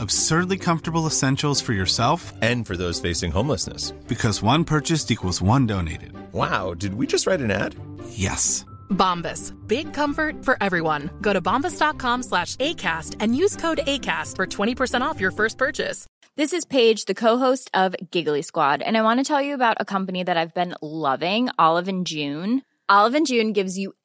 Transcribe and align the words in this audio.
Absurdly 0.00 0.56
comfortable 0.56 1.06
essentials 1.06 1.60
for 1.60 1.74
yourself 1.74 2.32
And 2.40 2.66
for 2.66 2.74
those 2.76 2.98
facing 3.00 3.30
homelessness. 3.32 3.90
because 4.08 4.42
one 4.42 4.64
purchased 4.64 5.10
equals 5.10 5.42
one 5.42 5.66
donated. 5.66 6.12
Wow, 6.32 6.72
did 6.74 6.94
we 6.94 7.06
just 7.06 7.26
write 7.26 7.40
an 7.42 7.50
ad? 7.50 7.74
Yes. 8.08 8.64
Bombas. 8.90 9.52
Big 9.68 9.92
comfort 9.92 10.42
for 10.44 10.56
everyone. 10.62 11.10
Go 11.20 11.32
to 11.34 11.42
bombas.com 11.42 12.22
slash 12.22 12.56
ACAST 12.56 13.16
and 13.20 13.36
use 13.36 13.56
code 13.56 13.80
ACAST 13.86 14.36
for 14.36 14.46
20% 14.46 15.02
off 15.02 15.20
your 15.20 15.30
first 15.32 15.58
purchase. 15.58 16.06
This 16.36 16.52
is 16.54 16.64
Paige, 16.64 17.04
the 17.04 17.14
co-host 17.14 17.70
of 17.74 17.94
Giggly 18.10 18.40
Squad, 18.42 18.80
and 18.82 18.96
I 18.96 19.02
want 19.02 19.20
to 19.20 19.24
tell 19.24 19.42
you 19.42 19.52
about 19.54 19.76
a 19.80 19.84
company 19.84 20.22
that 20.24 20.36
I've 20.38 20.54
been 20.54 20.74
loving, 20.80 21.50
Olive 21.58 21.88
and 21.88 22.06
June. 22.06 22.62
Olive 22.88 23.14
and 23.14 23.26
June 23.26 23.52
gives 23.52 23.76
you 23.78 23.92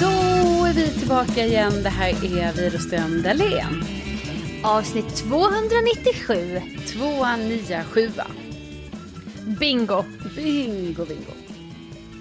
Då 0.00 0.64
är 0.64 0.72
vi 0.74 0.88
tillbaka 0.88 1.44
igen. 1.44 1.82
Det 1.82 1.88
här 1.88 2.08
är 2.08 2.52
Widerström 2.52 3.22
Dahlén. 3.22 3.84
Avsnitt 4.64 5.16
297. 5.16 6.60
297. 6.92 8.10
Bingo. 9.60 10.04
Bingo, 10.36 11.04
bingo. 11.04 11.32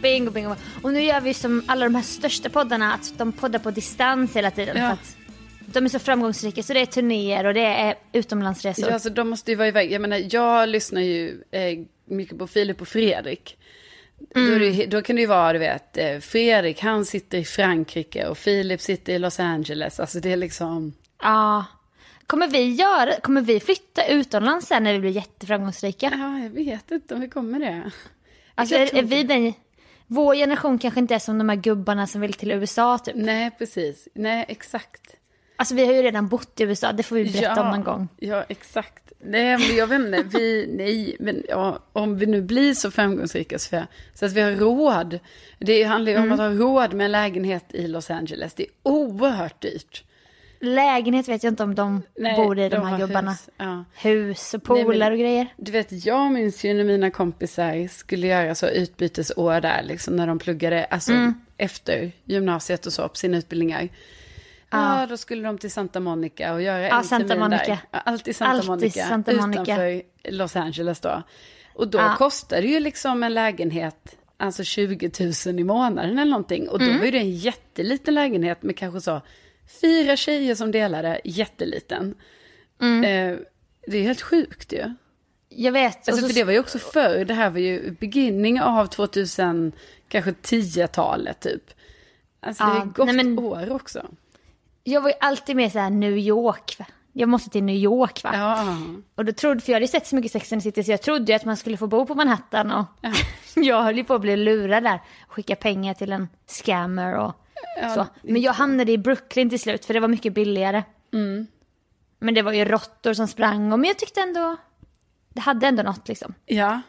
Bingo, 0.01 0.31
bingo. 0.31 0.55
Och 0.81 0.93
nu 0.93 1.01
gör 1.01 1.21
vi 1.21 1.33
som 1.33 1.63
alla 1.67 1.85
de 1.85 1.95
här 1.95 2.03
största 2.03 2.49
poddarna, 2.49 2.93
att 2.93 3.17
de 3.17 3.31
poddar 3.31 3.59
på 3.59 3.71
distans 3.71 4.35
hela 4.35 4.51
tiden. 4.51 4.77
Ja. 4.77 4.87
För 4.87 4.93
att 4.93 5.17
de 5.67 5.85
är 5.85 5.89
så 5.89 5.99
framgångsrika, 5.99 6.63
så 6.63 6.73
det 6.73 6.79
är 6.79 6.85
turnéer 6.85 7.45
och 7.45 7.53
det 7.53 7.65
är 7.65 7.95
utomlandsresor. 8.13 8.87
Ja, 8.87 8.93
alltså, 8.93 9.09
de 9.09 9.29
måste 9.29 9.51
ju 9.51 9.57
vara 9.57 9.67
iväg. 9.67 9.91
Jag 9.91 10.01
menar, 10.01 10.21
jag 10.29 10.69
lyssnar 10.69 11.01
ju 11.01 11.43
eh, 11.51 11.79
mycket 12.05 12.37
på 12.37 12.47
Filip 12.47 12.81
och 12.81 12.87
Fredrik. 12.87 13.57
Då, 14.17 14.39
är 14.39 14.59
det, 14.59 14.85
då 14.85 15.01
kan 15.01 15.15
det 15.15 15.21
ju 15.21 15.27
vara, 15.27 15.53
du 15.53 15.59
vet, 15.59 15.97
eh, 15.97 16.19
Fredrik 16.19 16.81
han 16.81 17.05
sitter 17.05 17.37
i 17.37 17.45
Frankrike 17.45 18.27
och 18.27 18.37
Filip 18.37 18.81
sitter 18.81 19.13
i 19.13 19.19
Los 19.19 19.39
Angeles. 19.39 19.99
Alltså 19.99 20.19
det 20.19 20.31
är 20.31 20.37
liksom... 20.37 20.93
Ja. 21.21 21.65
Kommer 22.27 22.47
vi, 22.47 22.73
göra, 22.73 23.19
kommer 23.19 23.41
vi 23.41 23.59
flytta 23.59 24.07
utomlands 24.07 24.67
sen 24.67 24.83
när 24.83 24.93
vi 24.93 24.99
blir 24.99 25.11
jätteframgångsrika? 25.11 26.11
Ja, 26.13 26.39
jag 26.39 26.49
vet 26.49 26.91
inte 26.91 27.15
om 27.15 27.21
vi 27.21 27.29
kommer 27.29 27.59
det. 27.59 27.91
Alltså 28.55 28.75
är, 28.75 28.95
är 28.95 29.03
vi 29.03 29.23
den... 29.23 29.53
Vår 30.07 30.35
generation 30.35 30.79
kanske 30.79 30.99
inte 30.99 31.15
är 31.15 31.19
som 31.19 31.37
de 31.37 31.49
här 31.49 31.55
gubbarna 31.55 32.07
som 32.07 32.21
vill 32.21 32.33
till 32.33 32.51
USA 32.51 32.97
typ. 32.97 33.15
Nej, 33.15 33.51
precis. 33.57 34.07
Nej, 34.13 34.45
exakt. 34.47 35.04
Alltså 35.55 35.75
vi 35.75 35.85
har 35.85 35.93
ju 35.93 36.01
redan 36.01 36.27
bott 36.27 36.59
i 36.59 36.63
USA, 36.63 36.91
det 36.91 37.03
får 37.03 37.15
vi 37.15 37.23
berätta 37.31 37.61
om 37.61 37.69
någon 37.71 37.83
gång. 37.83 38.07
Ja, 38.17 38.45
exakt. 38.49 39.01
Nej, 39.27 39.57
men 39.57 39.75
jag 39.75 39.87
vet 39.87 39.99
inte, 40.01 40.37
vi, 40.37 40.69
nej, 40.77 41.15
men 41.19 41.43
ja, 41.49 41.79
om 41.93 42.17
vi 42.17 42.25
nu 42.25 42.41
blir 42.41 42.73
så 42.73 42.91
framgångsrika 42.91 43.59
Sofia, 43.59 43.87
så 44.13 44.25
att 44.25 44.33
vi 44.33 44.41
har 44.41 44.51
råd. 44.51 45.19
Det 45.59 45.83
handlar 45.83 46.11
ju 46.11 46.17
om 46.17 46.23
Mm. 46.23 46.33
att 46.33 46.39
ha 46.39 46.49
råd 46.49 46.93
med 46.93 47.05
en 47.05 47.11
lägenhet 47.11 47.65
i 47.69 47.87
Los 47.87 48.11
Angeles. 48.11 48.53
Det 48.53 48.63
är 48.63 48.69
oerhört 48.83 49.61
dyrt. 49.61 50.03
Lägenhet 50.59 51.27
vet 51.27 51.43
jag 51.43 51.51
inte 51.51 51.63
om 51.63 51.75
de 51.75 52.01
Nej, 52.19 52.35
bor 52.35 52.59
i, 52.59 52.69
de, 52.69 52.75
de 52.75 52.87
här 52.87 52.97
gubbarna. 52.99 53.31
hus, 53.31 53.49
ja. 53.57 53.83
Hus 53.95 54.53
och 54.53 54.63
pooler 54.63 55.11
och 55.11 55.17
grejer. 55.19 55.47
Du 55.57 55.71
vet, 55.71 56.05
jag 56.05 56.31
minns 56.31 56.63
ju 56.65 56.73
när 56.73 56.83
mina 56.83 57.11
kompisar 57.11 57.87
skulle 57.87 58.27
göra 58.27 58.55
så 58.55 58.67
utbytesår 58.67 59.61
där, 59.61 59.83
liksom 59.83 60.15
när 60.15 60.27
de 60.27 60.39
pluggade, 60.39 60.85
alltså 60.85 61.11
Mm. 61.11 61.33
efter 61.57 62.11
gymnasiet 62.25 62.85
och 62.85 62.93
så, 62.93 63.07
på 63.09 63.15
sina 63.15 63.37
utbildningar. 63.37 63.89
Ja, 64.75 65.05
då 65.09 65.17
skulle 65.17 65.43
de 65.47 65.57
till 65.57 65.71
Santa 65.71 65.99
Monica 65.99 66.53
och 66.53 66.61
göra 66.61 66.81
Ja, 66.87 66.97
en 66.97 67.03
Santa 67.03 67.35
Monica. 67.35 67.63
där. 67.65 67.77
Ja, 67.91 67.99
alltid 67.99 68.35
Santa 68.35 68.51
Alltid 68.51 68.69
Monica. 68.69 69.05
Santa 69.05 69.33
Monica. 69.33 69.61
Utanför 69.61 70.01
Los 70.31 70.55
Angeles 70.55 70.99
då. 70.99 71.23
Och 71.73 71.87
då 71.87 71.97
Ja. 71.97 72.15
kostar 72.17 72.61
det 72.61 72.67
ju 72.67 72.79
liksom 72.79 73.23
en 73.23 73.33
lägenhet, 73.33 74.17
alltså 74.37 74.63
20 74.63 75.11
000 75.45 75.59
i 75.59 75.63
månaden 75.63 76.19
eller 76.19 76.31
någonting. 76.31 76.69
Och 76.69 76.79
då 76.79 76.85
Mm. 76.85 76.97
var 76.97 77.05
ju 77.05 77.11
det 77.11 77.17
en 77.17 77.31
jätteliten 77.35 78.13
lägenhet 78.13 78.63
med 78.63 78.77
kanske 78.77 79.01
så 79.01 79.21
fyra 79.81 80.15
tjejer 80.15 80.55
som 80.55 80.71
delade, 80.71 81.21
jätteliten. 81.23 82.15
Mm. 82.81 83.03
Eh, 83.03 83.39
det 83.87 83.97
är 83.97 84.03
helt 84.03 84.21
sjukt 84.21 84.73
ju. 84.73 84.93
Jag 85.49 85.71
vet. 85.71 86.09
Alltså 86.09 86.21
så- 86.21 86.27
för 86.27 86.35
det 86.35 86.43
var 86.43 86.53
ju 86.53 86.59
också 86.59 86.79
förr, 86.79 87.25
det 87.25 87.33
här 87.33 87.49
var 87.49 87.59
ju 87.59 87.91
beginning 87.91 88.61
av 88.61 88.85
2000, 88.87 89.71
kanske 90.07 90.31
10-talet 90.31 91.39
typ. 91.39 91.63
Alltså 92.39 92.63
det 92.63 92.69
Ja, 92.69 92.73
har 92.75 92.85
ju 92.85 92.91
gått 92.91 93.05
nej, 93.05 93.15
men- 93.15 93.39
år 93.39 93.71
också. 93.71 94.05
Jag 94.87 95.01
var 95.01 95.09
ju 95.09 95.15
alltid 95.19 95.55
med 95.55 95.71
så 95.71 95.79
här 95.79 95.89
New 95.89 96.17
York. 96.17 96.75
Va? 96.79 96.85
Jag 97.13 97.29
måste 97.29 97.49
till 97.49 97.63
New 97.63 97.75
York 97.75 98.23
va? 98.23 98.31
Ja, 98.33 98.77
Och 99.15 99.25
då 99.25 99.31
trodde, 99.31 99.61
för 99.61 99.71
jag 99.71 99.75
hade 99.75 99.87
sett 99.87 100.07
så 100.07 100.15
mycket 100.15 100.31
Sex 100.31 100.53
and 100.53 100.61
the 100.61 100.63
City 100.63 100.83
så 100.83 100.91
jag 100.91 101.01
trodde 101.01 101.31
ju 101.31 101.35
att 101.35 101.45
man 101.45 101.57
skulle 101.57 101.77
få 101.77 101.87
bo 101.87 102.05
på 102.05 102.15
Manhattan 102.15 102.71
och 102.71 102.85
jag 103.55 103.83
höll 103.83 103.97
ju 103.97 104.03
på 104.03 104.13
att 104.13 104.21
bli 104.21 104.37
lurad 104.37 104.83
där. 104.83 104.99
Skicka 105.27 105.55
pengar 105.55 105.93
till 105.93 106.11
en 106.11 106.27
scammer 106.47 107.13
och 107.17 107.33
så. 107.93 108.07
Men 108.21 108.41
jag 108.41 108.53
hamnade 108.53 108.91
i 108.91 108.97
Brooklyn 108.97 109.49
till 109.49 109.59
slut 109.59 109.85
för 109.85 109.93
det 109.93 109.99
var 109.99 110.07
mycket 110.07 110.33
billigare. 110.33 110.83
Mm. 111.13 111.47
Men 112.19 112.33
det 112.33 112.41
var 112.41 112.51
ju 112.51 112.65
råttor 112.65 113.13
som 113.13 113.27
sprang 113.27 113.73
och 113.73 113.79
men 113.79 113.87
jag 113.87 113.99
tyckte 113.99 114.21
ändå, 114.21 114.55
det 115.33 115.41
hade 115.41 115.67
ändå 115.67 115.83
något 115.83 116.07
liksom. 116.07 116.33
ja. 116.45 116.81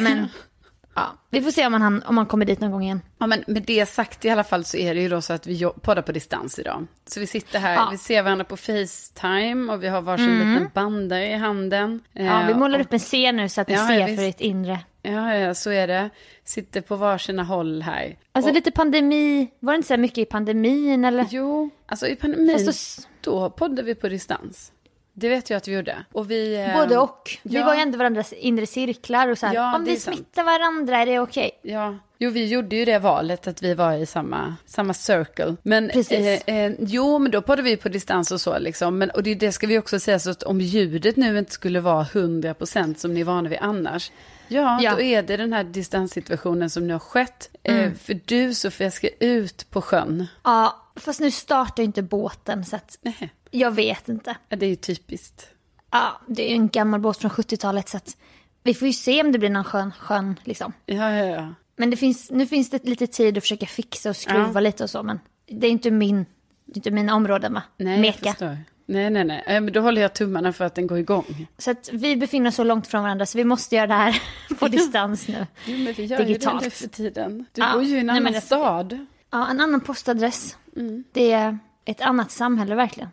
Men 0.00 0.28
ja, 0.96 1.12
vi 1.30 1.42
får 1.42 1.50
se 1.50 1.66
om 1.66 1.74
ham- 1.74 2.02
om 2.06 2.14
man 2.14 2.26
kommer 2.26 2.44
dit 2.44 2.60
någon 2.60 2.70
gång 2.70 2.82
igen. 2.82 3.00
Ja, 3.18 3.26
men 3.26 3.44
med 3.46 3.62
det 3.62 3.86
sagt 3.86 4.24
i 4.24 4.30
alla 4.30 4.44
fall 4.44 4.64
så 4.64 4.76
är 4.76 4.94
det 4.94 5.00
ju 5.00 5.08
då 5.08 5.20
så 5.20 5.32
att 5.32 5.46
vi 5.46 5.64
poddar 5.82 6.02
på 6.02 6.12
distans 6.12 6.58
idag. 6.58 6.86
Så 7.06 7.20
vi 7.20 7.26
sitter 7.26 7.58
här, 7.58 7.74
Ja. 7.74 7.80
Mm. 7.80 7.92
vi 7.92 7.98
ser 7.98 8.22
varandra 8.22 8.44
på 8.44 8.56
Facetime 8.56 9.72
och 9.72 9.82
vi 9.82 9.88
har 9.88 10.02
varsin 10.02 10.38
liten 10.38 10.70
bandare 10.74 11.26
i 11.30 11.34
handen. 11.34 12.00
Ja, 12.12 12.42
vi 12.46 12.52
Eh, 12.52 12.58
målar 12.58 12.78
och- 12.78 12.84
upp 12.86 12.92
en 12.92 12.98
scen 12.98 13.36
nu 13.36 13.48
så 13.48 13.60
att 13.60 13.68
ni 13.68 13.74
Ja, 13.74 13.86
ser 13.88 13.94
ja, 14.00 14.06
för 14.06 14.12
visst. 14.12 14.36
ert 14.36 14.40
inre. 14.40 14.78
Ja, 15.02 15.34
ja, 15.34 15.54
så 15.54 15.70
är 15.70 15.86
det. 15.86 16.10
Sitter 16.44 16.80
på 16.80 16.96
varsina 16.96 17.42
håll 17.44 17.82
här. 17.82 18.16
Alltså 18.32 18.48
Och- 18.50 18.54
lite 18.54 18.70
pandemi, 18.70 19.50
var 19.60 19.72
det 19.72 19.76
inte 19.76 19.88
så 19.88 19.96
mycket 19.96 20.18
i 20.18 20.24
pandemin 20.24 21.04
eller? 21.04 21.26
Jo, 21.30 21.70
alltså 21.86 22.06
i 22.06 22.16
pandemin, 22.16 22.66
då- 22.66 22.72
då 23.20 23.50
poddar 23.50 23.82
vi 23.82 23.94
på 23.94 24.08
distans. 24.08 24.72
Det 25.18 25.28
vet 25.28 25.50
jag 25.50 25.56
att 25.56 25.68
vi 25.68 25.72
gjorde. 25.72 26.04
Och 26.12 26.30
vi, 26.30 26.56
eh, 26.56 26.80
Både 26.80 26.98
och. 26.98 27.38
Vi 27.42 27.54
ja. 27.58 27.66
var 27.66 27.74
ju 27.74 27.80
ändå 27.80 27.98
varandras 27.98 28.32
inre 28.32 28.66
cirklar 28.66 29.28
och 29.28 29.38
så 29.38 29.46
här, 29.46 29.54
Ja, 29.54 29.76
om 29.76 29.84
vi 29.84 29.92
är 29.92 29.96
sant. 29.96 30.16
smittar 30.16 30.44
varandra 30.44 30.96
är 30.98 31.06
det 31.06 31.18
okej. 31.20 31.50
Ja, 31.62 31.98
jo 32.18 32.30
vi 32.30 32.46
gjorde 32.46 32.76
ju 32.76 32.84
det 32.84 32.98
valet 32.98 33.46
att 33.46 33.62
vi 33.62 33.74
var 33.74 33.92
i 33.92 34.06
samma, 34.06 34.54
samma 34.66 34.94
circle. 34.94 35.56
Men, 35.62 35.88
Precis. 35.88 36.42
Eh, 36.46 36.56
eh, 36.56 36.72
jo, 36.78 37.18
men 37.18 37.30
då 37.32 37.42
poddade 37.42 37.62
vi 37.62 37.76
på 37.76 37.88
distans 37.88 38.30
och 38.30 38.40
så 38.40 38.58
liksom. 38.58 38.98
Men, 38.98 39.10
och 39.10 39.22
det, 39.22 39.34
det 39.34 39.52
ska 39.52 39.66
vi 39.66 39.78
också 39.78 40.00
säga, 40.00 40.18
så 40.18 40.30
att 40.30 40.42
om 40.42 40.60
ljudet 40.60 41.16
nu 41.16 41.38
inte 41.38 41.52
skulle 41.52 41.80
vara 41.80 42.04
100% 42.04 42.94
som 42.94 43.14
ni 43.14 43.20
är 43.20 43.24
vana 43.24 43.48
vid 43.48 43.58
annars. 43.60 44.12
Ja, 44.48 44.78
Ja. 44.82 44.94
då 44.94 45.00
är 45.00 45.22
det 45.22 45.36
den 45.36 45.52
här 45.52 45.64
distanssituationen 45.64 46.70
som 46.70 46.86
nu 46.86 46.92
har 46.94 47.00
skett. 47.00 47.50
Eh, 47.62 47.92
för 47.92 48.20
du 48.24 48.54
Sofia 48.54 48.90
ska 48.90 49.08
ut 49.20 49.70
på 49.70 49.82
sjön. 49.82 50.26
Ja, 50.44 50.82
fast 50.96 51.20
nu 51.20 51.30
startar 51.30 51.82
inte 51.82 52.02
båten 52.02 52.64
så 52.64 52.76
att 52.76 52.98
Nej, 53.02 53.30
jag 53.58 53.70
vet 53.70 54.08
inte. 54.08 54.36
ja, 54.48 54.56
det 54.56 54.66
är 54.66 54.70
ju 54.70 54.76
typiskt. 54.76 55.48
Ja, 55.90 56.20
det 56.26 56.42
är 56.46 56.48
ju 56.48 56.54
en 56.54 56.68
gammal 56.68 57.00
båt 57.00 57.18
från 57.18 57.30
70-talet 57.30 57.88
så 57.88 57.96
att 57.96 58.16
vi 58.62 58.74
får 58.74 58.86
ju 58.88 58.92
se 58.92 59.20
om 59.22 59.32
det 59.32 59.38
blir 59.38 59.50
någon 59.50 59.64
skön, 59.64 59.92
skön 59.98 60.40
liksom. 60.44 60.72
Ja, 60.86 61.10
ja, 61.12 61.24
ja. 61.24 61.54
Men 61.76 61.90
det 61.90 61.96
finns, 61.96 62.30
nu 62.30 62.46
finns 62.46 62.70
det 62.70 62.84
lite 62.84 63.06
tid 63.06 63.36
att 63.38 63.44
försöka 63.44 63.66
fixa 63.66 64.10
och 64.10 64.16
skruva 64.16 64.50
Ja. 64.54 64.60
lite 64.60 64.84
och 64.84 64.90
så 64.90 65.02
men 65.02 65.20
det 65.46 65.66
är 65.66 65.70
inte 65.70 65.90
min, 65.90 66.16
det 66.64 66.72
är 66.72 66.76
inte 66.78 66.90
mina 66.90 67.14
områden 67.14 67.54
va? 67.54 67.62
Nej, 67.76 67.92
jag 67.92 68.00
Meka. 68.00 68.30
förstår. 68.30 68.58
Nej, 68.88 69.10
nej, 69.10 69.24
nej. 69.24 69.42
Men 69.60 69.72
då 69.72 69.80
håller 69.80 70.02
jag 70.02 70.12
tummarna 70.14 70.52
för 70.52 70.64
att 70.64 70.74
den 70.74 70.86
går 70.86 70.98
igång. 70.98 71.46
Så 71.58 71.70
att 71.70 71.88
vi 71.92 72.16
befinner 72.16 72.48
oss 72.48 72.54
så 72.54 72.64
långt 72.64 72.86
från 72.86 73.02
varandra 73.02 73.26
så 73.26 73.38
vi 73.38 73.44
måste 73.44 73.76
göra 73.76 73.86
det 73.86 73.94
här 73.94 74.22
på 74.58 74.68
distans 74.68 75.28
nu. 75.28 75.46
Jo, 75.66 75.78
men 75.78 75.92
vi 75.92 76.04
gör 76.04 76.18
Digitalt. 76.24 76.62
ju 76.62 76.68
det 76.68 76.70
för 76.74 76.88
tiden. 76.88 77.46
Du 77.52 77.60
Ja, 77.62 77.72
bor 77.72 77.82
ju 77.82 77.96
i 77.96 78.00
en 78.00 78.06
nej, 78.06 78.16
annan 78.16 78.32
det- 78.32 78.40
stad. 78.40 79.06
Ja, 79.30 79.48
en 79.50 79.60
annan 79.60 79.80
postadress. 79.80 80.56
Mm. 80.76 81.04
Det 81.12 81.32
är 81.32 81.58
ett 81.84 82.00
annat 82.00 82.30
samhälle 82.30 82.74
verkligen. 82.74 83.08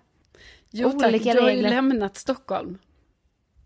Jo 0.76 0.92
tack, 0.92 1.10
Olika 1.10 1.34
du 1.34 1.40
har 1.42 1.50
ju 1.50 1.56
regler. 1.56 1.70
lämnat 1.70 2.18
Stockholm. 2.18 2.78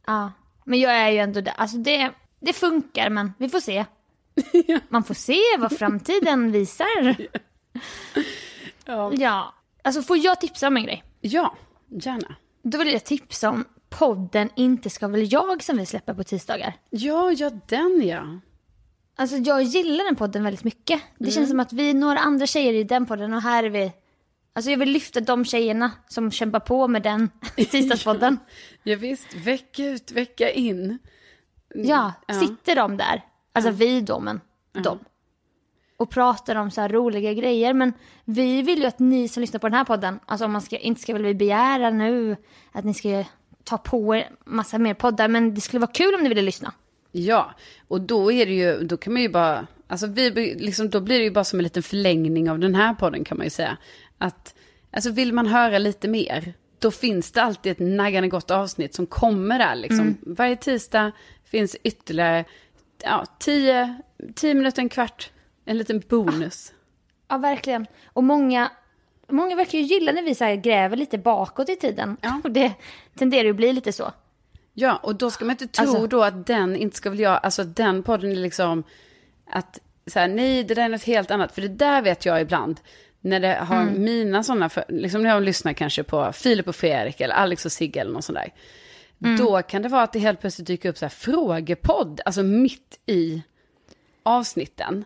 Ja, 0.05 0.31
men 0.65 0.79
jag 0.79 0.93
är 0.93 1.09
ju 1.09 1.17
ändå 1.17 1.41
där. 1.41 1.53
Alltså 1.57 1.77
det, 1.77 2.11
det 2.39 2.53
funkar 2.53 3.09
men 3.09 3.33
vi 3.37 3.49
får 3.49 3.59
se. 3.59 3.85
Man 4.89 5.03
får 5.03 5.13
se 5.13 5.39
vad 5.59 5.77
framtiden 5.77 6.51
visar. 6.51 7.15
Ja. 8.85 9.13
Ja, 9.13 9.53
alltså 9.83 10.01
får 10.01 10.17
jag 10.17 10.41
tipsa 10.41 10.67
om 10.67 10.77
en 10.77 10.83
grej? 10.83 11.03
ja, 11.21 11.55
gärna. 11.89 12.35
Då 12.63 12.77
vill 12.77 12.93
jag 12.93 13.03
tipsa 13.05 13.49
om 13.49 13.65
podden 13.89 14.49
Inte 14.55 14.89
ska 14.89 15.07
väl 15.07 15.33
jag 15.33 15.63
som 15.63 15.77
vi 15.77 15.85
släpper 15.85 16.13
på 16.13 16.23
tisdagar. 16.23 16.73
Ja, 16.89 17.31
ja, 17.31 17.51
den 17.67 18.01
ja. 18.07 18.39
Alltså 19.15 19.35
jag 19.37 19.61
gillar 19.63 20.05
den 20.05 20.15
podden 20.15 20.43
väldigt 20.43 20.63
mycket. 20.63 21.01
Det 21.17 21.31
känns 21.31 21.49
som 21.49 21.59
att 21.59 21.73
vi 21.73 21.89
är 21.89 21.93
några 21.93 22.19
andra 22.19 22.47
tjejer 22.47 22.73
i 22.73 22.83
den 22.83 23.05
podden 23.05 23.33
och 23.33 23.41
här 23.41 23.63
är 23.63 23.69
vi. 23.69 23.91
Alltså 24.57 24.71
jag 24.71 24.77
vill 24.77 24.89
lyfta 24.91 25.19
de 25.19 25.45
tjejerna 25.45 25.91
som 26.07 26.31
kämpar 26.31 26.59
på 26.59 26.87
med 26.87 27.03
den 27.03 27.29
tisdagspodden. 27.55 28.37
Ja, 28.83 28.95
visst, 28.95 29.35
vecka 29.35 29.85
ut, 29.85 30.11
vecka 30.11 30.51
in. 30.51 30.97
Ja, 31.75 32.13
Ja. 32.27 32.33
sitter 32.33 32.75
de 32.75 32.97
där, 32.97 33.21
alltså 33.53 33.71
vi 33.71 34.01
då 34.01 34.19
men 34.19 34.41
de. 34.83 34.99
Och 35.97 36.09
pratar 36.09 36.55
om 36.55 36.71
så 36.71 36.81
här 36.81 36.89
roliga 36.89 37.33
grejer. 37.33 37.73
Men 37.73 37.93
vi 38.25 38.61
vill 38.61 38.79
ju 38.79 38.85
att 38.85 38.99
ni 38.99 39.27
som 39.27 39.41
lyssnar 39.41 39.59
på 39.59 39.67
den 39.67 39.73
här 39.77 39.83
podden, 39.85 40.19
alltså 40.25 40.45
om 40.45 40.51
man 40.51 40.61
ska, 40.61 40.77
inte 40.77 41.01
ska 41.01 41.13
väl 41.13 41.23
vi 41.23 41.33
begära 41.35 41.89
nu 41.89 42.35
att 42.71 42.85
ni 42.85 42.93
ska 42.93 43.23
ta 43.63 43.77
på 43.77 44.15
er 44.15 44.29
massa 44.45 44.77
mer 44.77 44.93
poddar. 44.93 45.27
Men 45.27 45.53
det 45.53 45.61
skulle 45.61 45.79
vara 45.79 45.91
kul 45.91 46.15
om 46.15 46.23
ni 46.23 46.29
ville 46.29 46.41
lyssna. 46.41 46.73
Ja, 47.11 47.51
och 47.87 48.01
då 48.01 48.31
är 48.31 48.45
det 48.45 48.53
ju, 48.53 48.79
då 48.83 48.97
kan 48.97 49.13
man 49.13 49.21
ju 49.21 49.29
bara, 49.29 49.67
alltså 49.87 50.07
vi, 50.07 50.29
liksom, 50.59 50.89
då 50.89 50.99
blir 51.01 51.17
det 51.17 51.23
ju 51.23 51.31
bara 51.31 51.43
som 51.43 51.59
en 51.59 51.63
liten 51.63 51.83
förlängning 51.83 52.49
av 52.51 52.59
den 52.59 52.75
här 52.75 52.93
podden 52.93 53.23
kan 53.23 53.37
man 53.37 53.45
ju 53.45 53.49
säga. 53.49 53.77
Att, 54.17 54.55
alltså 54.91 55.11
vill 55.11 55.33
man 55.33 55.47
höra 55.47 55.77
lite 55.77 56.07
mer, 56.07 56.53
då 56.79 56.91
finns 56.91 57.31
det 57.31 57.41
alltid 57.41 57.71
ett 57.71 57.79
naggande 57.79 58.29
gott 58.29 58.51
avsnitt 58.51 58.93
som 58.95 59.05
kommer 59.05 59.59
där 59.59 59.75
liksom. 59.75 60.17
Varje 60.21 60.55
tisdag 60.55 61.11
finns 61.45 61.75
ytterligare, 61.83 62.45
ja, 63.03 63.25
tio, 63.39 63.97
tio 64.35 64.53
minuter, 64.53 64.81
en 64.81 64.89
kvart, 64.89 65.29
en 65.65 65.77
liten 65.77 66.03
bonus. 66.09 66.73
Ja, 67.27 67.37
verkligen. 67.37 67.87
Och 68.05 68.23
många, 68.23 68.71
många 69.29 69.55
verkar 69.55 69.77
ju 69.77 69.83
gilla 69.83 70.11
när 70.11 70.23
vi 70.23 70.35
så 70.35 70.55
gräver 70.63 70.97
lite 70.97 71.17
bakåt 71.17 71.69
i 71.69 71.75
tiden. 71.75 72.17
Ja. 72.21 72.41
Och 72.43 72.51
det 72.51 72.73
tenderar 73.17 73.43
ju 73.43 73.49
att 73.49 73.55
bli 73.55 73.73
lite 73.73 73.91
så. 73.93 74.11
Ja, 74.73 74.95
och 74.95 75.15
då 75.15 75.31
ska 75.31 75.45
man 75.45 75.51
inte 75.51 75.67
tro 75.67 75.89
Alltså- 75.89 76.07
då 76.07 76.23
att 76.23 76.47
den 76.47 76.75
inte 76.75 76.97
ska 76.97 77.09
väl 77.09 77.19
jag, 77.19 77.39
alltså 77.43 77.63
den 77.63 78.03
podden 78.03 78.31
är 78.31 78.35
liksom, 78.35 78.83
att 79.49 79.79
så 80.07 80.19
här, 80.19 80.27
nej, 80.27 80.63
det 80.63 80.73
där 80.73 80.85
är 80.85 80.89
något 80.89 81.03
helt 81.03 81.31
annat. 81.31 81.51
För 81.55 81.61
det 81.61 81.67
där 81.67 82.01
vet 82.01 82.25
jag 82.25 82.41
ibland, 82.41 82.79
när 83.27 83.39
det 83.39 83.53
har 83.55 83.81
Mm. 83.81 84.03
mina 84.03 84.43
sådana, 84.43 84.69
för, 84.69 84.83
liksom 84.89 85.23
när 85.23 85.29
jag 85.29 85.43
lyssnar 85.43 85.73
kanske 85.73 86.03
på 86.03 86.31
Filip 86.33 86.67
och 86.67 86.75
Fredrik 86.75 87.21
eller 87.21 87.35
Alex 87.35 87.65
och 87.65 87.71
Sigge 87.71 87.99
eller 88.01 88.11
något 88.13 88.25
sånt 88.25 88.37
där. 88.37 88.53
Mm. 89.23 89.37
Då 89.37 89.61
kan 89.61 89.81
det 89.81 89.89
vara 89.89 90.03
att 90.03 90.13
det 90.13 90.19
helt 90.19 90.41
plötsligt 90.41 90.67
dyker 90.67 90.89
upp 90.89 90.97
så 90.97 91.05
här 91.05 91.09
frågepodd, 91.09 92.21
alltså 92.25 92.43
mitt 92.43 92.99
i 93.05 93.41
avsnitten. 94.23 95.05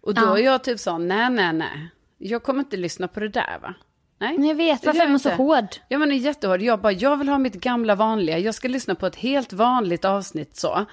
Och 0.00 0.14
då 0.14 0.22
Ja. 0.22 0.38
är 0.38 0.42
jag 0.42 0.64
typ 0.64 0.80
så, 0.80 0.98
nej, 0.98 1.30
nej, 1.30 1.52
nej, 1.52 1.88
jag 2.18 2.42
kommer 2.42 2.60
inte 2.60 2.76
lyssna 2.76 3.08
på 3.08 3.20
det 3.20 3.28
där 3.28 3.58
va. 3.62 3.74
Nej. 4.18 4.38
Men 4.38 4.48
jag 4.48 4.54
vet, 4.54 4.86
varför 4.86 5.00
är 5.02 5.08
man 5.08 5.18
så 5.20 5.30
hård? 5.30 5.66
Ja 5.88 5.98
men 5.98 6.10
är 6.12 6.16
jättehård. 6.16 6.62
Jag 6.62 6.80
bara, 6.80 6.92
jag 6.92 7.16
vill 7.16 7.28
ha 7.28 7.38
mitt 7.38 7.54
gamla 7.54 7.94
vanliga. 7.94 8.38
Jag 8.38 8.54
ska 8.54 8.68
lyssna 8.68 8.94
på 8.94 9.06
ett 9.06 9.16
helt 9.16 9.52
vanligt 9.52 10.04
avsnitt 10.04 10.56
så. 10.56 10.86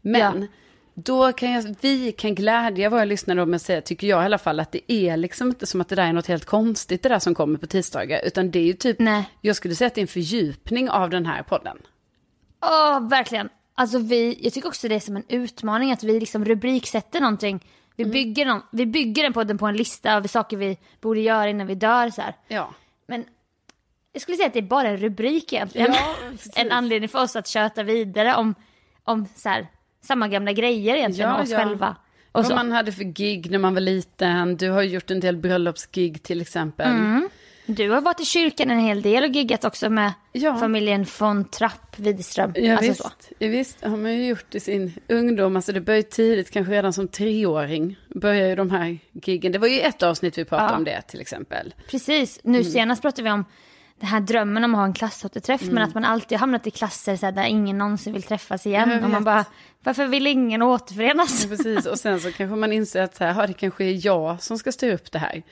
Men 0.00 0.42
Ja. 0.42 0.46
Då 0.94 1.32
kan 1.32 1.52
jag, 1.52 1.74
vi 1.80 2.12
kan 2.12 2.34
glädja 2.34 2.90
våra 2.90 3.04
lyssnare 3.04 3.42
om 3.42 3.54
att 3.54 3.62
säga, 3.62 3.80
tycker 3.80 4.06
jag 4.06 4.22
i 4.22 4.24
alla 4.24 4.38
fall, 4.38 4.60
att 4.60 4.72
det 4.72 4.92
är 4.92 5.16
liksom 5.16 5.48
inte 5.48 5.66
som 5.66 5.80
att 5.80 5.88
det 5.88 5.94
där 5.96 6.06
är 6.06 6.12
något 6.12 6.26
helt 6.26 6.44
konstigt 6.44 7.02
det 7.02 7.08
där 7.08 7.18
som 7.18 7.34
kommer 7.34 7.58
på 7.58 7.66
tisdagar. 7.66 8.20
Utan 8.24 8.50
det 8.50 8.58
är 8.58 8.64
ju 8.64 8.72
typ, 8.72 8.98
Nej. 8.98 9.24
jag 9.40 9.56
skulle 9.56 9.74
säga 9.74 9.86
att 9.88 9.94
det 9.94 9.98
är 10.00 10.02
en 10.02 10.08
fördjupning 10.08 10.90
av 10.90 11.10
den 11.10 11.26
här 11.26 11.42
podden. 11.42 11.78
Åh, 12.62 13.08
verkligen. 13.08 13.48
Alltså 13.74 13.98
vi, 13.98 14.38
jag 14.40 14.52
tycker 14.52 14.68
också 14.68 14.88
det 14.88 14.94
är 14.94 15.00
som 15.00 15.16
en 15.16 15.24
utmaning 15.28 15.92
att 15.92 16.02
vi 16.02 16.20
liksom 16.20 16.44
rubriksätter 16.44 17.20
någonting. 17.20 17.66
Vi, 17.96 18.02
Mm. 18.04 18.12
bygger, 18.12 18.46
någon, 18.46 18.62
vi 18.72 18.86
bygger 18.86 19.22
den 19.22 19.32
podden 19.32 19.58
på 19.58 19.66
en 19.66 19.76
lista 19.76 20.16
av 20.16 20.22
saker 20.22 20.56
vi 20.56 20.78
borde 21.00 21.20
göra 21.20 21.48
innan 21.48 21.66
vi 21.66 21.74
dör 21.74 22.10
så 22.10 22.22
här. 22.22 22.34
Ja. 22.48 22.74
Men 23.06 23.24
jag 24.12 24.22
skulle 24.22 24.36
säga 24.36 24.46
att 24.46 24.52
det 24.52 24.58
är 24.58 24.62
bara 24.62 24.88
en 24.88 24.96
rubrik 24.96 25.52
egentligen. 25.52 25.92
Ja, 25.94 26.14
en 26.56 26.72
anledning 26.72 27.08
för 27.08 27.22
oss 27.22 27.36
att 27.36 27.48
köta 27.48 27.82
vidare 27.82 28.34
om, 28.34 28.54
om 29.04 29.26
så 29.36 29.48
här, 29.48 29.66
samma 30.04 30.28
gamla 30.28 30.52
grejer 30.52 30.96
egentligen 30.96 31.30
Ja, 31.30 31.42
oss 31.42 31.50
ja. 31.50 31.58
själva. 31.58 31.96
Och 32.32 32.44
Vad 32.44 32.54
man 32.56 32.72
hade 32.72 32.92
för 32.92 33.04
gig 33.04 33.50
när 33.50 33.58
man 33.58 33.74
var 33.74 33.80
liten. 33.80 34.56
Du 34.56 34.70
har 34.70 34.82
gjort 34.82 35.10
en 35.10 35.20
del 35.20 35.36
bröllopsgig 35.36 36.22
till 36.22 36.40
exempel. 36.40 36.90
Mm. 36.90 37.28
Du 37.66 37.90
har 37.90 38.00
varit 38.00 38.20
i 38.20 38.24
kyrkan 38.24 38.70
en 38.70 38.78
hel 38.78 39.02
del 39.02 39.24
och 39.24 39.30
giggat 39.30 39.64
också 39.64 39.90
med 39.90 40.12
Ja. 40.32 40.56
familjen 40.56 41.06
von 41.18 41.44
Trapp 41.44 41.98
Widerström. 41.98 42.52
Ja, 42.56 42.76
alltså 42.76 42.88
visst, 42.90 43.32
ja, 43.38 43.48
visst 43.48 43.84
har 43.84 43.96
man 43.96 44.12
ju 44.14 44.26
gjort 44.26 44.54
i 44.54 44.60
sin 44.60 44.92
ungdom. 45.08 45.56
Alltså 45.56 45.72
det 45.72 45.80
började 45.80 46.02
tidigt, 46.08 46.50
kanske 46.50 46.72
redan 46.72 46.92
som 46.92 47.08
treåring. 47.08 47.96
Börjar 48.14 48.48
ju 48.48 48.54
de 48.54 48.70
här 48.70 48.98
giggen. 49.12 49.52
Det 49.52 49.58
var 49.58 49.68
ju 49.68 49.80
ett 49.80 50.02
avsnitt 50.02 50.38
vi 50.38 50.44
pratade 50.44 50.70
Ja. 50.72 50.76
om 50.76 50.84
det 50.84 51.02
till 51.02 51.20
exempel. 51.20 51.74
Precis, 51.90 52.40
nu 52.44 52.58
Mm. 52.58 52.70
senast 52.72 53.02
pratade 53.02 53.22
vi 53.22 53.30
om 53.30 53.44
den 54.00 54.08
här 54.08 54.20
drömmen 54.20 54.64
om 54.64 54.74
att 54.74 54.78
ha 54.78 54.84
en 54.84 54.92
klassåterträff 54.94 55.62
men 55.62 55.82
att 55.82 55.94
man 55.94 56.04
alltid 56.04 56.38
har 56.38 56.40
hamnat 56.40 56.66
i 56.66 56.70
klasser 56.70 57.16
så 57.16 57.26
här, 57.26 57.32
där 57.32 57.44
ingen 57.44 57.78
någonsin 57.78 58.12
vill 58.12 58.22
träffas 58.22 58.66
igen. 58.66 59.04
Och 59.04 59.10
man 59.10 59.24
bara, 59.24 59.44
varför 59.84 60.06
vill 60.06 60.26
ingen 60.26 60.62
återförenas? 60.62 61.42
Ja, 61.42 61.48
precis, 61.48 61.86
och 61.86 61.98
sen 61.98 62.20
så 62.20 62.32
kanske 62.32 62.56
man 62.56 62.72
inser 62.72 63.02
att 63.02 63.14
så 63.16 63.24
här, 63.24 63.34
"Ja, 63.40 63.46
det 63.46 63.52
kanske 63.52 63.84
är 63.84 64.06
jag 64.06 64.42
som 64.42 64.58
ska 64.58 64.72
styra 64.72 64.94
upp 64.94 65.12
det 65.12 65.18
här. 65.18 65.42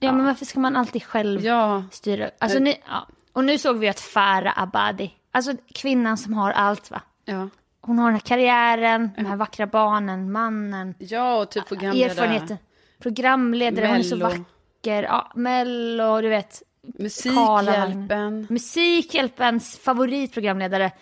Ja, 0.00 0.12
men 0.12 0.24
varför 0.24 0.44
ska 0.44 0.60
man 0.60 0.76
alltid 0.76 1.02
själv 1.04 1.44
Ja, 1.44 1.84
styra? 1.90 2.30
Alltså, 2.38 2.58
Eh. 2.58 2.62
ni, 2.64 2.76
ja. 2.88 3.06
Och 3.32 3.44
nu 3.44 3.58
såg 3.58 3.78
vi 3.78 3.88
att 3.88 4.00
Farah 4.00 4.62
Abadi, 4.62 5.10
alltså 5.32 5.52
kvinnan 5.74 6.18
som 6.18 6.34
har 6.34 6.50
allt 6.50 6.90
va. 6.90 7.00
ja. 7.24 7.48
Hon 7.82 7.98
har 7.98 8.04
den 8.06 8.14
här 8.14 8.20
karriären, 8.20 9.10
de 9.16 9.24
här 9.26 9.36
vackra 9.36 9.66
barnen, 9.66 10.32
mannen, 10.32 10.94
ja 10.98 11.36
och 11.40 11.50
typ 11.50 11.66
programledare. 11.68 12.10
erfarenheten. 12.10 12.56
Programledare, 13.02 13.86
hon 13.86 13.96
är 13.96 14.02
så 14.02 14.16
Mello. 14.16 14.28
vacker. 14.28 15.02
Ja, 15.02 15.32
Mello, 15.34 16.20
du 16.20 16.28
vet. 16.28 16.62
Musikhjälpen. 16.82 18.46
Musikhjälpens 18.50 19.78
favoritprogramledare. 19.78 20.92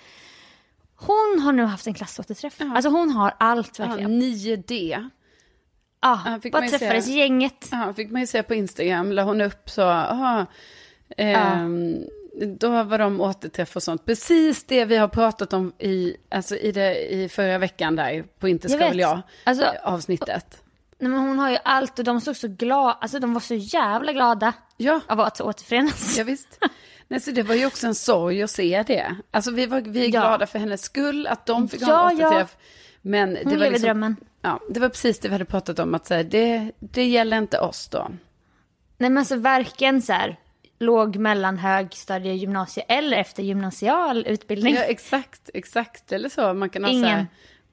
Hon 0.96 1.40
har 1.44 1.52
nu 1.52 1.64
haft 1.64 1.86
en 1.86 1.94
klassåterträff. 1.94 2.56
Alltså 2.60 2.88
hon 2.90 3.10
har 3.10 3.34
allt 3.38 3.78
verkligen. 3.78 4.22
9D. 4.22 5.08
Ja, 6.00 6.38
fick 6.42 6.52
bara 6.52 6.68
träffades 6.68 7.04
se. 7.04 7.12
gänget. 7.12 7.68
Ja, 7.70 7.92
fick 7.96 8.10
man 8.10 8.20
ju 8.20 8.26
se 8.26 8.42
på 8.42 8.54
Instagram, 8.54 9.12
la 9.12 9.22
hon 9.22 9.40
upp 9.40 9.70
så, 9.70 9.82
aha, 9.82 10.46
ehm, 11.16 11.96
då 12.58 12.82
var 12.82 12.98
de 12.98 13.20
återträff 13.20 13.76
och 13.76 13.82
sånt. 13.82 14.04
Precis 14.04 14.64
det 14.64 14.84
vi 14.84 14.96
har 14.96 15.08
pratat 15.08 15.52
om 15.52 15.72
i, 15.78 16.16
alltså 16.28 16.56
i, 16.56 16.72
det, 16.72 17.12
i 17.14 17.28
förra 17.28 17.58
veckan 17.58 17.96
där, 17.96 18.24
på 18.38 18.48
Inte 18.48 18.64
Jag 18.68 18.70
ska 18.70 18.78
vet. 18.84 18.90
väl 18.92 18.98
jag, 19.00 19.20
Alltså- 19.44 19.72
avsnittet. 19.82 20.62
Nej, 20.98 21.10
men 21.10 21.20
hon 21.20 21.38
har 21.38 21.50
ju 21.50 21.58
allt 21.64 21.98
och 21.98 22.04
de 22.04 22.20
såg 22.20 22.36
så 22.36 22.48
glada, 22.48 22.92
alltså 23.00 23.18
de 23.18 23.34
var 23.34 23.40
så 23.40 23.54
jävla 23.54 24.12
glada 24.12 24.52
Ja, 24.76 25.00
av 25.06 25.20
att 25.20 25.40
återförenas. 25.40 26.18
ja 26.18 26.24
visst. 26.24 26.64
Nej, 27.08 27.20
så 27.20 27.30
det 27.30 27.42
var 27.42 27.54
ju 27.54 27.66
också 27.66 27.86
en 27.86 27.94
sorg 27.94 28.42
att 28.42 28.50
se 28.50 28.84
det. 28.86 29.16
Alltså 29.30 29.50
vi, 29.50 29.66
var, 29.66 29.80
vi 29.80 30.00
är 30.00 30.04
Ja. 30.04 30.10
glada 30.10 30.46
för 30.46 30.58
hennes 30.58 30.82
skull, 30.82 31.26
att 31.26 31.46
de 31.46 31.68
fick 31.68 31.82
ha 31.82 31.88
Ja, 31.92 32.10
en 32.10 32.18
ja. 32.18 32.28
återträff. 32.28 32.56
Men 33.02 33.34
det 33.34 33.40
Hon 33.44 33.50
var 33.52 33.56
lever 33.58 33.70
liksom, 33.70 33.86
drömmen. 33.86 34.16
Ja, 34.42 34.60
det 34.70 34.80
var 34.80 34.88
precis 34.88 35.18
det 35.18 35.28
vi 35.28 35.34
hade 35.34 35.44
pratat 35.44 35.78
om, 35.78 35.94
att 35.94 36.06
säga, 36.06 36.22
det, 36.22 36.72
det 36.78 37.04
gäller 37.04 37.38
inte 37.38 37.60
oss 37.60 37.88
då. 37.88 38.08
Nej 38.98 39.10
men 39.10 39.18
alltså 39.18 39.36
varken 39.36 40.02
så 40.02 40.12
här, 40.12 40.36
låg, 40.78 41.16
mellan, 41.16 41.58
högstadie, 41.58 42.32
gymnasie 42.34 42.84
eller 42.88 43.16
efter 43.16 43.42
gymnasial 43.42 44.26
utbildning. 44.26 44.74
Ja, 44.74 44.80
exakt, 44.82 45.50
exakt. 45.54 46.12
Eller 46.12 46.28
så. 46.28 46.54
Man 46.54 46.70
kan 46.70 46.84
ha 46.84 46.90
Ingen. 46.90 47.02
så 47.04 47.08
här, 47.08 47.26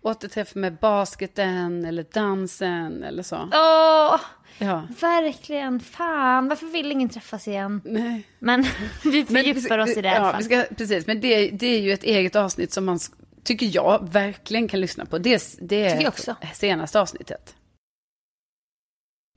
återträff 0.05 0.55
med 0.55 0.75
basketen 0.75 1.85
eller 1.85 2.05
dansen 2.13 3.03
eller 3.03 3.23
så. 3.23 3.35
Åh, 3.53 4.19
Ja. 4.57 4.87
verkligen. 5.01 5.79
Fan, 5.79 6.47
varför 6.49 6.65
vill 6.65 6.91
ingen 6.91 7.09
träffas 7.09 7.47
igen? 7.47 7.81
Nej. 7.85 8.27
Men 8.39 8.65
vi 9.03 9.25
fördjupar 9.25 9.77
oss 9.79 9.89
i 9.97 10.01
det 10.01 10.07
i 10.07 10.11
alla 10.11 10.31
fall. 10.31 10.43
ska, 10.43 10.63
Precis, 10.77 11.07
men 11.07 11.21
det, 11.21 11.49
det 11.51 11.67
är 11.67 11.79
ju 11.81 11.91
ett 11.93 12.03
eget 12.03 12.35
avsnitt 12.35 12.71
som 12.73 12.85
man, 12.85 12.99
tycker 13.43 13.69
jag, 13.75 14.07
verkligen 14.11 14.67
kan 14.67 14.79
lyssna 14.81 15.05
på. 15.05 15.17
Det, 15.17 15.57
det 15.61 15.85
är 15.85 16.53
senaste 16.53 17.01
avsnittet. 17.01 17.55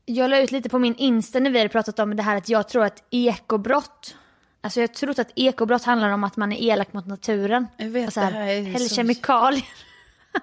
Jag 0.05 0.31
la 0.31 0.39
ut 0.41 0.51
lite 0.53 0.69
på 0.69 0.79
min 0.79 0.95
Insta 0.95 1.39
när 1.41 1.51
vi 1.51 1.59
hade 1.59 1.69
pratat 1.69 1.99
om 1.99 2.17
det 2.17 2.23
här 2.23 2.37
att 2.37 2.49
jag 2.49 2.69
tror 2.69 2.85
att 2.85 3.03
ekobrott, 3.11 4.17
alltså 4.61 4.81
jag 4.81 4.95
tror 4.95 5.21
att 5.21 5.33
ekobrott 5.37 5.85
handlar 5.85 6.11
om 6.11 6.25
att 6.25 6.37
man 6.37 6.53
är 6.53 6.63
elak 6.73 6.93
mot 6.93 7.07
naturen. 7.07 7.67
Jag 7.77 7.87
vet, 7.89 8.07
och 8.07 8.13
så 8.13 8.21
här, 8.21 8.33
det 8.33 8.39
här 8.39 8.47
är 8.49 8.63
häller 8.63 8.79
så- 8.89 8.95
kemikalier 8.95 9.65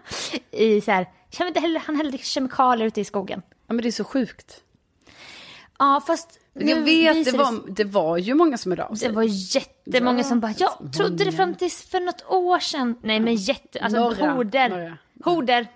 i 0.51 0.81
så 0.81 0.91
här, 0.91 1.07
inte, 1.41 1.59
häller- 1.59 1.79
han 1.79 1.95
hällde 1.95 2.17
kemikalier 2.17 2.87
ute 2.87 3.01
i 3.01 3.05
skogen. 3.05 3.41
Ja, 3.67 3.73
men 3.73 3.77
det 3.77 3.87
är 3.89 3.91
så 3.91 4.03
sjukt. 4.03 4.61
Ja, 5.79 6.01
fast 6.07 6.39
Jag 6.53 6.81
vet, 6.81 7.25
det 7.25 7.37
var, 7.37 7.71
det 7.71 7.83
var 7.83 8.17
ju 8.17 8.33
många 8.33 8.57
som 8.57 8.71
hörde 8.71 8.85
av 8.85 8.95
sig. 8.95 9.07
Det 9.09 9.15
var 9.15 9.23
jättemånga 9.55 10.17
Ja, 10.19 10.23
som 10.23 10.39
bara, 10.39 10.53
jag 10.57 10.93
trodde 10.97 11.23
det 11.23 11.31
fram 11.31 11.55
tills 11.55 11.81
för 11.89 11.99
något 11.99 12.25
år 12.27 12.59
sedan. 12.59 12.97
Nej 13.03 13.19
men 13.19 13.35
jätte, 13.35 13.79
alltså 13.79 13.99
Några, 13.99 14.31
horder. 14.31 14.69
några. 14.69 14.97
Horder. 15.23 15.67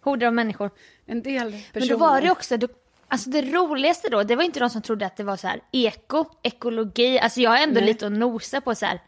Horder 0.00 0.26
av 0.26 0.34
människor. 0.34 0.70
En 1.06 1.22
del 1.22 1.52
personer. 1.52 1.62
Men 1.72 1.88
då 1.88 1.96
var 1.96 2.20
det 2.20 2.30
också, 2.30 2.56
då, 2.56 2.68
alltså 3.08 3.30
det 3.30 3.42
roligaste 3.42 4.08
då, 4.08 4.22
det 4.22 4.36
var 4.36 4.42
inte 4.44 4.60
de 4.60 4.70
som 4.70 4.82
trodde 4.82 5.06
att 5.06 5.16
det 5.16 5.24
var 5.24 5.36
så 5.36 5.46
här 5.46 5.60
eko, 5.72 6.24
ekologi. 6.42 7.18
Alltså 7.18 7.40
jag 7.40 7.58
är 7.58 7.62
ändå 7.62 7.80
Nej. 7.80 7.84
lite 7.88 8.06
att 8.06 8.12
nosa 8.12 8.60
på 8.60 8.74
så 8.74 8.86
här, 8.86 9.00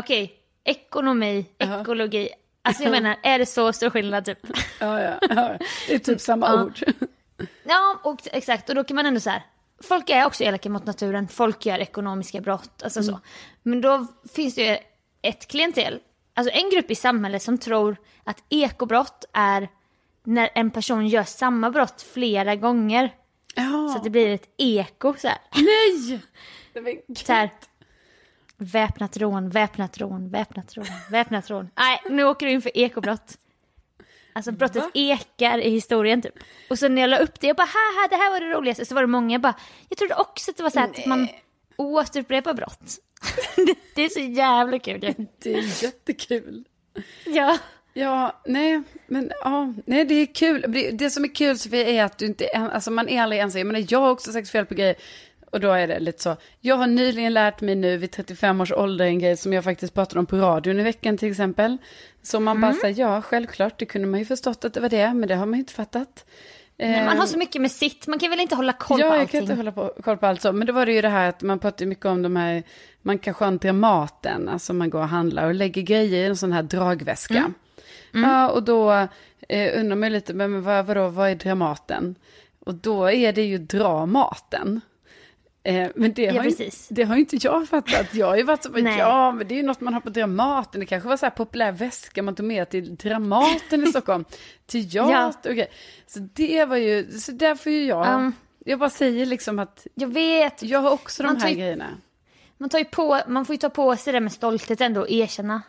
okej, 0.00 0.32
ekonomi, 0.64 1.46
ekologi. 1.58 2.28
Alltså 2.64 2.82
jag 2.82 2.90
menar, 2.90 3.16
är 3.22 3.38
det 3.38 3.46
så 3.46 3.72
stor 3.72 3.90
skillnad 3.90 4.24
typ? 4.24 4.38
Ja, 4.80 5.00
ja, 5.02 5.18
ja. 5.20 5.58
Det 5.88 5.94
är 5.94 5.98
typ 5.98 6.20
samma 6.20 6.46
Ja. 6.56 6.64
ord. 6.64 6.80
Ja, 7.64 8.00
och, 8.04 8.20
exakt. 8.24 8.68
Och 8.68 8.74
då 8.74 8.84
kan 8.84 8.94
man 8.94 9.06
ändå 9.06 9.20
så 9.20 9.30
här, 9.30 9.42
folk 9.82 10.10
är 10.10 10.26
också 10.26 10.44
elaka 10.44 10.70
mot 10.70 10.86
naturen, 10.86 11.28
folk 11.28 11.66
gör 11.66 11.78
ekonomiska 11.78 12.40
brott, 12.40 12.82
alltså 12.82 13.02
så. 13.02 13.20
Men 13.62 13.80
då 13.80 14.06
finns 14.34 14.54
det 14.54 14.62
ju 14.62 14.76
ett 15.22 15.48
klientel, 15.48 16.00
alltså 16.34 16.52
en 16.54 16.70
grupp 16.70 16.90
i 16.90 16.94
samhället 16.94 17.42
som 17.42 17.58
tror 17.58 17.96
att 18.24 18.42
ekobrott 18.48 19.24
är 19.32 19.68
när 20.24 20.48
en 20.54 20.70
person 20.70 21.08
gör 21.08 21.22
samma 21.22 21.70
brott 21.70 22.02
flera 22.12 22.56
gånger. 22.56 23.14
Ja. 23.54 23.88
Så 23.92 23.96
att 23.98 24.04
det 24.04 24.10
blir 24.10 24.28
ett 24.34 24.48
eko 24.58 25.14
så 25.18 25.28
här. 25.28 25.38
Nej! 25.54 26.20
Så 27.16 27.32
här. 27.32 27.50
Väpnat 28.56 29.16
rån, 29.16 29.50
väpnat 29.50 29.98
rån, 29.98 30.30
väpnat 30.30 30.76
rån, 30.76 30.86
väpnat 31.10 31.50
rån. 31.50 31.70
Nej, 31.76 32.00
nu 32.10 32.24
åker 32.24 32.46
du 32.46 32.52
in 32.52 32.62
för 32.62 32.76
ekobrott. 32.78 33.38
Alltså 34.32 34.52
brottet 34.52 34.84
ekar 34.94 35.58
i 35.58 35.70
historien 35.70 36.22
typ. 36.22 36.34
Och 36.70 36.78
så 36.78 36.88
när 36.88 37.00
jag 37.00 37.10
la 37.10 37.18
upp 37.18 37.40
det, 37.40 37.46
jag 37.46 37.56
bara 37.56 37.68
haha 37.68 38.08
det 38.10 38.16
här 38.16 38.30
var 38.30 38.40
det 38.40 38.50
roligaste. 38.50 38.84
Så 38.84 38.94
var 38.94 39.02
det 39.02 39.08
många 39.08 39.38
bara, 39.38 39.54
jag 39.88 39.98
trodde 39.98 40.14
också 40.14 40.50
att 40.50 40.56
det 40.56 40.62
var 40.62 40.70
så 40.70 40.78
här 40.78 40.88
att 40.88 41.06
man 41.06 41.28
återupprepar 41.76 42.54
brott. 42.54 42.98
det, 43.56 43.74
det 43.94 44.02
är 44.02 44.08
så 44.08 44.20
jävla 44.20 44.78
kul. 44.78 45.00
Det 45.42 45.54
är 45.54 45.82
jättekul. 45.84 46.64
Ja. 47.26 47.58
Ja, 47.96 48.40
nej, 48.46 48.82
men 49.06 49.32
ja, 49.40 49.74
nej 49.86 50.04
det 50.04 50.14
är 50.14 50.34
kul. 50.34 50.64
Det, 50.92 51.10
som 51.10 51.24
är 51.24 51.34
kul 51.34 51.58
Sofia 51.58 51.88
är 51.88 52.04
att 52.04 52.18
du 52.18 52.26
inte, 52.26 52.48
alltså 52.54 52.90
man 52.90 53.08
är 53.08 53.22
aldrig 53.22 53.40
ensam. 53.40 53.58
Jag 53.58 53.66
menar, 53.66 53.86
jag 53.88 54.00
har 54.00 54.10
också 54.10 54.32
sagt 54.32 54.50
fel 54.50 54.66
på 54.66 54.74
grejer. 54.74 54.96
Och 55.54 55.60
då 55.60 55.70
är 55.70 55.88
det 55.88 56.00
lite 56.00 56.22
så. 56.22 56.36
Jag 56.60 56.76
har 56.76 56.86
nyligen 56.86 57.32
lärt 57.32 57.60
mig 57.60 57.74
nu 57.74 57.96
vid 57.96 58.10
35 58.10 58.60
års 58.60 58.72
ålder 58.72 59.04
en 59.04 59.18
grej 59.18 59.36
som 59.36 59.52
jag 59.52 59.64
faktiskt 59.64 59.94
pratade 59.94 60.18
om 60.18 60.26
på 60.26 60.36
radion 60.36 60.80
i 60.80 60.82
veckan 60.82 61.18
till 61.18 61.30
exempel. 61.30 61.76
Så 62.22 62.40
man 62.40 62.60
bara 62.60 62.72
säger, 62.72 63.00
ja 63.00 63.22
självklart, 63.22 63.78
det 63.78 63.86
kunde 63.86 64.08
man 64.08 64.20
ju 64.20 64.26
förstått 64.26 64.64
att 64.64 64.74
det 64.74 64.80
var 64.80 64.88
det, 64.88 65.14
men 65.14 65.28
det 65.28 65.34
har 65.34 65.46
man 65.46 65.54
ju 65.54 65.58
inte 65.60 65.72
fattat. 65.72 66.24
Men 66.76 67.04
man 67.04 67.14
Eh, 67.14 67.20
har 67.20 67.26
så 67.26 67.38
mycket 67.38 67.62
med 67.62 67.70
sitt, 67.70 68.06
man 68.06 68.18
kan 68.18 68.30
väl 68.30 68.40
inte 68.40 68.54
hålla 68.54 68.72
koll 68.72 69.00
ja, 69.00 69.08
på 69.08 69.14
jag 69.14 69.20
allting. 69.20 69.40
kan 69.40 69.42
inte 69.42 69.54
hålla 69.54 69.72
på, 69.72 70.02
koll 70.02 70.16
på 70.16 70.26
allt 70.26 70.42
så. 70.42 70.52
Men 70.52 70.66
det 70.66 70.72
var 70.72 70.86
det 70.86 70.92
ju 70.92 71.02
det 71.02 71.08
här 71.08 71.28
att 71.28 71.42
man 71.42 71.58
pratar 71.58 71.86
mycket 71.86 72.06
om 72.06 72.22
de 72.22 72.36
här, 72.36 72.62
man 73.02 73.18
kanske 73.18 73.44
har 73.44 73.52
en 73.52 73.58
Dramaten, 73.58 74.48
alltså 74.48 74.72
man 74.72 74.90
går 74.90 75.00
och 75.00 75.08
handlar 75.08 75.46
och 75.46 75.54
lägger 75.54 75.82
grejer 75.82 76.24
i 76.24 76.26
en 76.26 76.36
sån 76.36 76.52
här 76.52 76.62
dragväska. 76.62 77.52
Mm. 78.14 78.30
Ja, 78.30 78.50
och 78.50 78.62
då 78.62 78.92
eh, 79.48 79.80
undrar 79.80 79.96
man 79.96 80.08
ju 80.08 80.14
lite, 80.14 80.34
men 80.34 80.62
vad, 80.62 80.86
vadå, 80.86 81.08
vad 81.08 81.30
är 81.30 81.34
Dramaten? 81.34 82.14
Och 82.60 82.74
då 82.74 83.10
är 83.10 83.32
det 83.32 83.42
ju 83.42 83.58
dra 83.58 84.06
maten. 84.06 84.80
Eh, 85.66 85.90
men 85.94 86.12
det 86.14 86.22
Ja, 86.22 86.42
har, 86.42 86.44
ju, 86.48 86.70
det 86.88 87.02
har 87.04 87.16
inte 87.16 87.36
jag 87.40 87.68
fattat. 87.68 88.14
Jag 88.14 88.26
har 88.26 88.36
ju 88.36 88.42
varit 88.42 88.62
så, 88.62 88.70
ja 88.98 89.32
men 89.32 89.48
det 89.48 89.54
är 89.54 89.56
ju 89.56 89.62
något 89.62 89.80
man 89.80 89.94
har 89.94 90.00
på 90.00 90.10
Dramaten. 90.10 90.80
Det 90.80 90.86
kanske 90.86 91.08
var 91.08 91.16
så 91.16 91.26
här 91.26 91.30
populär 91.30 91.72
väska 91.72 92.22
man 92.22 92.34
tog 92.34 92.46
med 92.46 92.70
till 92.70 92.96
Dramaten 92.96 93.84
i 93.84 93.86
Stockholm. 93.86 94.24
Teater 94.66 95.50
och 95.50 95.56
grejer. 95.56 95.70
Så 96.06 96.18
det 96.18 96.64
var 96.64 96.76
ju, 96.76 97.10
så 97.18 97.32
därför 97.32 97.70
är 97.70 97.74
ju 97.74 97.84
jag, 97.86 98.06
Ja. 98.06 98.32
jag 98.64 98.78
bara 98.78 98.90
säger 98.90 99.26
liksom 99.26 99.58
att 99.58 99.86
Jag 99.94 100.08
vet, 100.08 100.62
jag 100.62 100.80
har 100.80 100.90
också 100.90 101.22
de 101.22 101.26
Man 101.32 101.40
här 101.42 101.48
ju- 101.48 101.54
grejerna. 101.54 101.86
man, 102.58 102.68
tar 102.68 102.78
ju 102.78 102.84
på, 102.84 103.20
man 103.28 103.44
får 103.46 103.54
ju 103.54 103.58
ta 103.58 103.68
på 103.70 103.96
sig 103.96 104.12
det 104.12 104.20
med 104.20 104.32
stolthet 104.32 104.80
ändå 104.80 105.00
och 105.00 105.10
erkänna. 105.10 105.62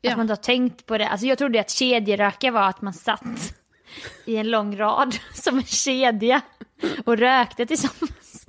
Ja. 0.00 0.10
Att 0.10 0.16
man 0.16 0.24
inte 0.24 0.32
har 0.32 0.36
tänkt 0.42 0.86
på 0.86 0.98
det. 0.98 1.08
Alltså 1.08 1.26
jag 1.26 1.38
trodde 1.38 1.60
att 1.60 1.70
kedjeröka 1.70 2.50
var 2.50 2.68
att 2.68 2.82
man 2.82 2.92
satt 2.92 3.54
i 4.24 4.36
en 4.36 4.50
lång 4.50 4.76
rad 4.78 5.16
som 5.34 5.56
en 5.58 5.64
kedja 5.64 6.40
och 7.04 7.18
rökte 7.18 7.66
tillsammans. 7.66 8.46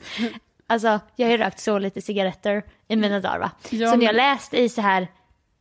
Alltså 0.68 1.00
jag 1.16 1.28
har 1.28 1.32
ju 1.32 1.38
rökt 1.38 1.60
så 1.60 1.80
lite 1.80 2.02
cigaretter 2.02 2.64
i 2.88 2.96
mina 2.96 3.20
dagar 3.20 3.40
va. 3.40 3.52
Ja, 3.70 3.92
så 3.92 3.96
när 3.98 4.06
jag 4.06 4.16
läste 4.16 4.58
i 4.62 4.70
så 4.70 4.82
här, 4.82 5.08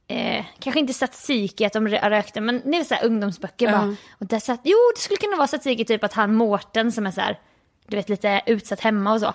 eh, 0.09 0.45
kanske 0.59 0.81
inte 0.81 0.93
statistik 0.93 1.61
i 1.61 1.65
att 1.65 1.73
de 1.73 1.89
rö- 1.89 2.11
rökte, 2.11 2.41
men 2.41 2.63
det 2.71 2.77
är 2.79 2.85
så 2.85 2.95
här 2.95 3.05
ungdomsböcker 3.05 3.67
Ja. 3.67 3.73
bara. 3.73 3.97
Och 4.19 4.27
där 4.27 4.39
satt, 4.39 4.61
jo 4.65 4.77
det 4.97 5.01
skulle 5.01 5.17
kunna 5.17 5.37
vara 5.37 5.47
statistik 5.47 5.81
i 5.81 5.85
typ 5.85 6.05
att 6.05 6.13
han 6.13 6.35
Mårten 6.35 6.93
som 6.93 7.07
är 7.07 7.11
så 7.11 7.21
här, 7.21 7.39
du 7.87 7.97
vet 7.97 8.09
lite 8.09 8.41
utsatt 8.47 8.81
hemma 8.81 9.13
och 9.13 9.21
så. 9.21 9.33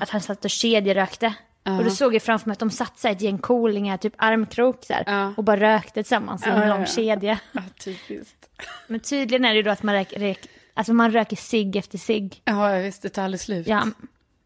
Att 0.00 0.10
han 0.10 0.20
satt 0.20 0.44
och 0.44 0.50
kedjerökte. 0.50 1.34
Och 1.78 1.84
då 1.84 1.90
såg 1.90 2.14
jag 2.14 2.22
framför 2.22 2.48
mig 2.48 2.52
att 2.52 2.58
de 2.58 2.70
satt 2.70 2.98
så 2.98 3.08
här 3.08 3.14
ett 3.14 3.20
gäng 3.20 3.38
coolingar, 3.38 3.96
typ 3.96 4.14
armkrok 4.16 4.84
så 4.84 4.92
här, 4.92 5.32
och 5.36 5.44
bara 5.44 5.60
rökte 5.60 5.92
tillsammans 5.92 6.46
i 6.46 6.50
en 6.50 6.68
lång 6.68 6.80
ja. 6.80 6.86
kedja. 6.86 7.38
Men 8.86 9.00
tydligen 9.00 9.44
är 9.44 9.48
det 9.48 9.56
ju 9.56 9.62
då 9.62 9.70
att 9.70 9.82
man 9.82 9.94
röker, 9.94 10.20
rök, 10.20 10.46
alltså 10.74 10.92
man 10.92 11.10
röker 11.10 11.36
cigg 11.36 11.76
efter 11.76 11.98
cigg. 11.98 12.42
Ja, 12.44 12.70
visst, 12.76 13.02
det 13.02 13.08
tar 13.08 13.22
aldrig 13.22 13.40
slut. 13.40 13.66
Ja. 13.66 13.86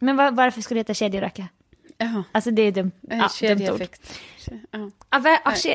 Men 0.03 0.17
var, 0.17 0.31
varför 0.31 0.61
skulle 0.63 0.79
det 0.79 0.81
heta 0.81 0.95
kedjeröka? 0.95 1.49
ja. 1.99 2.23
Alltså 2.33 2.51
det 2.51 2.63
är 2.63 2.73
dumt. 2.73 2.91
En 3.11 3.19
Ja, 3.19 3.25
dumt 3.25 3.25
ord. 3.25 3.31
kedjeeffekt. 3.33 4.21
Ja. 4.71 4.91
Ja, 5.11 5.19
va, 5.19 5.39
ja, 5.45 5.51
ke- 5.51 5.75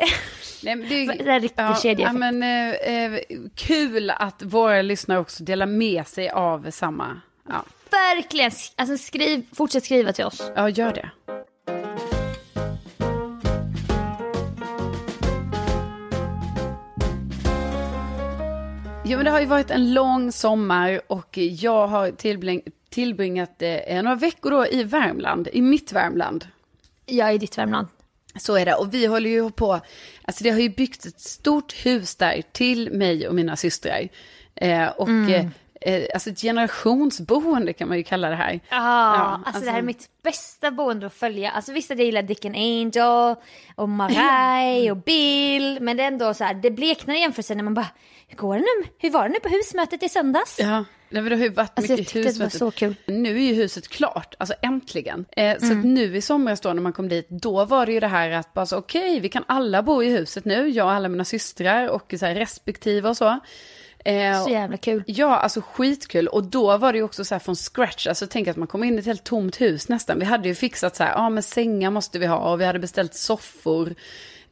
Nej, 0.63 0.75
men 0.75 0.89
det, 0.89 0.96
är, 0.96 1.08
Det 1.25 1.32
är 1.32 1.39
riktigt 1.39 1.60
ja, 1.60 1.75
kedjeeffekt. 1.82 2.20
ja, 2.22 2.32
men, 2.32 2.44
eh, 2.44 3.13
eh, 3.13 3.20
Kul 3.55 4.10
att 4.10 4.44
våra 4.44 4.82
lyssnare 4.82 5.20
också 5.20 5.44
delar 5.44 5.65
med 5.65 6.08
sig 6.08 6.29
av 6.29 6.72
samma. 6.72 7.22
Ja, 7.50 7.63
Verkligen. 7.91 8.51
Alltså 8.75 8.98
skriv, 8.98 9.46
fortsätt 9.53 9.84
skriva 9.86 10.13
till 10.13 10.25
oss. 10.25 10.51
ja 10.55 10.70
gör 10.70 10.94
det. 10.94 11.10
Jo, 19.08 19.17
men 19.17 19.25
det 19.25 19.32
har 19.32 19.39
ju 19.39 19.46
varit 19.46 19.72
en 19.72 19.94
lång 19.94 20.32
sommar 20.32 21.01
och 21.08 21.38
jag 21.38 21.88
har 21.88 22.12
tillbring, 22.12 22.62
tillbringat 22.95 23.61
eh, 23.61 24.03
några 24.03 24.15
veckor 24.15 24.51
då 24.51 24.67
i 24.67 24.83
Värmland, 24.83 25.47
i 25.53 25.61
mitt 25.61 25.91
Värmland. 25.91 26.47
Är 27.07 27.31
i 27.31 27.37
ditt 27.37 27.57
Värmland. 27.57 27.87
Så 28.39 28.55
är 28.57 28.65
det. 28.65 28.73
Och 28.75 28.93
vi 28.93 29.05
håller 29.05 29.29
ju 29.29 29.51
på, 29.51 29.81
alltså 30.23 30.43
det 30.43 30.49
har 30.49 30.59
ju 30.59 30.69
byggts 30.69 31.05
ett 31.05 31.19
stort 31.19 31.73
hus 31.85 32.15
där 32.15 32.41
till 32.51 32.91
mig 32.93 33.27
och 33.27 33.35
mina 33.35 33.55
systrar. 33.55 34.07
Eh, 34.55 34.87
och 34.87 35.09
eh, 35.09 35.45
eh, 35.81 36.03
alltså 36.13 36.29
ett 36.29 36.41
generationsboende 36.41 37.73
kan 37.73 37.87
man 37.87 37.97
ju 37.97 38.03
kalla 38.03 38.29
det 38.29 38.35
här. 38.35 38.59
Ja, 38.69 38.77
Ja, 39.15 39.41
alltså, 39.45 39.61
det 39.63 39.71
här 39.71 39.73
är 39.73 39.81
alltså- 39.81 39.85
mitt 39.85 40.09
bästa 40.23 40.71
boende 40.71 41.05
att 41.05 41.13
följa. 41.13 41.51
Alltså 41.51 41.71
visst 41.73 41.91
att 41.91 41.97
jag 41.97 42.05
gillar 42.05 42.21
Dick 42.23 42.45
and 42.45 42.55
Angel 42.55 43.35
och 43.75 43.89
Marai 43.89 44.91
och 44.91 44.97
Bill. 44.97 45.77
Men 45.81 45.97
det 45.97 46.03
är 46.03 46.07
ändå 46.07 46.33
så 46.33 46.43
här, 46.43 46.53
det 46.53 46.71
bleknar 46.71 47.15
i 47.15 47.19
jämförelse 47.19 47.55
när 47.55 47.63
man 47.63 47.73
bara, 47.73 47.87
hur 48.27 48.38
går 48.38 48.55
det 48.55 48.62
nu? 48.62 48.88
Hur 48.98 49.10
var 49.10 49.24
det 49.24 49.29
nu 49.29 49.39
på 49.39 49.50
husmötet 49.50 50.03
i 50.03 50.10
söndags? 50.10 50.60
Ja, 50.60 50.86
nej, 51.10 51.22
men 51.22 51.25
det 51.25 51.36
har 51.36 51.44
ju 51.44 51.50
varit 51.50 51.72
Alltså, 51.75 51.94
mycket 51.94 52.27
att 52.27 52.34
det 52.38 52.39
var 52.44 52.50
så 52.50 52.72
kul. 52.72 52.96
Nu 53.05 53.36
är 53.36 53.41
ju 53.48 53.53
huset 53.53 53.88
klart, 53.88 54.36
alltså 54.39 54.55
äntligen. 54.62 55.25
Eh, 55.32 55.58
så 55.60 55.65
Mm. 55.65 55.79
att 55.79 55.86
nu 55.86 56.17
i 56.17 56.22
somras 56.22 56.62
då 56.62 56.74
när 56.74 56.82
man 56.82 56.94
kom 56.94 57.10
dit, 57.10 57.27
då 57.29 57.65
var 57.65 57.86
det 57.86 57.91
ju 57.91 58.00
det 58.00 58.08
här 58.08 58.29
att 58.32 58.53
bara 58.53 58.65
så 58.65 58.77
okej, 58.77 59.20
vi 59.20 59.29
kan 59.29 59.44
alla 59.48 59.84
bo 59.84 60.03
i 60.03 60.10
huset 60.10 60.46
nu, 60.46 60.70
jag 60.70 60.86
och 60.86 60.91
alla 60.91 61.10
mina 61.10 61.25
systrar 61.25 61.88
och 61.89 62.13
så 62.20 62.25
här 62.25 62.36
respektive 62.36 63.10
och 63.10 63.17
så. 63.17 63.39
Eh, 64.05 64.44
Så 64.44 64.50
jävla 64.50 64.77
kul. 64.77 65.03
Ja, 65.08 65.38
alltså 65.38 65.62
skitkul. 65.62 66.27
Och 66.27 66.44
då 66.44 66.77
var 66.77 66.91
det 66.94 66.98
ju 66.98 67.03
också 67.03 67.25
så 67.25 67.36
här 67.36 67.39
från 67.39 67.55
scratch. 67.55 68.08
Alltså 68.08 68.27
tänk 68.29 68.48
att 68.48 68.58
man 68.58 68.67
kom 68.67 68.84
in 68.84 68.96
i 68.96 69.00
ett 69.00 69.05
helt 69.05 69.24
tomt 69.24 69.62
hus 69.62 69.89
nästan. 69.89 70.20
Vi 70.20 70.25
hade 70.25 70.48
ju 70.48 70.55
fixat 70.55 70.96
så 70.96 71.03
här, 71.03 71.12
ja 71.12 71.29
men 71.29 71.44
sängar 71.44 71.91
måste 71.91 72.20
vi 72.20 72.25
ha 72.25 72.51
och 72.51 72.62
vi 72.62 72.65
hade 72.65 72.79
beställt 72.79 73.13
soffor. 73.15 73.96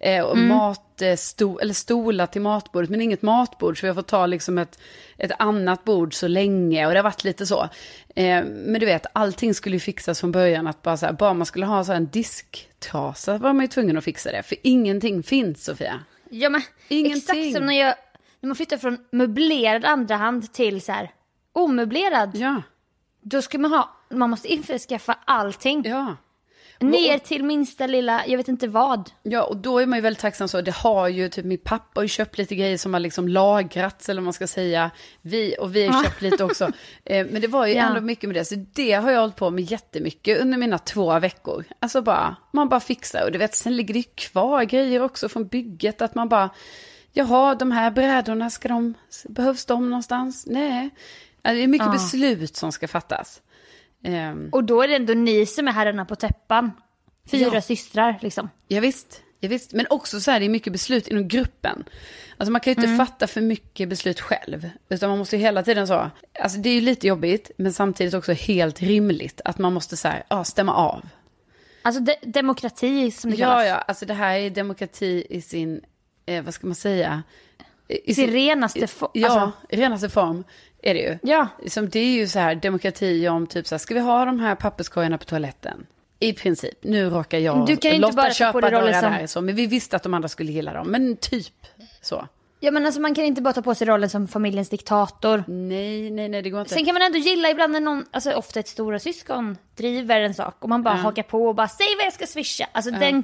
Eh, 0.05 0.23
och 0.23 0.37
mat, 0.37 1.01
eh, 1.01 1.15
sto, 1.15 1.59
eller 1.59 1.73
stolar 1.73 2.27
till 2.27 2.41
matbordet, 2.41 2.89
men 2.89 3.01
inget 3.01 3.21
matbord. 3.21 3.79
Så 3.79 3.85
vi 3.85 3.87
har 3.87 3.95
fått 3.95 4.07
ta 4.07 4.25
liksom 4.25 4.57
ett, 4.57 4.79
ett 5.17 5.31
annat 5.39 5.83
bord 5.83 6.13
så 6.13 6.27
länge. 6.27 6.85
Och 6.85 6.91
det 6.93 6.99
har 6.99 7.03
varit 7.03 7.23
lite 7.23 7.45
så. 7.45 7.69
Eh, 8.15 8.43
men 8.45 8.73
du 8.79 8.85
vet, 8.85 9.05
allting 9.13 9.53
skulle 9.53 9.75
ju 9.75 9.79
fixas 9.79 10.19
från 10.19 10.31
början. 10.31 10.67
Att 10.67 10.81
bara, 10.81 10.97
så 10.97 11.05
här, 11.05 11.13
bara 11.13 11.33
man 11.33 11.45
skulle 11.45 11.65
ha 11.65 11.83
så 11.83 11.93
en 11.93 12.05
disktrasa 12.07 13.37
var 13.37 13.53
man 13.53 13.63
ju 13.63 13.67
tvungen 13.67 13.97
att 13.97 14.03
fixa 14.03 14.31
det. 14.31 14.43
För 14.43 14.57
ingenting 14.63 15.23
finns, 15.23 15.65
Sofia. 15.65 15.99
Ja 16.29 16.49
men 16.49 16.61
Ingenting. 16.87 17.17
exakt 17.17 17.57
som 17.57 17.65
när, 17.65 17.79
jag, 17.79 17.95
när 18.39 18.47
man 18.47 18.55
flyttar 18.55 18.77
från 18.77 18.97
möblerad 19.11 19.85
andrahand 19.85 20.53
till 20.53 20.81
så 20.81 20.91
här 20.91 21.11
omöblerad. 21.53 22.31
Ja, 22.35 22.61
Då 23.21 23.41
ska 23.41 23.57
man 23.57 23.71
ha, 23.71 23.89
man 24.09 24.29
måste 24.29 24.47
införskaffa 24.53 25.17
allting. 25.25 25.83
ja. 25.85 26.15
Ner 26.79 27.17
till 27.17 27.43
minsta 27.43 27.87
lilla, 27.87 28.27
jag 28.27 28.37
vet 28.37 28.47
inte 28.47 28.67
vad. 28.67 29.09
Ja, 29.23 29.43
och 29.43 29.57
då 29.57 29.79
är 29.79 29.85
man 29.85 29.97
ju 29.97 30.01
väldigt 30.01 30.21
tacksam 30.21 30.47
så. 30.47 30.61
Det 30.61 30.75
har 30.75 31.07
ju, 31.07 31.29
typ 31.29 31.45
min 31.45 31.57
pappa 31.57 31.99
har 31.99 32.03
ju 32.03 32.07
köpt 32.07 32.37
lite 32.37 32.55
grejer 32.55 32.77
som 32.77 32.93
har 32.93 32.99
liksom 32.99 33.27
lagrats, 33.27 34.09
eller 34.09 34.21
vad 34.21 34.23
man 34.23 34.33
ska 34.33 34.47
säga. 34.47 34.91
Vi, 35.21 35.55
och 35.59 35.75
vi 35.75 35.87
har 35.87 36.03
köpt 36.03 36.21
lite 36.21 36.43
också. 36.43 36.69
Eh, 37.05 37.27
men 37.31 37.41
det 37.41 37.47
var 37.47 37.65
ju 37.67 37.73
Ja. 37.73 37.87
ändå 37.87 38.01
mycket 38.01 38.29
med 38.29 38.35
det. 38.35 38.45
Så 38.45 38.55
det 38.73 38.91
har 38.93 39.11
jag 39.11 39.19
hållit 39.19 39.35
på 39.35 39.49
med 39.49 39.63
jättemycket 39.71 40.41
under 40.41 40.57
mina 40.57 40.77
två 40.77 41.19
veckor. 41.19 41.63
Alltså 41.79 42.01
bara, 42.01 42.35
man 42.51 42.69
bara 42.69 42.79
fixar. 42.79 43.23
Och 43.25 43.31
du 43.31 43.37
vet, 43.37 43.55
sen 43.55 43.75
ligger 43.77 43.93
det 43.93 43.99
ju 43.99 44.05
kvar 44.15 44.63
grejer 44.63 45.01
också 45.01 45.29
från 45.29 45.47
bygget. 45.47 46.01
Att 46.01 46.15
man 46.15 46.29
bara, 46.29 46.49
jaha, 47.11 47.55
de 47.55 47.71
här 47.71 47.91
brädorna, 47.91 48.49
ska 48.49 48.67
de, 48.67 48.93
behövs 49.29 49.65
de 49.65 49.89
någonstans? 49.89 50.43
Nej. 50.47 50.89
Alltså, 51.41 51.57
det 51.57 51.63
är 51.63 51.67
mycket 51.67 51.87
Ja. 51.87 51.91
beslut 51.93 52.55
som 52.55 52.71
ska 52.71 52.87
fattas. 52.87 53.41
Ehm, 54.03 54.49
Och 54.51 54.63
då 54.63 54.81
är 54.81 54.87
det 54.87 54.95
ändå 54.95 55.13
ni 55.13 55.45
som 55.45 55.67
är 55.67 55.71
herrarna 55.71 56.05
på 56.05 56.15
täppan. 56.15 56.71
Fyra 57.31 57.49
Ja. 57.53 57.61
systrar 57.61 58.19
liksom. 58.21 58.49
Ja, 58.67 58.81
visst, 58.81 59.21
ja, 59.39 59.49
visst. 59.49 59.73
Men 59.73 59.85
också 59.89 60.19
så 60.21 60.31
här, 60.31 60.39
det 60.39 60.45
är 60.45 60.49
mycket 60.49 60.73
beslut 60.73 61.07
inom 61.07 61.27
gruppen. 61.27 61.83
Alltså 62.37 62.51
man 62.51 62.61
kan 62.61 62.73
ju 62.73 62.81
inte 62.81 63.05
fatta 63.05 63.27
för 63.27 63.41
mycket 63.41 63.89
beslut 63.89 64.19
själv. 64.19 64.69
Utan 64.89 65.09
man 65.09 65.17
måste 65.19 65.35
ju 65.35 65.41
hela 65.41 65.63
tiden 65.63 65.87
så, 65.87 66.09
alltså 66.39 66.57
det 66.59 66.69
är 66.69 66.73
ju 66.73 66.81
lite 66.81 67.07
jobbigt, 67.07 67.51
men 67.57 67.73
samtidigt 67.73 68.13
också 68.13 68.31
helt 68.33 68.81
rimligt. 68.81 69.41
Att 69.45 69.57
man 69.57 69.73
måste 69.73 69.97
så 69.97 70.07
här, 70.07 70.23
ja, 70.29 70.43
stämma 70.43 70.73
av. 70.75 71.01
Alltså 71.81 72.01
de- 72.01 72.15
demokrati 72.31 73.11
som 73.11 73.31
det 73.31 73.37
Ja, 73.37 73.47
kallas. 73.47 73.67
ja, 73.67 73.75
alltså 73.75 74.05
det 74.05 74.13
här 74.13 74.35
är 74.39 74.49
demokrati 74.49 75.25
i 75.29 75.41
sin, 75.41 75.81
eh, 76.25 76.43
vad 76.43 76.53
ska 76.53 76.67
man 76.67 76.75
säga? 76.75 77.23
I 77.87 78.11
I 78.11 78.15
sin 78.15 78.31
renaste 78.31 78.87
form. 78.87 79.11
Ja, 79.13 79.29
Alltså, 79.29 79.51
renaste 79.69 80.09
form 80.09 80.43
är 80.83 80.93
det 80.93 80.99
ju. 80.99 81.17
ja. 81.23 81.47
Som 81.67 81.89
det 81.89 81.99
är 81.99 82.13
ju 82.13 82.27
så 82.27 82.39
här 82.39 82.55
demokrati 82.55 83.27
om 83.27 83.47
typ 83.47 83.67
så 83.67 83.75
här, 83.75 83.79
ska 83.79 83.93
vi 83.93 83.99
ha 83.99 84.25
de 84.25 84.39
här 84.39 84.55
papperskorgarna 84.55 85.17
på 85.17 85.25
toaletten? 85.25 85.85
I 86.19 86.33
princip. 86.33 86.77
Nu 86.81 87.09
råkar 87.09 87.37
jag 87.37 87.65
Du 87.65 87.77
kan 87.77 87.91
inte 87.91 88.01
Lotta 88.01 88.15
bara 88.15 88.31
köpa 88.33 88.59
några 88.59 89.01
som- 89.01 89.11
där 89.11 89.27
så, 89.27 89.41
men 89.41 89.55
vi 89.55 89.67
visste 89.67 89.95
att 89.95 90.03
de 90.03 90.13
andra 90.13 90.29
skulle 90.29 90.51
gilla 90.51 90.73
dem. 90.73 90.87
Men 90.87 91.17
typ 91.17 91.53
så. 92.01 92.27
ja 92.59 92.71
men 92.71 92.85
alltså 92.85 93.01
man 93.01 93.15
kan 93.15 93.25
inte 93.25 93.41
bara 93.41 93.53
ta 93.53 93.61
på 93.61 93.75
sig 93.75 93.87
rollen 93.87 94.09
som 94.09 94.27
familjens 94.27 94.69
diktator. 94.69 95.43
Nej, 95.47 96.11
nej, 96.11 96.29
nej, 96.29 96.41
det 96.41 96.49
går 96.49 96.59
inte. 96.61 96.73
Sen 96.73 96.85
kan 96.85 96.93
man 96.93 97.01
ändå 97.01 97.17
gilla 97.17 97.49
ibland 97.49 97.73
när 97.73 97.79
någon, 97.79 98.05
alltså 98.11 98.31
ofta 98.31 98.59
ett 98.59 98.67
stora 98.67 98.99
syskon 98.99 99.57
driver 99.75 100.19
en 100.21 100.33
sak 100.33 100.55
och 100.59 100.69
man 100.69 100.83
bara 100.83 100.93
hakar 100.95 101.23
på 101.23 101.45
och 101.45 101.55
bara 101.55 101.67
säg 101.67 101.87
vad 101.97 102.05
jag 102.05 102.13
ska 102.13 102.27
swisha. 102.27 102.65
Alltså 102.71 102.91
den, 102.91 103.23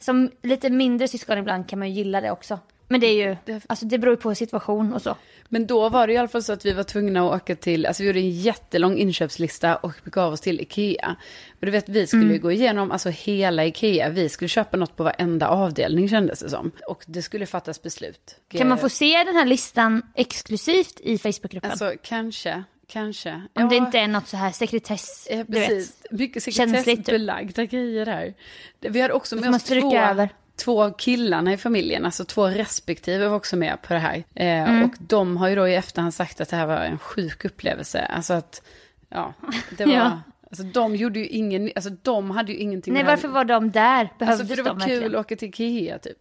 som 0.00 0.30
lite 0.42 0.70
mindre 0.70 1.08
syskon 1.08 1.38
ibland 1.38 1.68
kan 1.68 1.78
man 1.78 1.88
ju 1.88 1.94
gilla 1.94 2.20
det 2.20 2.30
också. 2.30 2.58
Men 2.90 3.00
det 3.00 3.06
är 3.06 3.28
ju, 3.28 3.36
Det- 3.44 3.62
alltså 3.66 3.86
det 3.86 3.98
beror 3.98 4.14
ju 4.14 4.20
på 4.20 4.34
situation 4.34 4.92
och 4.92 5.02
så. 5.02 5.16
Men 5.48 5.66
då 5.66 5.88
var 5.88 6.06
det 6.06 6.12
i 6.12 6.16
alla 6.16 6.28
fall 6.28 6.42
så 6.42 6.52
att 6.52 6.64
vi 6.64 6.72
var 6.72 6.82
tvungna 6.82 7.20
att 7.28 7.42
åka 7.42 7.56
till, 7.56 7.86
alltså 7.86 8.02
vi 8.02 8.06
gjorde 8.06 8.18
en 8.20 8.30
jättelång 8.30 8.98
inköpslista 8.98 9.76
och 9.76 9.92
begav 10.04 10.32
oss 10.32 10.40
till 10.40 10.60
Ikea. 10.60 11.16
Och 11.60 11.66
du 11.66 11.70
vet, 11.70 11.88
vi 11.88 12.06
skulle 12.06 12.22
Mm. 12.24 12.40
gå 12.40 12.52
igenom 12.52 12.90
alltså 12.92 13.08
hela 13.08 13.64
Ikea. 13.64 14.08
Vi 14.08 14.28
skulle 14.28 14.48
köpa 14.48 14.76
något 14.76 14.96
på 14.96 15.04
varenda 15.04 15.48
avdelning 15.48 16.08
kändes 16.08 16.40
det 16.40 16.50
som. 16.50 16.70
Och 16.86 17.04
det 17.06 17.22
skulle 17.22 17.46
fattas 17.46 17.82
beslut. 17.82 18.36
Kan 18.48 18.68
man 18.68 18.78
få 18.78 18.88
se 18.88 19.24
den 19.24 19.36
här 19.36 19.46
listan 19.46 20.02
exklusivt 20.14 21.00
i 21.00 21.18
Facebookgruppen? 21.18 21.70
Alltså 21.70 21.92
kanske, 22.02 22.62
kanske. 22.86 23.42
Om 23.54 23.68
det 23.68 23.76
Ja. 23.76 23.86
inte 23.86 23.98
är 23.98 24.08
något 24.08 24.28
så 24.28 24.36
här 24.36 24.50
sekretess, 24.52 25.28
Ja, 25.30 25.36
du 25.36 25.58
vet. 25.58 25.68
precis. 25.68 25.96
Mycket 26.10 26.42
Känsligt, 26.42 26.74
typ. 26.76 26.84
sekretessbelagda 26.84 27.64
grejer 27.64 28.06
här. 28.06 28.34
Det- 28.80 28.88
Vi 28.88 29.00
hade 29.00 29.14
också 29.14 29.36
med 29.36 29.54
oss 29.54 29.62
två, 29.64 29.96
över. 29.96 30.28
Två 30.58 30.82
av 30.82 30.96
killarna 30.98 31.52
i 31.52 31.56
familjen, 31.56 32.04
alltså 32.04 32.24
två 32.24 32.46
respektive 32.46 33.28
var 33.28 33.36
också 33.36 33.56
med 33.56 33.82
på 33.82 33.92
det 33.94 33.98
här. 34.00 34.16
Eh, 34.34 34.68
Mm. 34.68 34.84
Och 34.84 34.92
de 34.98 35.36
har 35.36 35.48
ju 35.48 35.54
då 35.56 35.68
i 35.68 35.74
efterhand 35.74 36.14
sagt 36.14 36.40
att 36.40 36.48
det 36.48 36.56
här 36.56 36.66
var 36.66 36.76
en 36.76 36.98
sjuk 36.98 37.44
upplevelse. 37.44 38.00
Alltså 38.04 38.34
att, 38.34 38.62
ja, 39.08 39.34
det 39.70 39.84
var... 39.86 39.92
Ja. 39.92 40.20
Alltså 40.50 40.62
de 40.62 40.96
gjorde 40.96 41.18
ju 41.18 41.26
ingen, 41.26 41.70
alltså 41.76 41.90
de 42.02 42.30
hade 42.30 42.52
ju 42.52 42.58
ingenting 42.58 42.94
Nej 42.94 43.04
varför 43.04 43.28
var 43.28 43.44
de 43.44 43.70
där? 43.70 44.08
Behövdes 44.18 44.40
Alltså 44.40 44.56
för 44.56 44.56
det 44.56 44.70
var 44.70 44.74
de 44.78 44.80
kul 44.86 44.90
verkligen? 44.90 45.14
att 45.14 45.20
åka 45.26 45.36
till 45.36 45.48
Ikea 45.48 45.98
typ. 45.98 46.18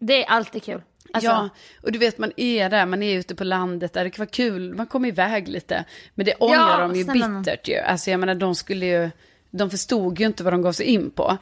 Det 0.00 0.24
är 0.24 0.28
alltid 0.30 0.62
kul. 0.62 0.82
Alltså, 1.12 1.30
Ja, 1.30 1.48
och 1.82 1.92
du 1.92 1.98
vet 1.98 2.18
man 2.18 2.32
är 2.36 2.70
där, 2.70 2.86
man 2.86 3.02
är 3.02 3.18
ute 3.18 3.34
på 3.34 3.44
landet 3.44 3.92
där, 3.92 4.04
det 4.04 4.18
vara 4.18 4.28
kul, 4.28 4.74
man 4.74 4.86
kommer 4.86 5.08
iväg 5.08 5.48
lite. 5.48 5.84
Men 6.14 6.26
det 6.26 6.34
ångrar 6.34 6.80
Ja, 6.80 6.88
de 6.88 6.94
ju 6.96 7.04
snälla 7.04 7.28
bittert 7.28 7.68
ju. 7.68 7.76
Alltså 7.78 8.10
jag 8.10 8.20
menar 8.20 8.34
de 8.34 8.54
skulle 8.54 8.86
ju, 8.86 9.10
de 9.50 9.70
förstod 9.70 10.20
ju 10.20 10.26
inte 10.26 10.44
vad 10.44 10.52
de 10.52 10.62
gav 10.62 10.72
sig 10.72 10.86
in 10.86 11.10
på. 11.10 11.36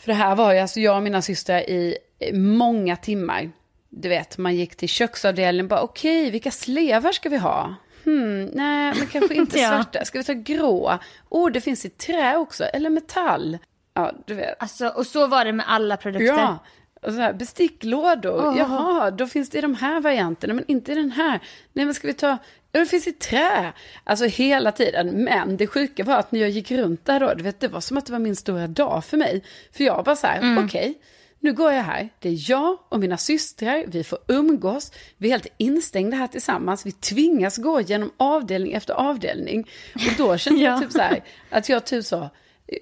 För 0.00 0.06
det 0.06 0.14
här 0.14 0.34
var 0.34 0.52
ju, 0.52 0.58
alltså 0.58 0.80
jag 0.80 0.96
och 0.96 1.02
mina 1.02 1.22
systrar 1.22 1.60
i 1.60 1.98
många 2.32 2.96
timmar. 2.96 3.50
Du 3.88 4.08
vet, 4.08 4.38
man 4.38 4.56
gick 4.56 4.76
till 4.76 4.88
köksavdelningen 4.88 5.68
bara, 5.68 5.82
okej, 5.82 6.30
vilka 6.30 6.50
slevar 6.50 7.12
ska 7.12 7.28
vi 7.28 7.36
ha? 7.36 7.74
Hmm, 8.04 8.44
nej, 8.44 8.94
men 8.98 9.06
kanske 9.06 9.34
inte 9.34 9.58
svarta. 9.58 10.04
Ska 10.04 10.18
vi 10.18 10.24
ta 10.24 10.32
grå? 10.32 10.98
Oh, 11.28 11.50
det 11.50 11.60
finns 11.60 11.84
i 11.84 11.88
trä 11.88 12.36
också, 12.36 12.64
eller 12.64 12.90
metall. 12.90 13.58
Ja, 13.94 14.12
du 14.26 14.34
vet. 14.34 14.62
alltså, 14.62 14.88
och 14.88 15.06
så 15.06 15.26
var 15.26 15.44
det 15.44 15.52
med 15.52 15.66
alla 15.68 15.96
produkter. 15.96 16.26
Ja, 16.26 16.58
och 17.02 17.12
så 17.12 17.18
här, 17.18 17.32
besticklådor. 17.32 18.46
Åh. 18.46 18.58
Jaha, 18.58 19.10
då 19.10 19.26
finns 19.26 19.50
det 19.50 19.58
i 19.58 19.60
de 19.60 19.74
här 19.74 20.00
varianterna, 20.00 20.54
men 20.54 20.64
inte 20.68 20.92
i 20.92 20.94
den 20.94 21.10
här. 21.10 21.40
Nej, 21.72 21.84
men 21.84 21.94
ska 21.94 22.06
vi 22.06 22.14
ta... 22.14 22.38
Ja, 22.72 22.80
det 22.80 22.86
finns 22.86 23.06
i 23.06 23.12
trä. 23.12 23.72
Alltså 24.04 24.24
hela 24.24 24.72
tiden. 24.72 25.24
Men 25.24 25.56
det 25.56 25.66
sjuka 25.66 26.04
var 26.04 26.14
att 26.16 26.32
när 26.32 26.40
jag 26.40 26.50
gick 26.50 26.70
runt 26.70 27.04
där 27.04 27.20
då, 27.20 27.34
du 27.34 27.42
vet, 27.42 27.60
det 27.60 27.68
var 27.68 27.80
som 27.80 27.96
att 27.98 28.06
det 28.06 28.12
var 28.12 28.18
min 28.18 28.36
stora 28.36 28.66
dag 28.66 29.04
för 29.04 29.16
mig. 29.16 29.42
För 29.72 29.84
jag 29.84 30.04
bara 30.04 30.16
så 30.16 30.26
här, 30.26 30.38
Mm. 30.38 30.64
okej, 30.64 30.98
nu 31.40 31.52
går 31.52 31.72
jag 31.72 31.82
här. 31.82 32.08
Det 32.18 32.28
är 32.28 32.50
jag 32.50 32.78
och 32.88 33.00
mina 33.00 33.16
systrar, 33.16 33.84
vi 33.86 34.04
får 34.04 34.18
umgås. 34.28 34.92
Vi 35.16 35.28
är 35.28 35.32
helt 35.32 35.46
instängda 35.56 36.16
här 36.16 36.26
tillsammans. 36.26 36.86
Vi 36.86 36.92
tvingas 36.92 37.56
gå 37.58 37.80
genom 37.80 38.10
avdelning 38.16 38.72
efter 38.72 38.94
avdelning. 38.94 39.68
Och 39.94 40.00
då 40.18 40.36
kände 40.38 40.60
jag 40.62 40.74
Ja. 40.76 40.80
typ 40.80 40.92
så 40.92 40.98
här, 41.00 41.24
att 41.50 41.68
jag 41.68 41.84
typ 41.86 42.04
så, 42.04 42.30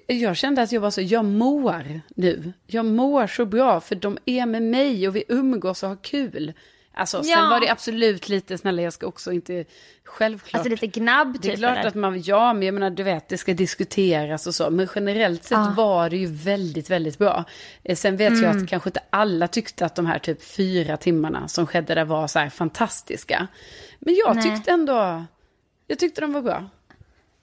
jag 0.07 0.37
kände 0.37 0.61
att 0.61 0.71
jag 0.71 0.81
var 0.81 0.91
så, 0.91 1.01
jag 1.01 1.25
mår 1.25 2.01
nu. 2.15 2.53
Jag 2.67 2.85
mår 2.85 3.27
så 3.27 3.45
bra 3.45 3.79
för 3.81 3.95
de 3.95 4.17
är 4.25 4.45
med 4.45 4.61
mig 4.63 5.07
och 5.07 5.15
vi 5.15 5.23
umgås 5.27 5.83
och 5.83 5.89
har 5.89 5.95
kul. 6.03 6.53
Alltså 6.97 7.23
sen 7.23 7.31
Ja. 7.31 7.49
var 7.49 7.59
det 7.59 7.69
absolut 7.69 8.29
lite, 8.29 8.57
snälla 8.57 8.81
jag 8.81 8.93
ska 8.93 9.07
också 9.07 9.31
inte, 9.31 9.65
självklart. 10.03 10.53
Alltså 10.55 10.69
lite 10.69 10.87
gnabb 10.87 11.33
typ. 11.33 11.41
det 11.41 11.51
är 11.51 11.55
klart 11.57 11.77
eller? 11.77 11.87
att 11.87 11.95
man, 11.95 12.21
ja 12.21 12.53
men 12.53 12.63
jag 12.63 12.73
menar 12.73 12.89
du 12.89 13.03
vet 13.03 13.29
det 13.29 13.37
ska 13.37 13.53
diskuteras 13.53 14.47
och 14.47 14.55
så. 14.55 14.69
Men 14.69 14.87
generellt 14.95 15.43
sett 15.43 15.51
Ja. 15.51 15.73
var 15.77 16.09
det 16.09 16.17
ju 16.17 16.25
väldigt, 16.27 16.89
väldigt 16.89 17.17
bra. 17.17 17.43
Eh, 17.83 17.95
Sen 17.95 18.17
vet 18.17 18.33
jag 18.33 18.43
Mm. 18.43 18.63
att 18.63 18.69
kanske 18.69 18.89
inte 18.89 19.01
alla 19.09 19.47
tyckte 19.47 19.85
att 19.85 19.95
de 19.95 20.05
här 20.05 20.19
typ 20.19 20.43
fyra 20.43 20.97
timmarna 20.97 21.47
som 21.47 21.67
skedde 21.67 21.95
där 21.95 22.05
var 22.05 22.27
så 22.27 22.39
här 22.39 22.49
fantastiska. 22.49 23.47
Men 23.99 24.15
jag 24.15 24.35
Nej. 24.35 24.43
tyckte 24.43 24.71
ändå, 24.71 25.25
jag 25.87 25.99
tyckte 25.99 26.21
de 26.21 26.33
var 26.33 26.41
bra. 26.41 26.65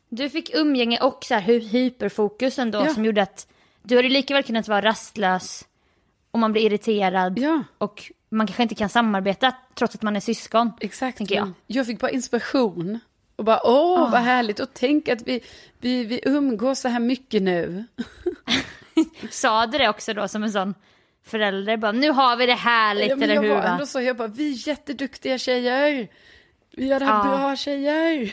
Du 0.08 0.30
fick 0.30 0.54
umgänge 0.54 0.98
och 1.00 1.24
så 1.24 1.34
här 1.34 1.40
hy- 1.42 1.68
hyperfokus 1.68 2.58
ändå 2.58 2.78
Ja. 2.86 2.94
som 2.94 3.04
gjorde 3.04 3.22
att 3.22 3.46
du 3.82 3.96
hade 3.96 4.08
lika 4.08 4.34
väl 4.34 4.42
kunnat 4.42 4.68
vara 4.68 4.82
rastlös 4.82 5.64
och 6.30 6.38
man 6.38 6.52
blir 6.52 6.62
irriterad 6.62 7.38
Ja. 7.38 7.62
och 7.78 8.12
man 8.34 8.46
kanske 8.46 8.62
inte 8.62 8.74
kan 8.74 8.88
samarbeta 8.88 9.54
trots 9.74 9.94
att 9.94 10.02
man 10.02 10.16
är 10.16 10.20
syskon. 10.20 10.72
Exakt. 10.80 11.30
Jag. 11.30 11.52
Jag 11.66 11.86
fick 11.86 12.00
bara 12.00 12.10
inspiration. 12.10 12.98
Och 13.36 13.44
bara, 13.44 13.60
åh, 13.64 14.10
vad 14.12 14.20
härligt. 14.20 14.60
Och 14.60 14.68
tänk 14.72 15.08
att 15.08 15.22
vi, 15.22 15.40
vi, 15.78 16.04
vi 16.04 16.20
umgås 16.24 16.80
så 16.80 16.88
här 16.88 17.00
mycket 17.00 17.42
nu. 17.42 17.84
Sa 19.30 19.66
du 19.66 19.78
det 19.78 19.88
också 19.88 20.14
då 20.14 20.28
som 20.28 20.42
en 20.42 20.52
sån 20.52 20.74
förälder? 21.24 21.76
Bara, 21.76 21.92
nu 21.92 22.10
har 22.10 22.36
vi 22.36 22.46
det 22.46 22.52
härligt, 22.54 23.08
Ja, 23.08 23.16
men 23.16 23.22
eller 23.22 23.34
jag 23.34 23.42
hur? 23.42 23.48
var 23.48 23.56
va? 23.62 23.68
ändå 23.68 23.86
så, 23.86 24.00
jag 24.00 24.16
bara, 24.16 24.28
vi 24.28 24.52
är 24.52 24.68
jätteduktiga 24.68 25.38
tjejer. 25.38 26.08
Vi 26.76 26.86
gör 26.86 26.98
det 27.00 27.04
här 27.06 27.30
Ja. 27.30 27.38
bra 27.38 27.56
tjejer. 27.56 28.32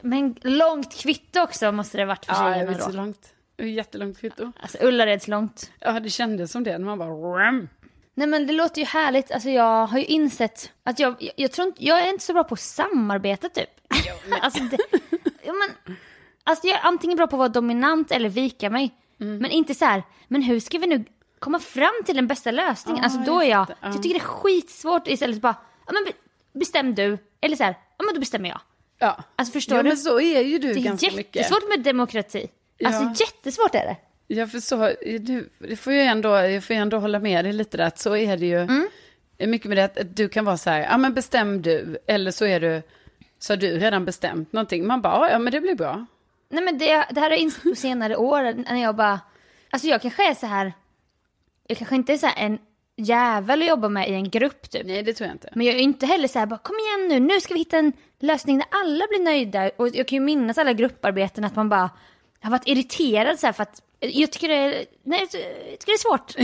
Men 0.06 0.36
långt 0.42 0.94
kvitto 0.96 1.40
också 1.40 1.72
måste 1.72 1.96
det 1.98 2.04
varit 2.04 2.24
för 2.26 2.32
Ja, 2.32 2.44
jag 2.46 2.54
tjejerna 2.54 2.70
vet 2.72 2.82
så 2.82 2.90
då. 2.90 2.96
långt. 2.96 3.34
Det 3.56 3.62
är 3.62 3.66
Jättelångt 3.66 4.18
kvitto. 4.20 4.52
Alltså 4.60 4.78
Ullareds 4.80 5.28
långt. 5.28 5.70
Ja, 5.80 6.00
det 6.00 6.10
kändes 6.10 6.52
som 6.52 6.64
det 6.64 6.78
när 6.78 6.86
man 6.86 6.98
bara... 6.98 7.68
Nej 8.14 8.26
men 8.26 8.46
det 8.46 8.52
låter 8.52 8.80
ju 8.80 8.86
härligt. 8.86 9.32
Alltså 9.32 9.48
jag 9.50 9.86
har 9.86 9.98
ju 9.98 10.04
insett 10.04 10.70
att 10.82 10.98
jag, 10.98 11.16
jag, 11.18 11.32
jag 11.36 11.52
tror 11.52 11.68
inte, 11.68 11.84
jag 11.84 12.02
är 12.02 12.08
inte 12.08 12.24
så 12.24 12.32
bra 12.32 12.44
på 12.44 12.54
att 12.54 12.60
samarbeta 12.60 13.48
typ. 13.48 13.70
alltså, 14.40 14.62
det, 14.62 14.78
ja, 15.42 15.52
men, 15.52 15.96
alltså 16.44 16.66
jag 16.66 16.76
är 16.78 16.82
antingen 16.86 17.16
bra 17.16 17.26
på 17.26 17.36
att 17.36 17.38
vara 17.38 17.48
dominant 17.48 18.10
eller 18.10 18.28
vika 18.28 18.70
mig. 18.70 18.94
Mm. 19.20 19.38
Men 19.38 19.50
inte 19.50 19.74
så 19.74 19.84
här, 19.84 20.02
men 20.28 20.42
hur 20.42 20.60
ska 20.60 20.78
vi 20.78 20.86
nu 20.86 21.04
komma 21.38 21.58
fram 21.58 21.92
till 22.06 22.16
den 22.16 22.26
bästa 22.26 22.50
lösningen? 22.50 22.98
Ja, 22.98 23.04
alltså 23.04 23.32
då 23.32 23.40
är 23.40 23.48
jag. 23.50 23.66
Ja. 23.68 23.74
jag 23.82 24.02
tycker 24.02 24.18
det 24.18 24.24
är 24.24 24.28
skitsvårt 24.28 25.08
istället 25.08 25.40
bara, 25.40 25.56
ja 25.86 25.92
men 25.92 26.04
be- 26.04 26.58
bestäm 26.58 26.94
du. 26.94 27.18
Eller 27.40 27.56
så 27.56 27.64
här, 27.64 27.78
ja 27.98 28.04
men 28.04 28.14
då 28.14 28.20
bestämmer 28.20 28.48
jag. 28.48 28.60
Ja. 28.98 29.22
Alltså 29.36 29.52
förstår 29.52 29.76
ja, 29.76 29.82
du? 29.82 29.88
men 29.88 29.98
så 29.98 30.20
är 30.20 30.40
ju 30.40 30.58
du 30.58 30.74
Det 30.74 30.80
är 30.80 30.84
ganska 30.84 31.10
mycket. 31.16 31.36
jättesvårt 31.36 31.68
med 31.68 31.80
demokrati. 31.84 32.48
Ja. 32.78 32.88
Alltså 32.88 33.24
jättesvårt 33.24 33.74
är 33.74 33.84
det. 33.84 33.96
Jag 34.26 34.50
förstår, 34.50 35.18
du, 35.18 35.48
det 35.58 35.76
får 35.76 35.92
jag, 35.92 36.06
ändå, 36.06 36.28
jag 36.28 36.64
får 36.64 36.74
ändå 36.74 36.98
hålla 36.98 37.18
med 37.18 37.44
dig 37.44 37.52
lite 37.52 37.76
där, 37.76 37.84
att 37.84 37.98
så 37.98 38.16
är 38.16 38.36
det 38.36 38.46
ju. 38.46 38.58
Mm. 38.58 38.88
Mycket 39.38 39.68
med 39.68 39.76
det 39.76 39.84
att, 39.84 40.16
du 40.16 40.28
kan 40.28 40.44
vara 40.44 40.56
så 40.56 40.70
här, 40.70 40.80
ja 40.80 40.96
men 40.96 41.14
bestäm 41.14 41.62
du, 41.62 41.98
eller 42.06 42.30
så 42.30 42.44
är 42.44 42.60
du, 42.60 42.82
så 43.38 43.52
har 43.52 43.56
du 43.56 43.78
redan 43.78 44.04
bestämt 44.04 44.52
någonting. 44.52 44.86
Man 44.86 45.02
bara, 45.02 45.30
ja 45.30 45.38
men 45.38 45.52
det 45.52 45.60
blir 45.60 45.74
bra. 45.74 46.06
Nej 46.48 46.64
men 46.64 46.78
det, 46.78 46.86
det 46.86 47.20
här 47.20 47.22
har 47.22 47.30
jag 47.30 47.38
insett 47.38 47.62
på 47.62 47.74
senare 47.74 48.16
år 48.16 48.52
när 48.70 48.82
jag 48.82 48.96
bara, 48.96 49.20
alltså 49.70 49.88
jag 49.88 50.02
kanske 50.02 50.30
är 50.30 50.34
så 50.34 50.46
här, 50.46 50.72
jag 51.66 51.78
kanske 51.78 51.94
inte 51.94 52.12
är 52.12 52.16
så 52.16 52.26
här 52.26 52.46
en 52.46 52.58
jävel 52.96 53.62
att 53.62 53.68
jobba 53.68 53.88
med 53.88 54.10
i 54.10 54.14
en 54.14 54.30
grupp 54.30 54.70
typ. 54.70 54.86
Nej, 54.86 55.02
det 55.02 55.12
tror 55.12 55.26
jag 55.26 55.34
inte. 55.34 55.48
Men 55.54 55.66
jag 55.66 55.76
är 55.76 55.80
inte 55.80 56.06
heller 56.06 56.28
så 56.28 56.38
här, 56.38 56.46
bara 56.46 56.58
kom 56.58 56.76
igen 56.76 57.08
nu, 57.08 57.34
nu 57.34 57.40
ska 57.40 57.54
vi 57.54 57.60
hitta 57.60 57.78
en 57.78 57.92
lösning 58.20 58.58
där 58.58 58.66
alla 58.70 59.06
blir 59.08 59.24
nöjda. 59.24 59.70
Och 59.76 59.88
jag 59.88 60.08
kan 60.08 60.16
ju 60.16 60.20
minnas 60.20 60.58
alla 60.58 60.72
grupparbeten 60.72 61.44
att 61.44 61.56
man 61.56 61.68
bara 61.68 61.90
har 62.40 62.50
varit 62.50 62.68
irriterad 62.68 63.38
så 63.38 63.46
här 63.46 63.52
för 63.52 63.62
att 63.62 63.82
jag 64.12 64.32
tycker 64.32 64.48
det 64.48 64.54
är, 64.54 64.84
nej, 65.02 65.20
jag 65.20 65.30
tycker 65.30 65.86
det 65.86 65.92
är 65.92 65.98
svårt. 65.98 66.34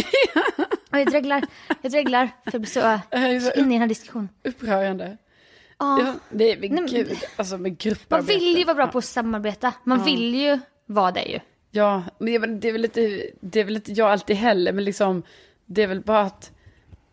och 0.90 0.99
jag 0.99 1.07
dreglar, 1.11 1.42
jag 1.83 1.92
dreglar 1.92 2.27
för 2.44 2.53
jag 2.53 2.61
blir 2.61 2.70
så, 3.40 3.51
så 3.53 3.61
inne 3.61 3.68
i 3.70 3.73
den 3.73 3.81
här 3.81 3.87
diskussionen. 3.87 4.29
Upprörande. 4.44 5.16
Ja. 5.79 5.99
Ja, 6.01 6.05
men 6.29 6.38
Nej, 6.38 6.57
men- 6.70 6.87
gud, 6.87 7.18
alltså 7.37 7.55
med 7.55 7.61
Man 7.70 7.77
grupparbete. 7.77 8.33
vill 8.38 8.59
ju 8.59 8.64
vara 8.64 8.75
bra 8.75 8.87
på 8.87 8.99
att 8.99 9.05
samarbeta. 9.05 9.73
Man 9.85 10.05
vill 10.05 10.35
ju 10.35 10.59
vara 10.87 11.11
det 11.12 11.23
ju. 11.25 11.38
Ja, 11.70 12.03
men 12.18 12.31
det 12.31 12.37
är 12.37 12.40
väl- 12.40 12.53
det 12.62 12.68
är 12.68 13.14
inte, 13.14 13.27
det 13.40 13.61
är 13.61 13.64
väl 13.64 13.77
inte 13.77 13.92
jag 13.92 14.11
alltid 14.11 14.37
heller, 14.37 14.73
men 14.73 14.85
liksom, 14.85 15.23
det 15.66 15.83
är 15.83 15.87
väl 15.87 16.01
bara 16.01 16.20
att 16.20 16.53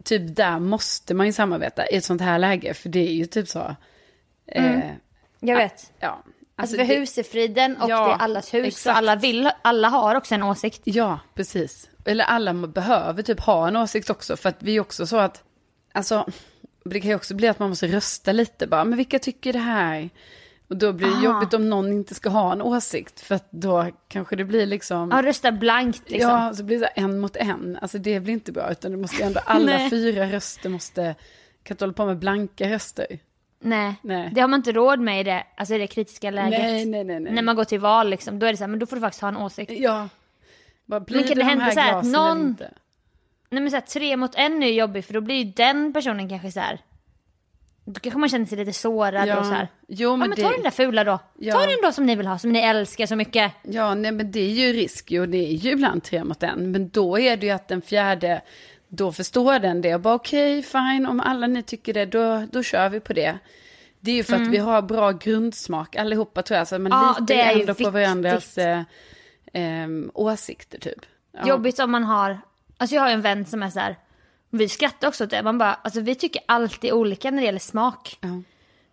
typ 0.04 0.36
där 0.36 0.60
måste 0.60 1.14
man 1.14 1.26
ju 1.26 1.34
samarbeta 1.34 1.88
i 1.90 1.96
ett 1.96 2.06
sånt 2.06 2.22
här 2.22 2.40
läge, 2.40 2.74
för 2.74 2.90
det 2.90 3.00
är 3.10 3.14
ju 3.14 3.26
typ 3.26 3.48
så. 3.48 3.76
Eh, 4.48 4.80
Jag 5.40 5.56
vet. 5.58 5.92
ja. 6.00 6.24
Alltså, 6.60 6.78
för 6.78 6.84
det- 6.84 6.96
husefriden 6.96 7.78
och 7.78 7.90
Ja, 7.90 8.08
det 8.08 8.14
är 8.14 8.18
allas 8.18 8.54
hus. 8.54 8.68
exakt. 8.68 8.94
Och 8.94 8.98
alla, 8.98 9.16
vill, 9.16 9.50
alla 9.62 9.88
har 9.90 10.16
också 10.16 10.36
en 10.36 10.44
åsikt. 10.44 10.82
Ja, 10.84 11.20
precis. 11.34 11.90
Eller 12.06 12.24
alla 12.26 12.54
behöver 12.54 13.24
typ 13.24 13.40
ha 13.40 13.68
en 13.68 13.76
åsikt 13.76 14.10
också, 14.10 14.38
för 14.38 14.50
att 14.50 14.56
vi 14.60 14.76
är 14.76 14.80
också 14.80 15.08
så 15.08 15.18
att, 15.18 15.44
alltså, 15.94 16.26
det 16.86 17.00
kan 17.02 17.10
ju 17.10 17.16
också 17.16 17.36
bli 17.36 17.48
att 17.48 17.60
man 17.60 17.70
måste 17.70 17.88
rösta 17.88 18.32
lite 18.32 18.68
bara, 18.68 18.84
men 18.86 18.98
vilka 18.98 19.20
tycker 19.20 19.54
det 19.54 19.60
här? 19.60 20.10
Och 20.70 20.78
då 20.78 20.94
blir 20.94 21.08
det 21.08 21.18
Ah. 21.18 21.24
jobbigt 21.24 21.54
om 21.54 21.70
någon 21.70 21.92
inte 21.94 22.16
ska 22.16 22.30
ha 22.30 22.52
en 22.52 22.62
åsikt, 22.62 23.20
för 23.20 23.36
att 23.36 23.48
då 23.52 23.88
kanske 24.08 24.36
det 24.36 24.44
blir 24.46 24.66
liksom... 24.66 25.10
Ja, 25.12 25.22
rösta 25.22 25.52
blankt 25.52 26.10
liksom. 26.10 26.32
Ja, 26.32 26.54
så 26.54 26.64
blir 26.64 26.80
det 26.80 26.86
en 26.88 27.20
mot 27.20 27.36
en. 27.36 27.78
Alltså 27.82 27.98
det 27.98 28.20
blir 28.20 28.34
inte 28.34 28.52
bra, 28.52 28.72
utan 28.72 28.92
det 28.92 28.98
måste 28.98 29.24
ändå, 29.24 29.40
alla 29.46 29.80
fyra 29.90 30.32
röster 30.32 30.70
måste, 30.70 31.16
kan 31.64 31.74
inte 31.76 31.84
hålla 31.86 31.94
på 31.94 32.06
med 32.06 32.18
blanka 32.20 32.70
röster. 32.70 33.08
Nej. 33.60 33.96
Nej. 34.02 34.30
det 34.34 34.42
har 34.42 34.48
man 34.48 34.60
inte 34.60 34.72
råd 34.72 35.00
med 35.00 35.20
i 35.20 35.24
det, 35.24 35.44
alltså 35.58 35.76
i 35.76 35.78
det 35.78 35.88
kritiska 35.88 36.32
läget. 36.32 36.60
Nej, 36.60 36.86
nej, 36.86 37.04
nej, 37.04 37.20
nej. 37.20 37.34
När 37.34 37.42
man 37.42 37.56
går 37.56 37.64
till 37.64 37.80
val 37.80 38.10
liksom, 38.10 38.40
då 38.40 38.46
är 38.46 38.52
det 38.52 38.58
så 38.58 38.64
här, 38.64 38.68
men 38.70 38.80
då 38.80 38.86
får 38.86 38.96
du 38.96 39.02
faktiskt 39.02 39.22
ha 39.22 39.28
en 39.28 39.38
åsikt. 39.38 39.72
Ja. 39.72 40.10
Bara, 40.86 41.00
blir 41.00 41.18
Men 41.18 41.28
kan 41.28 41.36
det 41.38 41.42
de 41.44 41.50
hända 41.50 41.72
så 41.72 41.80
här 41.80 41.98
att 42.00 42.06
någon- 42.06 42.42
inte? 42.48 42.72
Nej 43.50 43.62
men 43.62 43.72
så 43.72 43.76
här, 43.78 43.82
tre 43.82 44.18
mot 44.18 44.36
en 44.36 44.64
är 44.64 44.68
ju 44.68 44.74
jobbigt 44.74 45.06
för 45.06 45.14
då 45.14 45.22
blir 45.22 45.36
ju 45.36 45.44
den 45.52 45.94
personen 45.94 46.30
kanske 46.30 46.52
så 46.52 46.60
här. 46.60 46.80
Då 47.86 48.00
kanske 48.00 48.20
man 48.20 48.30
känner 48.30 48.46
sig 48.46 48.58
lite 48.58 48.74
sårad 48.74 49.28
Ja. 49.28 49.40
och 49.40 49.46
så 49.46 49.52
här. 49.52 49.68
Jo, 49.88 50.10
Ja 50.10 50.16
men, 50.16 50.30
men 50.30 50.36
det... 50.36 50.42
ta 50.44 50.50
den 50.52 50.64
där 50.64 50.72
fula 50.72 51.04
då. 51.04 51.20
Ja. 51.40 51.54
Ta 51.54 51.60
den 51.66 51.78
då 51.84 51.92
som 51.92 52.06
ni 52.06 52.16
vill 52.16 52.28
ha, 52.28 52.40
som 52.40 52.52
ni 52.52 52.60
älskar 52.60 53.06
så 53.06 53.16
mycket. 53.16 53.52
Ja, 53.64 53.94
nej, 53.96 54.12
men 54.12 54.32
det 54.32 54.40
är 54.40 54.50
ju 54.50 54.74
risk 54.74 55.12
och 55.20 55.30
det 55.30 55.38
är 55.38 55.52
ju 55.52 55.72
ibland 55.72 56.04
tre 56.04 56.24
mot 56.24 56.44
en. 56.44 56.72
Men 56.72 56.90
då 56.90 57.20
är 57.20 57.38
det 57.38 57.46
ju 57.46 57.52
att 57.52 57.68
den 57.68 57.82
fjärde, 57.82 58.42
då 58.88 59.12
förstår 59.12 59.60
den 59.60 59.82
det. 59.82 59.96
Och 59.96 60.02
bara 60.02 60.16
okej, 60.16 60.64
fine, 60.64 61.06
om 61.06 61.20
alla 61.20 61.48
ni 61.48 61.64
tycker 61.64 61.94
det, 61.94 62.06
då, 62.06 62.46
då 62.52 62.64
kör 62.64 62.90
vi 62.90 63.00
på 63.00 63.14
det. 63.14 63.38
Det 64.00 64.12
är 64.12 64.16
ju 64.16 64.24
för 64.24 64.36
att 64.36 64.48
vi 64.48 64.58
har 64.58 64.82
bra 64.82 65.12
grundsmak 65.12 65.96
allihopa 65.96 66.42
tror 66.42 66.58
jag. 66.58 66.68
Så 66.68 66.80
man 66.80 66.92
Mm. 66.92 67.06
Ja, 67.06 67.16
litar 67.20 67.36
ändå 67.36 67.66
på 67.66 67.72
viktigt. 67.72 67.94
varandras 67.94 68.58
eh, 68.58 68.82
ehm, 69.54 70.12
åsikter 70.14 70.80
typ. 70.80 71.00
Ja. 71.32 71.48
Jobbigt 71.48 71.80
om 71.80 71.92
man 71.92 72.04
har, 72.04 72.42
alltså 72.78 72.96
jag 72.96 73.02
har 73.02 73.10
en 73.10 73.22
vän 73.22 73.46
som 73.46 73.64
är 73.64 73.70
så 73.70 73.80
här. 73.80 73.96
Vi 74.50 74.70
skrattar 74.70 75.08
också 75.08 75.24
åt 75.24 75.30
det, 75.30 75.44
man 75.44 75.58
bara, 75.58 75.74
alltså 75.74 76.02
vi 76.02 76.16
tycker 76.16 76.42
alltid 76.46 76.92
olika 76.92 77.32
när 77.32 77.38
det 77.38 77.46
gäller 77.46 77.60
smak. 77.60 78.18
Ja. 78.22 78.42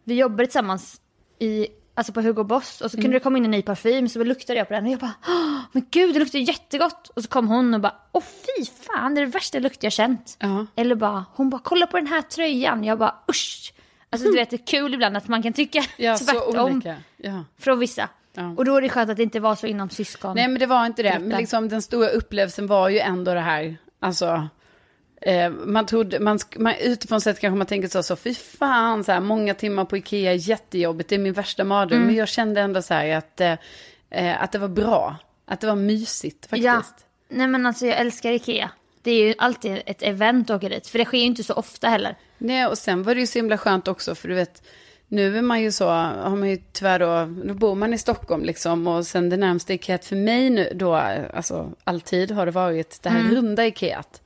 Vi 0.04 0.14
jobbade 0.14 0.46
tillsammans 0.46 1.00
i, 1.38 1.68
alltså 1.94 2.12
på 2.12 2.20
Hugo 2.20 2.44
Boss 2.44 2.80
och 2.80 2.90
så 2.90 2.96
Mm. 2.96 3.02
kunde 3.02 3.16
det 3.16 3.20
komma 3.22 3.38
in 3.38 3.44
en 3.44 3.50
ny 3.50 3.62
parfym 3.62 4.08
så 4.08 4.24
luktade 4.24 4.58
jag 4.58 4.68
på 4.68 4.74
den 4.74 4.84
och 4.86 4.92
jag 4.92 4.98
bara, 5.00 5.14
"Åh, 5.28 5.60
men 5.72 5.86
gud 5.90 6.14
det 6.14 6.18
luktar 6.20 6.38
jättegott. 6.38 7.08
Och 7.08 7.22
så 7.22 7.28
kom 7.28 7.48
hon 7.48 7.74
och 7.74 7.80
bara, 7.80 7.94
åh 8.12 8.22
fy 8.22 8.64
fan 8.64 9.14
det 9.14 9.20
är 9.20 9.26
det 9.26 9.32
värsta 9.32 9.58
lukt 9.58 9.82
jag 9.82 9.92
känt. 9.92 10.36
Ja. 10.40 10.66
Eller 10.76 10.94
bara, 10.94 11.24
hon 11.34 11.50
bara, 11.50 11.60
kolla 11.64 11.86
på 11.86 11.96
den 11.96 12.06
här 12.06 12.22
tröjan. 12.22 12.84
Jag 12.84 12.98
bara, 12.98 13.14
usch. 13.30 13.72
Alltså 14.10 14.28
du 14.28 14.34
vet 14.36 14.50
det 14.50 14.56
är 14.56 14.66
kul 14.66 14.94
ibland 14.94 15.16
att 15.16 15.28
man 15.28 15.42
kan 15.42 15.52
tycka 15.52 15.84
Ja, 15.96 16.16
tvärtom. 16.18 16.82
Ja. 17.16 17.44
från 17.58 17.78
vissa. 17.78 18.08
Ja. 18.34 18.54
Och 18.56 18.64
då 18.64 18.76
är 18.76 18.80
det 18.80 18.88
skönt 18.88 19.10
att 19.10 19.16
det 19.16 19.22
inte 19.22 19.40
var 19.40 19.54
så 19.54 19.66
inom 19.66 19.90
syskon. 19.90 20.34
Nej 20.36 20.48
men 20.48 20.58
det 20.58 20.66
var 20.66 20.86
inte 20.86 21.02
det. 21.02 21.18
Men 21.18 21.38
liksom 21.38 21.68
den 21.68 21.82
stora 21.82 22.08
upplevelsen 22.08 22.66
var 22.66 22.88
ju 22.88 22.98
ändå 22.98 23.34
det 23.34 23.40
här. 23.40 23.76
Alltså, 24.00 24.48
eh, 25.24 25.50
man 25.50 25.86
trodde, 25.86 26.20
man, 26.20 26.38
man, 26.56 26.74
utifrån 26.80 27.20
sett 27.20 27.40
kanske 27.40 27.58
man 27.58 27.66
tänker 27.66 27.88
så, 27.88 28.02
så 28.02 28.16
fy 28.16 28.34
fan, 28.34 29.04
så 29.04 29.12
här, 29.12 29.20
många 29.20 29.54
timmar 29.54 29.84
på 29.84 29.96
Ikea, 29.96 30.34
jättejobbigt, 30.34 31.08
det 31.08 31.14
är 31.14 31.18
min 31.18 31.32
värsta 31.32 31.64
mardröm. 31.64 31.96
Mm. 31.96 32.06
Men 32.06 32.16
jag 32.16 32.28
kände 32.28 32.60
ändå 32.60 32.82
så 32.82 32.94
här 32.94 33.16
att, 33.16 33.40
eh, 33.40 33.54
eh, 34.10 34.42
att 34.42 34.52
det 34.52 34.58
var 34.58 34.68
bra, 34.68 35.16
att 35.46 35.60
det 35.60 35.66
var 35.66 35.76
mysigt 35.76 36.46
faktiskt. 36.46 36.64
Ja, 36.64 36.82
nej 37.28 37.46
men 37.46 37.66
alltså 37.66 37.86
jag 37.86 37.98
älskar 37.98 38.32
Ikea. 38.32 38.70
Det 39.02 39.10
är 39.10 39.26
ju 39.26 39.34
alltid 39.38 39.82
ett 39.86 40.02
event 40.02 40.50
att 40.50 40.56
åka 40.56 40.68
dit, 40.68 40.86
för 40.86 40.98
det 40.98 41.04
sker 41.04 41.18
ju 41.18 41.24
inte 41.24 41.44
så 41.44 41.54
ofta 41.54 41.88
heller. 41.88 42.16
Nej, 42.38 42.66
och 42.66 42.78
sen 42.78 43.02
var 43.02 43.14
det 43.14 43.20
ju 43.20 43.26
så 43.26 43.38
himla 43.38 43.58
skönt 43.58 43.88
också, 43.88 44.14
för 44.14 44.28
du 44.28 44.34
vet, 44.34 44.62
nu 45.08 45.38
är 45.38 45.42
man 45.42 45.62
ju 45.62 45.72
så, 45.72 45.88
har 45.88 46.36
man 46.36 46.50
ju 46.50 46.58
tyvärr 46.72 46.98
då, 46.98 47.42
nu 47.44 47.54
bor 47.54 47.74
man 47.74 47.94
i 47.94 47.98
Stockholm 47.98 48.44
liksom, 48.44 48.86
och 48.86 49.06
sen 49.06 49.28
det 49.28 49.36
närmaste 49.36 49.74
Ikea 49.74 49.98
för 49.98 50.16
mig 50.16 50.50
nu 50.50 50.72
då, 50.74 50.94
alltså 50.94 51.72
alltid 51.84 52.30
har 52.30 52.46
det 52.46 52.52
varit 52.52 53.02
det 53.02 53.10
här 53.10 53.30
runda 53.30 53.66
Ikeat. 53.66 54.20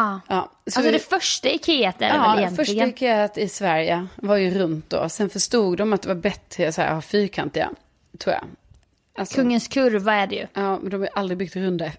Ja. 0.00 0.20
Ja, 0.28 0.50
så. 0.66 0.78
Alltså 0.80 0.92
det 0.92 0.98
första 0.98 1.48
Ikea 1.48 1.92
är 1.98 2.14
Ja, 2.16 2.34
väl 2.36 2.56
första 2.56 2.72
egentligen? 2.72 3.24
Ikea 3.24 3.44
i 3.44 3.48
Sverige 3.48 4.06
var 4.16 4.36
ju 4.36 4.50
runt 4.50 4.90
då. 4.90 5.08
Sen 5.08 5.30
förstod 5.30 5.78
de 5.78 5.92
att 5.92 6.02
det 6.02 6.08
var 6.08 6.14
bättre 6.14 6.72
så 6.72 6.80
här, 6.82 6.88
att 6.88 6.94
ha 6.94 7.02
fyrkantiga, 7.02 7.70
tror 8.18 8.34
jag. 8.34 8.44
Alltså, 9.18 9.34
Kungens 9.34 9.68
kurva 9.68 10.14
är 10.14 10.26
det 10.26 10.36
ju. 10.36 10.46
Ja, 10.54 10.78
men 10.78 10.90
de 10.90 10.96
har 10.96 11.04
ju 11.06 11.12
aldrig 11.14 11.38
byggt 11.38 11.56
runda 11.56 11.90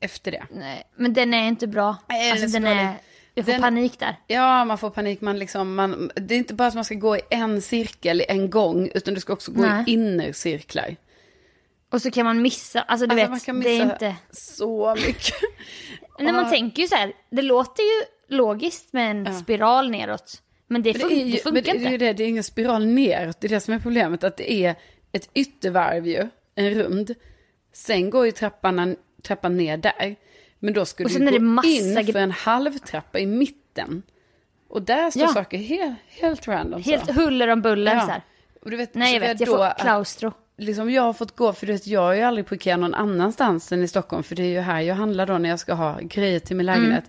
efter 0.00 0.30
det. 0.32 0.44
Nej, 0.50 0.82
men 0.96 1.12
den 1.14 1.34
är 1.34 1.48
inte 1.48 1.66
bra. 1.66 1.96
Nej, 2.08 2.30
alltså 2.30 2.46
den 2.46 2.66
är, 2.66 2.74
vara- 2.74 2.94
jag 3.34 3.44
får 3.44 3.52
den- 3.52 3.60
panik 3.62 3.98
där. 3.98 4.16
Ja, 4.26 4.64
man 4.64 4.78
får 4.78 4.90
panik. 4.90 5.20
Man 5.20 5.38
liksom, 5.38 5.74
man, 5.74 6.10
det 6.14 6.34
är 6.34 6.38
inte 6.38 6.54
bara 6.54 6.68
att 6.68 6.74
man 6.74 6.84
ska 6.84 6.94
gå 6.94 7.16
i 7.16 7.20
en 7.30 7.62
cirkel 7.62 8.22
en 8.28 8.50
gång, 8.50 8.90
utan 8.94 9.14
du 9.14 9.20
ska 9.20 9.32
också 9.32 9.52
gå 9.52 9.60
Nej. 9.62 9.84
i 9.86 9.92
innercirklar. 9.92 10.96
Och 11.92 12.02
så 12.02 12.10
kan 12.10 12.24
man 12.26 12.42
missa, 12.42 12.80
alltså 12.82 13.06
du 13.06 13.12
Alltså, 13.12 13.22
vet, 13.22 13.30
man 13.30 13.40
kan 13.40 13.60
det 13.60 13.68
är 13.70 13.84
missa 13.84 13.92
inte... 13.92 14.16
så 14.30 14.94
mycket. 15.06 15.34
När 16.18 16.32
man 16.32 16.50
tänker 16.50 16.82
ju 16.82 16.88
så 16.88 16.94
här, 16.94 17.12
det 17.30 17.42
låter 17.42 17.82
ju 17.82 18.04
logiskt 18.36 18.92
med 18.92 19.10
en 19.10 19.34
spiral 19.34 19.90
neråt. 19.90 20.42
Men 20.66 20.82
det, 20.82 20.92
Men 20.92 21.02
fun- 21.02 21.08
det, 21.08 21.14
är 21.14 21.24
ju, 21.24 21.32
det 21.32 21.44
men 21.44 21.54
funkar 21.54 21.72
det, 21.72 21.78
det, 21.78 21.84
inte. 21.94 21.96
det, 22.06 22.12
det 22.12 22.24
är 22.24 22.28
ingen 22.28 22.44
spiral 22.44 22.86
neråt, 22.86 23.40
det 23.40 23.46
är 23.46 23.48
det 23.48 23.60
som 23.60 23.74
är 23.74 23.78
problemet. 23.78 24.24
Att 24.24 24.36
det 24.36 24.52
är 24.52 24.74
ett 25.12 25.30
yttervarv 25.34 26.06
ju, 26.06 26.28
en 26.54 26.70
rund. 26.74 27.14
Sen 27.72 28.10
går 28.10 28.26
ju 28.26 28.32
trappan, 28.32 28.96
trappan 29.22 29.56
ner 29.56 29.76
där. 29.76 30.16
Men 30.58 30.74
då 30.74 30.80
Och 30.80 30.86
du 30.98 31.30
gå 31.38 31.38
massa 31.44 31.68
in 31.68 32.06
för 32.12 32.18
en 32.18 32.30
halvtrappa 32.30 33.18
i 33.18 33.26
mitten. 33.26 34.02
Och 34.68 34.82
där 34.82 35.10
står 35.10 35.22
Ja. 35.22 35.28
saker 35.28 35.58
helt, 35.58 35.94
helt 36.08 36.48
random. 36.48 36.82
så. 36.84 36.90
Helt 36.90 37.10
huller 37.10 37.48
om 37.48 37.62
buller 37.62 37.94
Ja. 37.94 38.00
så 38.00 38.06
här. 38.06 38.22
Och 38.62 38.70
du 38.70 38.76
vet, 38.76 38.94
Nej 38.94 39.12
jag 39.14 39.22
så 39.22 39.28
vet, 39.28 39.40
jag 39.40 39.48
får 39.48 39.64
att- 39.64 39.78
klaustro. 39.80 40.32
Liksom 40.58 40.90
jag 40.90 41.02
har 41.02 41.12
fått 41.12 41.36
gå, 41.36 41.52
för 41.52 41.66
du 41.66 41.72
vet, 41.72 41.86
jag 41.86 42.12
är 42.12 42.16
ju 42.16 42.22
aldrig 42.22 42.46
på 42.46 42.54
Ikea 42.54 42.76
någon 42.76 42.94
annanstans 42.94 43.72
än 43.72 43.82
i 43.82 43.88
Stockholm, 43.88 44.22
för 44.22 44.36
det 44.36 44.42
är 44.42 44.48
ju 44.48 44.60
här 44.60 44.80
jag 44.80 44.94
handlar 44.94 45.26
då 45.26 45.38
när 45.38 45.48
jag 45.48 45.58
ska 45.58 45.74
ha 45.74 45.98
grejer 46.00 46.38
till 46.40 46.56
min 46.56 46.66
lägenhet. 46.66 47.04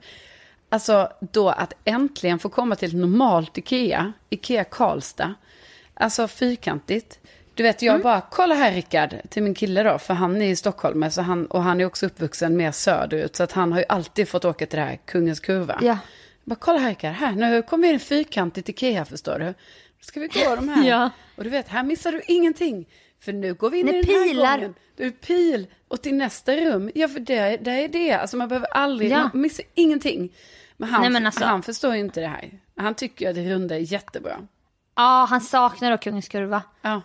Alltså 0.70 1.10
då 1.20 1.50
att 1.50 1.74
äntligen 1.86 2.40
få 2.40 2.50
komma 2.50 2.76
till 2.76 2.90
ett 2.90 2.96
normalt 2.96 3.58
Ikea, 3.58 4.14
Ikea 4.30 4.64
Karlstad, 4.64 5.34
alltså 5.94 6.28
fyrkantigt. 6.28 7.20
Du 7.54 7.64
vet, 7.64 7.82
jag 7.82 8.02
bara, 8.02 8.22
kolla 8.22 8.56
här 8.56 8.72
Rickard, 8.72 9.16
till 9.30 9.44
min 9.44 9.54
kille 9.54 9.84
då, 9.84 9.98
för 9.98 10.14
han 10.14 10.42
är 10.42 10.50
i 10.50 10.56
Stockholm, 10.56 11.12
så 11.12 11.22
han, 11.22 11.46
och 11.46 11.64
han 11.64 11.82
är 11.82 11.86
också 11.86 12.06
uppvuxen 12.06 12.58
mer 12.58 12.72
söderut, 12.72 13.36
så 13.36 13.44
att 13.44 13.52
han 13.52 13.72
har 13.72 13.80
ju 13.80 13.86
alltid 13.90 14.30
fått 14.30 14.46
åka 14.46 14.66
till 14.66 14.80
det 14.80 14.86
här 14.86 15.00
Kungens 15.06 15.40
Kurva. 15.40 15.80
Ja. 15.82 15.98
Bara 16.44 16.56
kolla 16.56 16.80
här 16.80 16.90
Rickard, 16.90 17.14
här, 17.14 17.32
nu 17.32 17.62
kommer 17.62 17.88
vi 17.88 17.94
in 17.94 18.00
fyrkantigt 18.00 18.70
Ikea 18.70 19.06
förstår 19.06 19.40
du. 19.40 19.54
Ska 20.02 20.20
vi 20.20 20.28
gå 20.28 20.56
de 20.56 20.70
här. 20.70 20.84
Ja. 20.90 21.10
Och 21.36 21.44
du 21.44 21.50
vet, 21.50 21.68
här 21.68 21.84
missar 21.84 22.12
du 22.12 22.22
ingenting. 22.28 22.86
För 23.20 23.34
nu 23.34 23.54
går 23.54 23.70
vi 23.70 23.80
in 23.80 23.86
Nej, 23.86 24.00
i 24.00 24.02
den 24.04 24.16
här 24.16 24.24
pilar. 24.28 24.58
gången. 24.58 24.76
Du 24.96 25.12
pil. 25.12 25.68
Och 25.88 26.02
till 26.02 26.16
nästa 26.16 26.56
rum, 26.56 26.92
ja 26.96 27.08
för 27.08 27.20
det, 27.20 27.58
det 27.58 27.72
är 27.72 27.88
det. 27.88 28.12
Alltså 28.14 28.38
man 28.38 28.48
behöver 28.48 28.68
aldrig, 28.68 29.12
Ja. 29.12 29.18
man 29.34 29.42
missar 29.42 29.66
ingenting. 29.74 30.34
Men 30.78 30.90
han, 30.90 31.02
Nej, 31.02 31.10
men 31.10 31.26
alltså- 31.26 31.46
han 31.46 31.64
förstår 31.64 31.94
ju 31.94 32.00
inte 32.00 32.22
det 32.22 32.28
här. 32.28 32.60
Han 32.78 32.96
tycker 32.96 33.30
att 33.30 33.36
det 33.36 33.50
runda 33.50 33.76
är 33.76 33.80
jättebra. 33.94 34.38
Ja, 34.96 35.28
han 35.30 35.42
saknar 35.42 35.92
då 35.92 35.98
Kungens 35.98 36.28
kurva. 36.28 36.62
Ja, 36.82 37.02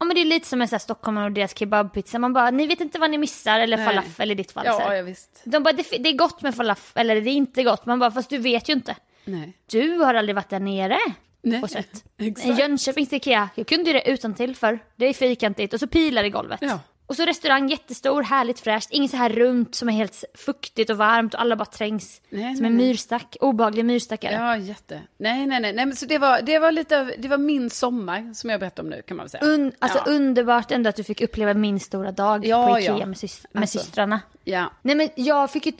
Ja 0.00 0.04
men 0.06 0.14
det 0.14 0.20
är 0.20 0.24
lite 0.24 0.46
som 0.48 0.60
en 0.62 0.68
sån 0.68 0.78
här 1.16 1.24
och 1.24 1.32
deras 1.32 1.58
kebabpizza. 1.58 2.18
Man 2.18 2.32
bara, 2.32 2.50
ni 2.50 2.66
vet 2.66 2.80
inte 2.80 2.98
vad 2.98 3.10
ni 3.10 3.18
missar. 3.18 3.60
Eller 3.60 3.76
Nej. 3.76 3.86
falafel 3.86 4.30
i 4.30 4.34
ditt 4.34 4.52
fall. 4.52 4.66
ja, 4.66 4.94
ja 4.96 5.02
visst. 5.02 5.40
De 5.44 5.62
bara, 5.62 5.72
det, 5.72 5.82
det 5.98 6.08
är 6.08 6.16
gott 6.16 6.42
med 6.42 6.54
falafel 6.54 7.10
eller 7.10 7.20
det 7.20 7.30
är 7.30 7.34
inte 7.34 7.62
gott. 7.62 7.86
Man 7.86 7.98
bara, 7.98 8.10
fast 8.10 8.30
du 8.30 8.38
vet 8.38 8.68
ju 8.68 8.72
inte. 8.72 8.96
Nej. 9.24 9.52
Du 9.66 9.96
har 9.96 10.14
aldrig 10.14 10.34
varit 10.36 10.48
där 10.50 10.60
nere 10.60 10.98
Nej, 11.42 11.62
och 11.62 11.70
sett. 11.70 12.04
exakt. 12.18 12.58
Jönköpings 12.58 13.12
Ikea, 13.12 13.48
jag 13.54 13.66
kunde 13.66 13.90
ju 13.90 13.92
det 13.92 14.10
utan 14.10 14.34
till 14.34 14.56
för. 14.56 14.78
Det 14.96 15.06
är 15.06 15.12
fyrkantigt 15.14 15.74
och 15.74 15.80
så 15.80 15.86
pilar 15.86 16.24
i 16.24 16.30
golvet. 16.30 16.58
Ja. 16.62 16.80
Och 17.06 17.16
så 17.16 17.24
restaurang 17.24 17.68
jättestor, 17.68 18.22
härligt 18.22 18.60
fräscht. 18.60 18.88
Inget 18.90 19.10
så 19.10 19.16
här 19.16 19.30
runt 19.30 19.74
som 19.74 19.88
är 19.88 19.92
helt 19.92 20.24
fuktigt 20.34 20.90
och 20.90 20.96
varmt 20.96 21.34
och 21.34 21.40
alla 21.40 21.56
bara 21.56 21.64
trängs. 21.64 22.20
Nej, 22.30 22.56
som 22.56 22.62
nej, 22.62 22.70
en 22.70 22.76
myrstack, 22.76 23.36
obehaglig 23.40 23.84
myrstackare. 23.84 24.32
Ja, 24.34 24.56
jätte. 24.56 25.02
Nej, 25.18 25.46
nej, 25.46 25.60
nej. 25.60 25.72
nej 25.72 25.86
men 25.86 25.96
så 25.96 26.06
det 26.06 26.18
var, 26.18 26.42
det 26.42 26.58
var 26.58 26.72
lite 26.72 27.00
av, 27.00 27.12
det 27.18 27.28
var 27.28 27.38
min 27.38 27.70
sommar 27.70 28.34
som 28.34 28.50
jag 28.50 28.60
berättade 28.60 28.86
om 28.86 28.90
nu 28.90 29.02
kan 29.02 29.16
man 29.16 29.24
väl 29.24 29.30
säga. 29.30 29.44
Un, 29.44 29.72
alltså 29.78 30.02
ja. 30.06 30.12
underbart 30.12 30.70
ändå 30.70 30.88
att 30.90 30.96
du 30.96 31.04
fick 31.04 31.20
uppleva 31.20 31.54
min 31.54 31.80
stora 31.80 32.12
dag 32.12 32.46
Ja, 32.46 32.66
på 32.68 32.78
Ikea 32.78 32.98
ja. 32.98 33.06
med, 33.06 33.16
sys- 33.16 33.46
med 33.52 33.60
Alltså. 33.62 33.78
systrarna. 33.78 34.20
Ja. 34.50 34.72
Nej 34.82 34.94
men 34.94 35.08
jag 35.14 35.50
fick 35.50 35.66
ju, 35.66 35.72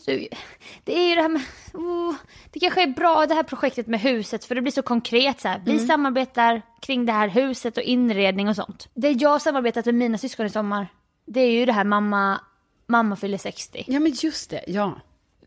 det 0.85 0.98
är 0.98 1.09
ju 1.09 1.14
det 1.14 1.22
här 1.22 1.28
med, 1.28 1.42
oh, 1.74 2.14
det 2.50 2.61
kanske 2.61 2.83
är 2.83 2.87
bra 2.87 3.26
det 3.26 3.35
här 3.35 3.42
projektet 3.42 3.87
med 3.87 4.00
huset 4.00 4.44
för 4.44 4.54
det 4.54 4.62
blir 4.62 4.72
så 4.72 4.83
konkret 4.83 5.40
så 5.40 5.48
här. 5.48 5.62
Vi 5.64 5.70
Mm. 5.72 5.87
samarbetar 5.87 6.62
kring 6.81 7.07
det 7.07 7.12
här 7.12 7.28
huset 7.28 7.76
och 7.76 7.83
inredning 7.83 8.48
och 8.48 8.57
sånt. 8.57 8.88
Det 8.94 9.11
jag 9.11 9.42
samarbetat 9.42 9.85
med 9.87 9.94
mina 9.94 10.18
syskon 10.18 10.46
i 10.46 10.50
sommar, 10.50 10.88
det 11.26 11.40
är 11.40 11.50
ju 11.50 11.66
det 11.66 11.72
här 11.72 11.85
mamma, 11.85 12.40
mamma 12.87 13.16
fyller 13.16 13.38
60. 13.38 13.85
ja, 13.87 14.00
men 14.00 14.12
just 14.12 14.50
det. 14.50 14.64
Ja. 14.66 15.00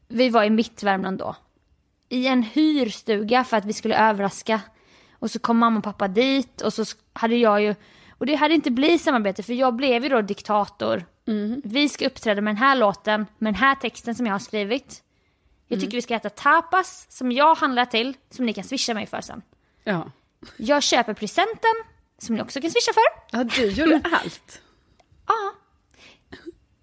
Vi 0.08 0.30
var 0.30 0.44
i 0.44 0.50
mitt 0.50 0.84
Värmland 0.84 1.18
då. 1.18 1.36
I 2.10 2.28
en 2.28 2.44
hyrstuga 2.44 3.44
för 3.44 3.58
att 3.58 3.66
vi 3.66 3.74
skulle 3.74 4.10
överraska. 4.10 4.62
Och 5.20 5.32
så 5.32 5.40
kom 5.40 5.58
mamma 5.58 5.78
och 5.78 5.84
pappa 5.84 6.08
dit 6.08 6.62
och 6.62 6.74
så 6.74 6.86
hade 7.14 7.36
jag 7.36 7.62
ju, 7.62 7.76
och 8.22 8.28
det 8.28 8.36
hade 8.36 8.54
inte 8.54 8.72
blivit 8.72 9.02
samarbete 9.02 9.44
för 9.44 9.54
jag 9.54 9.74
blev 9.76 10.04
ju 10.04 10.10
då 10.10 10.22
diktator. 10.22 11.06
Vi 11.64 11.90
ska 11.90 12.06
uppträda 12.08 12.42
med 12.42 12.52
den 12.52 12.58
här 12.58 12.76
låten, 12.76 13.26
med 13.38 13.54
den 13.54 13.60
här 13.62 13.76
texten 13.76 14.16
som 14.16 14.26
jag 14.26 14.34
har 14.34 14.40
skrivit. 14.40 15.04
Jag 15.68 15.80
tycker 15.80 15.98
vi 15.98 16.02
ska 16.02 16.16
äta 16.16 16.30
tapas 16.30 17.06
som 17.10 17.32
jag 17.32 17.56
handlar 17.56 17.86
till, 17.86 18.14
som 18.30 18.46
ni 18.46 18.54
kan 18.54 18.64
swisha 18.64 18.94
mig 18.94 19.06
för 19.06 19.22
sen. 19.22 19.42
Ja. 19.84 20.12
Jag 20.58 20.84
köper 20.84 21.14
presenten, 21.14 21.72
som 22.18 22.36
ni 22.36 22.42
också 22.42 22.62
kan 22.62 22.72
swisha 22.72 22.92
för. 22.94 23.38
Ja, 23.38 23.44
du 23.44 23.66
gjorde 23.72 24.02
allt. 24.12 24.62
Ja. 25.28 25.54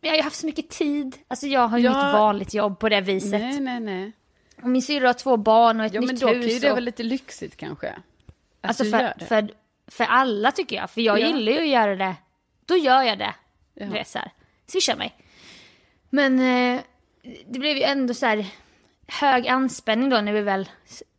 Men 0.01 0.11
jag 0.11 0.17
har 0.19 0.23
haft 0.23 0.37
så 0.37 0.47
mycket 0.47 0.69
tid. 0.69 1.17
Alltså 1.29 1.47
jag 1.47 1.69
har 1.69 1.79
ju 1.79 1.85
Ja. 1.85 1.91
mitt 2.05 2.13
vanligt 2.15 2.55
jobb 2.55 2.79
på 2.79 2.89
det 2.89 3.01
viset. 3.01 3.31
Nej, 3.41 3.61
nej, 3.61 3.81
nej. 3.81 4.13
Och 4.63 4.69
min 4.69 4.83
syrra 4.83 5.07
har 5.09 5.15
två 5.15 5.37
barn 5.37 5.81
och 5.81 5.87
ett 5.87 5.95
Ja, 5.95 6.01
men 6.01 6.09
nytt 6.09 6.21
då 6.21 6.27
kan 6.27 6.37
hus. 6.37 6.53
ju 6.55 6.59
det 6.59 6.67
och... 6.67 6.73
vara 6.73 6.81
lite 6.81 7.03
lyxigt 7.03 7.57
kanske. 7.57 7.89
Att 7.89 7.99
Alltså 8.69 8.85
du 8.85 8.91
för, 8.91 9.01
gör 9.01 9.15
det. 9.19 9.25
för, 9.27 9.51
för 9.89 10.05
alla 10.05 10.53
tycker 10.53 10.77
jag. 10.77 10.91
För 10.91 11.01
jag 11.01 11.21
Ja. 11.21 11.27
gillar 11.27 11.53
ju 11.53 11.59
att 11.59 11.69
göra 11.69 11.97
det. 11.97 12.17
Då 12.67 12.77
gör 12.77 13.03
jag 13.03 13.19
det. 13.19 13.35
Ja. 13.75 13.87
Du 13.87 13.93
vet 13.93 14.09
så 14.09 14.19
här. 14.19 14.33
Swisha 14.67 14.97
mig. 14.97 15.17
Men 16.11 16.39
eh, 16.41 16.81
det 17.47 17.59
blev 17.59 17.77
ju 17.77 17.83
ändå 17.83 18.15
så 18.15 18.27
här 18.27 18.47
hög 19.07 19.49
anspänning 19.49 20.09
då 20.11 20.21
när 20.21 20.33
vi 20.33 20.41
väl 20.41 20.69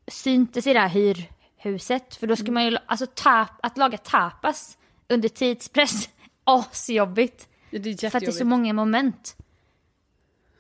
syntes 0.08 0.68
i 0.68 0.74
det 0.74 0.80
här 0.80 0.90
hyrhuset. 0.90 2.16
För 2.16 2.28
då 2.28 2.36
ska 2.36 2.52
man 2.52 2.66
ju, 2.66 2.78
alltså 2.86 3.06
tap, 3.06 3.50
att 3.62 3.78
laga 3.78 3.98
tapas 3.98 4.78
under 5.08 5.30
tidspress, 5.30 6.10
asjobbigt. 6.44 7.48
Det 7.72 7.78
är 8.04 8.10
För 8.10 8.18
att 8.18 8.24
det 8.24 8.30
är 8.30 8.32
så 8.32 8.46
många 8.46 8.74
moment. 8.74 9.36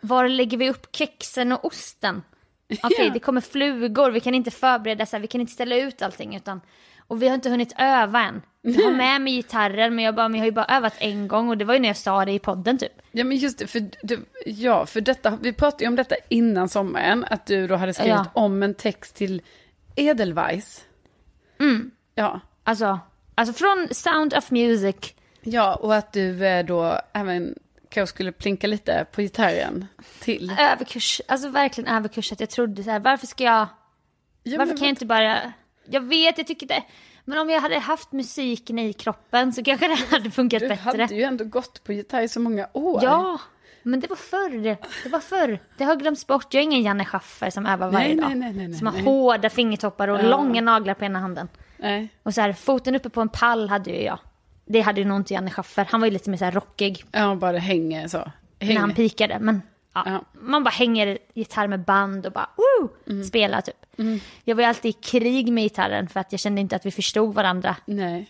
Var 0.01 0.27
lägger 0.29 0.57
vi 0.57 0.69
upp 0.69 0.95
kexen 0.95 1.51
och 1.51 1.65
osten? 1.65 2.23
Okej, 2.83 3.05
Ja. 3.05 3.09
det 3.13 3.19
kommer 3.19 3.41
flugor, 3.41 4.11
vi 4.11 4.19
kan 4.19 4.33
inte 4.33 4.51
förbereda 4.51 5.05
så 5.05 5.15
här, 5.15 5.21
vi 5.21 5.27
kan 5.27 5.41
inte 5.41 5.53
ställa 5.53 5.75
ut 5.75 6.01
allting 6.01 6.35
utan 6.35 6.61
och 7.09 7.21
vi 7.21 7.27
har 7.27 7.35
inte 7.35 7.49
hunnit 7.49 7.73
öva 7.77 8.21
än. 8.21 8.41
Jag 8.61 8.83
har 8.83 8.91
med 8.91 9.21
mig 9.21 9.33
gitarren 9.33 9.95
men 9.95 10.05
jag, 10.05 10.15
bara, 10.15 10.27
men 10.29 10.35
jag 10.37 10.41
har 10.41 10.45
ju 10.45 10.51
bara 10.51 10.65
övat 10.65 10.93
en 10.99 11.27
gång 11.27 11.49
och 11.49 11.57
det 11.57 11.65
var 11.65 11.73
ju 11.73 11.79
när 11.79 11.89
jag 11.89 11.97
sa 11.97 12.25
det 12.25 12.31
i 12.31 12.39
podden 12.39 12.77
typ. 12.77 12.91
Ja, 13.11 13.23
men 13.23 13.37
just 13.37 13.59
det, 13.59 13.67
för, 13.67 13.89
det, 14.03 14.19
ja, 14.45 14.85
för 14.85 15.01
detta, 15.01 15.37
vi 15.41 15.53
pratade 15.53 15.83
ju 15.83 15.87
om 15.87 15.95
detta 15.95 16.15
innan 16.29 16.69
sommaren, 16.69 17.25
att 17.29 17.45
du 17.45 17.67
då 17.67 17.75
hade 17.75 17.93
skrivit 17.93 18.11
Ja. 18.13 18.25
om 18.33 18.63
en 18.63 18.73
text 18.73 19.15
till 19.15 19.41
Edelweiss. 19.95 20.85
Mm. 21.59 21.91
Ja. 22.15 22.39
Alltså, 22.63 22.99
alltså 23.35 23.53
från 23.53 23.87
Sound 23.91 24.33
of 24.33 24.51
Music. 24.51 24.95
ja, 25.41 25.75
och 25.75 25.95
att 25.95 26.13
du 26.13 26.45
eh, 26.47 26.65
då 26.65 26.99
även 27.13 27.55
kanske 27.89 28.15
skulle 28.15 28.31
plinka 28.31 28.67
lite 28.67 29.05
på 29.11 29.21
gitarren 29.21 29.87
till. 30.19 30.55
Överkurs, 30.59 31.21
alltså 31.27 31.49
verkligen 31.49 31.95
överkursat. 31.95 32.39
Jag 32.39 32.49
trodde 32.49 32.83
så 32.83 32.89
här, 32.91 32.99
varför 32.99 33.27
ska 33.27 33.43
jag, 33.43 33.67
Ja, 34.43 34.57
varför 34.57 34.73
kan 34.77 34.81
jag 34.85 34.89
inte 34.91 35.05
bara, 35.05 35.53
jag 35.91 36.01
vet, 36.01 36.37
jag 36.37 36.47
tycker 36.47 36.67
det, 36.67 36.83
men 37.25 37.37
om 37.39 37.49
jag 37.49 37.61
hade 37.61 37.79
haft 37.79 38.11
musiken 38.11 38.79
i 38.79 38.93
kroppen 38.93 39.53
så 39.53 39.63
kanske 39.63 39.87
det 39.87 39.95
hade 40.17 40.31
funkat 40.31 40.59
Du 40.59 40.67
bättre. 40.67 41.01
hade 41.01 41.15
ju 41.15 41.23
ändå 41.23 41.45
gått 41.45 41.83
på 41.83 41.93
gitarr 41.93 42.21
i 42.21 42.27
så 42.27 42.39
många 42.39 42.67
år. 42.73 42.99
Ja, 43.03 43.39
men 43.83 43.99
det 43.99 44.07
var 44.09 44.15
förr. 44.15 44.63
Det, 45.03 45.09
var 45.09 45.19
förr. 45.19 45.59
Det 45.77 45.83
har 45.83 45.95
glömts 45.95 46.27
bort. 46.27 46.53
Jag 46.53 46.61
är 46.61 46.63
ingen 46.63 46.81
Janne 46.81 47.05
Schaffer 47.05 47.49
som 47.49 47.65
övar 47.65 47.91
varje 47.91 48.07
Nej, 48.07 48.15
dag. 48.17 48.37
nej, 48.37 48.53
nej, 48.53 48.67
nej, 48.67 48.77
som 48.77 48.87
har 48.87 48.93
nej. 48.93 49.03
hårda 49.03 49.49
fingertoppar 49.49 50.07
och 50.07 50.19
Ja. 50.19 50.21
långa 50.29 50.61
naglar 50.61 50.93
på 50.93 51.05
ena 51.05 51.19
handen. 51.19 51.47
Nej. 51.77 52.09
Och 52.23 52.33
så 52.33 52.41
här, 52.41 52.53
foten 52.53 52.95
uppe 52.95 53.09
på 53.09 53.21
en 53.21 53.29
pall 53.29 53.69
hade 53.69 53.89
ju 53.91 54.03
jag. 54.03 54.19
Det 54.65 54.81
hade 54.81 55.01
ju 55.01 55.07
nog 55.07 55.17
inte 55.17 55.33
Janne 55.33 55.49
Schaffer. 55.51 55.87
Han 55.91 55.99
var 56.01 56.07
ju 56.07 56.13
lite 56.13 56.29
mer 56.29 56.37
så 56.37 56.45
här 56.45 56.51
rockig 56.51 57.03
Ja, 57.11 57.35
bara 57.35 57.57
hänger 57.57 58.07
så. 58.07 58.31
Hänger. 58.59 58.73
när 58.73 58.81
han 58.81 58.93
pikade. 58.95 59.37
Men 59.39 59.61
ja, 60.05 60.11
Ja. 60.11 60.23
man 60.41 60.63
bara 60.63 60.69
hänger 60.69 61.17
gitarr 61.33 61.67
med 61.67 61.79
band 61.79 62.25
och 62.25 62.31
bara 62.31 62.49
woo, 62.55 62.89
Mm. 63.09 63.23
spelar 63.23 63.61
typ. 63.61 63.75
Jag 64.43 64.55
var 64.55 64.61
ju 64.63 64.67
alltid 64.67 64.89
i 64.89 64.93
krig 64.93 65.51
med 65.53 65.63
gitarren 65.63 66.07
för 66.09 66.19
att 66.19 66.31
jag 66.31 66.39
kände 66.39 66.61
inte 66.61 66.75
att 66.75 66.85
vi 66.85 66.91
förstod 66.91 67.33
varandra. 67.35 67.75
Nej. 67.85 68.29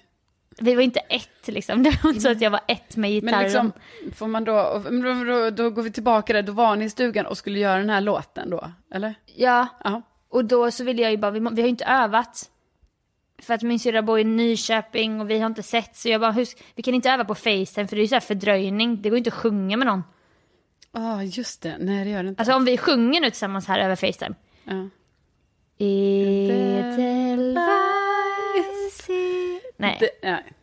Vi 0.61 0.75
var 0.75 0.81
inte 0.81 0.99
ett 0.99 1.47
liksom. 1.47 1.83
Det 1.83 2.03
var 2.03 2.09
inte 2.09 2.21
så 2.21 2.31
att 2.31 2.41
jag 2.41 2.51
var 2.51 2.61
ett 2.67 2.95
med 2.95 3.09
gitarren. 3.11 3.31
Men 3.35 3.43
liksom, 3.43 3.71
får 4.15 4.27
man 4.27 4.43
då, 4.43 4.83
då, 5.27 5.49
då, 5.49 5.69
går 5.69 5.81
vi 5.81 5.91
tillbaka 5.91 6.33
där, 6.33 6.41
då 6.41 6.51
var 6.51 6.75
ni 6.75 6.85
i 6.85 6.89
stugan 6.89 7.25
och 7.25 7.37
skulle 7.37 7.59
göra 7.59 7.77
den 7.77 7.89
här 7.89 8.01
låten 8.01 8.49
då, 8.49 8.71
eller? 8.93 9.15
Ja, 9.25 9.67
Ja. 9.83 10.01
Och 10.29 10.45
då 10.45 10.71
så 10.71 10.83
ville 10.83 11.01
jag 11.01 11.11
ju 11.11 11.17
bara, 11.17 11.31
vi, 11.31 11.39
vi 11.39 11.45
har 11.45 11.55
ju 11.55 11.67
inte 11.67 11.85
övat. 11.85 12.49
För 13.41 13.53
att 13.53 13.61
min 13.61 13.79
syrra 13.79 14.01
bor 14.01 14.19
i 14.19 14.23
Nyköping 14.23 15.21
och 15.21 15.29
vi 15.29 15.39
har 15.39 15.45
inte 15.47 15.63
sett. 15.63 15.95
Så 15.95 16.09
jag 16.09 16.21
bara, 16.21 16.31
hur, 16.31 16.47
vi 16.75 16.83
kan 16.83 16.93
inte 16.93 17.09
öva 17.11 17.25
på 17.25 17.35
Facetime 17.35 17.87
för 17.87 17.95
det 17.95 17.99
är 17.99 18.03
ju 18.03 18.07
så 18.07 18.15
här 18.15 18.19
fördröjning. 18.19 19.01
Det 19.01 19.09
går 19.09 19.17
inte 19.17 19.27
att 19.27 19.33
sjunga 19.33 19.77
med 19.77 19.87
någon. 19.87 20.03
Ja, 20.91 21.23
just 21.23 21.61
det. 21.61 21.75
Nej, 21.79 22.03
det 22.05 22.09
gör 22.11 22.23
det 22.23 22.29
inte. 22.29 22.41
Alltså 22.41 22.53
om 22.55 22.65
vi 22.65 22.77
sjunger 22.77 23.21
nu 23.21 23.29
tillsammans 23.29 23.67
här 23.67 23.79
över 23.79 23.95
Facetime. 23.95 24.35
ja. 24.63 24.89
Edelweiss 27.49 29.07
Nej, 29.77 29.97
det, 29.99 30.09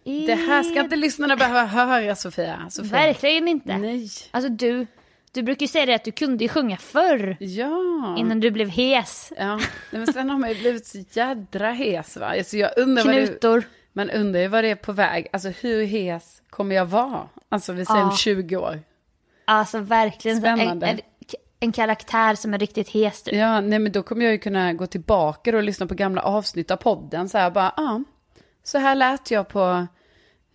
nej. 0.05 0.27
det 0.27 0.35
här 0.35 0.63
ska 0.63 0.81
inte 0.81 0.97
lyssnarna 0.97 1.37
behöva 1.37 1.65
höra, 1.65 2.15
Sofia. 2.17 2.67
Sofia. 2.71 2.93
verkligen 2.93 3.49
inte. 3.49 3.79
Nej. 3.79 4.09
Alltså 4.31 4.51
du, 4.51 4.87
du 5.33 5.43
brukar 5.43 5.61
ju 5.63 5.69
säga 5.69 5.87
det 5.87 5.95
att 5.95 6.05
du 6.05 6.13
kunde 6.13 6.45
ju 6.45 6.49
sjunga 6.49 6.77
förr. 6.77 7.37
Ja. 7.41 8.17
Innan 8.19 8.41
du 8.41 8.51
blev 8.51 8.69
hes. 8.69 9.33
Ja, 9.37 9.57
Nej, 9.57 9.65
men 9.91 10.07
sen 10.13 10.31
har 10.31 10.39
man 10.39 10.49
ju 10.49 10.55
blivit 10.55 10.87
så 10.87 10.99
jädra 11.13 11.73
hes 11.73 12.17
va. 12.17 12.27
Alltså 12.27 12.57
jag 12.57 12.71
undrar 12.77 13.05
vad 13.05 13.15
det, 13.15 13.27
Knutor. 13.27 13.63
man 13.93 14.11
undrar 14.11 14.41
ju 14.41 14.49
vad 14.49 14.65
det 14.65 14.71
är 14.71 14.75
på 14.77 14.93
väg. 14.93 15.27
Alltså 15.33 15.49
hur 15.49 15.85
hes 15.85 16.43
kommer 16.51 16.75
jag 16.77 16.87
vara? 16.87 17.29
Alltså 17.49 17.73
vi 17.73 17.85
säger 17.85 18.03
om 18.03 18.09
Ja. 18.11 18.17
20 18.17 18.57
år. 18.57 18.81
Alltså 19.49 19.79
verkligen. 19.79 20.37
En, 20.37 20.41
Spännande. 20.57 20.87
en, 20.87 21.01
en 21.61 21.73
karaktär 21.73 22.35
som 22.35 22.55
är 22.55 22.59
riktigt 22.59 22.89
hes 22.89 23.23
typ. 23.23 23.35
Ja, 23.35 23.61
nej 23.61 23.79
men 23.79 23.93
då 23.93 24.03
kommer 24.03 24.25
jag 24.25 24.33
ju 24.33 24.39
kunna 24.39 24.73
gå 24.73 24.87
tillbaka 24.87 25.57
och 25.57 25.63
lyssna 25.63 25.87
på 25.87 25.95
gamla 25.95 26.23
avsnitt 26.23 26.71
av 26.71 26.77
podden. 26.77 27.29
Så 27.29 27.39
här 27.39 27.51
bara, 27.51 27.73
ja, 27.77 28.03
så 28.63 28.79
här 28.79 28.95
lät 28.95 29.31
jag 29.31 29.49
på, 29.49 29.87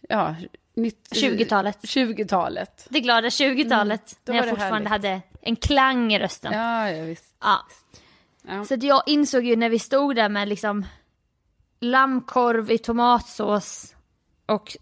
ja, 0.09 0.35
nytt- 0.75 1.09
20-talet. 1.15 1.77
20-talet. 1.83 2.87
Det 2.89 2.99
glada 2.99 3.27
20-talet. 3.27 4.17
då 4.23 4.33
när 4.33 4.39
jag 4.39 4.49
fortfarande 4.49 4.89
härligt. 4.89 5.07
hade 5.09 5.21
en 5.41 5.55
klang 5.55 6.13
i 6.13 6.19
rösten. 6.19 6.53
Ja, 6.53 6.89
ja 6.89 7.03
visst. 7.03 7.35
Ja. 7.41 7.59
Ja. 8.47 8.65
Så 8.65 8.75
jag 8.81 9.03
insåg 9.05 9.45
ju 9.45 9.55
när 9.55 9.69
vi 9.69 9.79
stod 9.79 10.15
där 10.15 10.29
med 10.29 10.47
liksom 10.47 10.85
lammkorv 11.79 12.71
i 12.71 12.77
tomatsås 12.77 13.95
och 14.45 14.77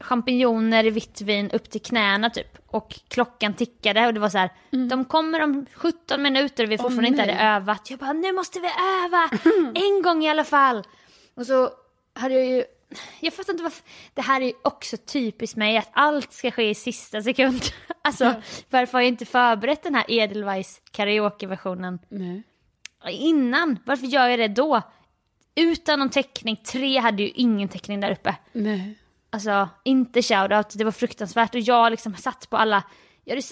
champinjoner 0.00 0.86
i 0.86 0.90
vitt 0.90 1.20
vin 1.20 1.50
upp 1.50 1.70
till 1.70 1.82
knäna 1.82 2.30
typ. 2.30 2.58
Och 2.66 3.00
klockan 3.08 3.54
tickade 3.54 4.06
och 4.06 4.14
det 4.14 4.20
var 4.20 4.28
så 4.28 4.38
här, 4.38 4.50
de 4.88 5.04
kommer 5.04 5.42
om 5.42 5.66
17 5.74 6.22
minuter 6.22 6.64
och 6.64 6.70
vi 6.70 6.78
fortfarande 6.78 7.08
inte 7.08 7.26
nej. 7.26 7.34
hade 7.34 7.56
övat. 7.56 7.90
Jag 7.90 7.98
bara, 7.98 8.12
nu 8.12 8.32
måste 8.32 8.60
vi 8.60 8.68
öva! 8.68 9.30
en 9.74 10.02
gång 10.02 10.24
i 10.24 10.30
alla 10.30 10.44
fall! 10.44 10.84
Och 11.34 11.46
så 11.46 11.70
hade 12.14 12.34
jag 12.34 12.46
ju, 12.46 12.64
jag 13.20 13.32
fattar 13.32 13.52
inte 13.52 13.62
varför, 13.62 13.82
det 14.14 14.22
här 14.22 14.40
är 14.40 14.44
ju 14.44 14.52
också 14.62 14.96
typiskt 14.96 15.56
mig 15.56 15.76
att 15.76 15.90
allt 15.92 16.32
ska 16.32 16.50
ske 16.50 16.70
i 16.70 16.74
sista 16.74 17.22
sekund. 17.22 17.62
alltså 18.02 18.34
varför 18.70 18.92
har 18.92 19.00
jag 19.00 19.08
inte 19.08 19.26
förberett 19.26 19.82
den 19.82 19.94
här 19.94 20.04
Edelweiss 20.08 20.80
karaokeversionen 20.90 21.98
Nej. 22.08 22.42
innan? 23.04 23.78
Varför 23.84 24.06
gör 24.06 24.28
jag 24.28 24.38
det 24.38 24.48
då? 24.48 24.82
Utan 25.54 25.98
någon 25.98 26.10
täckning, 26.10 26.56
tre 26.56 26.98
hade 26.98 27.22
ju 27.22 27.28
ingen 27.28 27.68
täckning 27.68 28.00
där 28.00 28.12
uppe. 28.12 28.36
Nej. 28.52 28.98
Alltså, 29.30 29.68
inte 29.84 30.22
shoutout, 30.22 30.78
det 30.78 30.84
var 30.84 30.92
fruktansvärt. 30.92 31.54
Och 31.54 31.60
jag 31.60 31.90
liksom 31.90 32.14
satt 32.16 32.50
på 32.50 32.56
alla... 32.56 32.82
Jag 33.24 33.34
hade, 33.34 33.42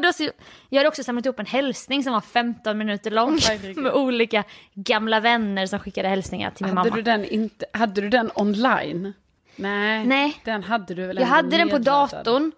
det 0.00 0.06
var 0.06 0.12
så, 0.12 0.30
jag 0.68 0.78
hade 0.78 0.88
också 0.88 1.04
samlat 1.04 1.26
ihop 1.26 1.38
en 1.38 1.46
hälsning 1.46 2.04
som 2.04 2.12
var 2.12 2.20
15 2.20 2.78
minuter 2.78 3.10
lång. 3.10 3.38
Herregud. 3.48 3.76
med 3.76 3.92
olika 3.92 4.44
gamla 4.74 5.20
vänner 5.20 5.66
som 5.66 5.78
skickade 5.78 6.08
hälsningar 6.08 6.50
till 6.50 6.66
min 6.66 6.76
Hade 6.76 6.90
mamma. 6.90 6.96
du, 6.96 7.02
den 7.02 7.24
inte, 7.24 7.66
hade 7.72 8.00
du 8.00 8.08
den 8.08 8.30
online? 8.34 9.12
Nej. 9.56 10.06
Nej. 10.06 10.40
Den 10.44 10.62
hade 10.62 10.94
du 10.94 11.06
väl 11.06 11.18
Jag 11.18 11.26
hade 11.26 11.56
den 11.56 11.68
på 11.68 11.78
datorn. 11.78 12.52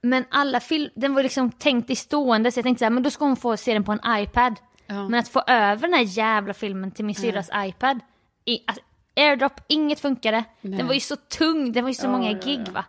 Men 0.00 0.24
alla 0.30 0.60
film, 0.60 0.90
den 0.94 1.14
var 1.14 1.22
liksom 1.22 1.50
tänkt 1.52 1.90
i 1.90 1.96
stående 1.96 2.52
så 2.52 2.58
jag 2.58 2.64
tänkte 2.64 2.78
så 2.78 2.84
här, 2.84 2.90
men 2.90 3.02
då 3.02 3.10
ska 3.10 3.24
hon 3.24 3.36
få 3.36 3.56
se 3.56 3.72
den 3.72 3.84
på 3.84 3.92
en 3.92 4.00
iPad. 4.22 4.54
Ja. 4.86 5.08
Men 5.08 5.20
att 5.20 5.28
få 5.28 5.40
över 5.46 5.88
den 5.88 5.94
här 5.94 6.02
jävla 6.02 6.54
filmen 6.54 6.90
till 6.90 7.04
min 7.04 7.14
syrras 7.14 7.50
iPad. 7.54 8.00
I, 8.44 8.58
alltså, 8.66 8.82
airdrop, 9.18 9.60
inget 9.66 10.00
funkade. 10.00 10.44
Den 10.60 10.86
var 10.86 10.94
ju 10.94 11.00
så 11.00 11.16
tung, 11.16 11.72
den 11.72 11.84
var 11.84 11.90
ju 11.90 11.94
så 11.94 12.06
Ja, 12.06 12.10
många 12.10 12.30
ja, 12.32 12.38
gig 12.44 12.62
ja. 12.66 12.72
va. 12.72 12.84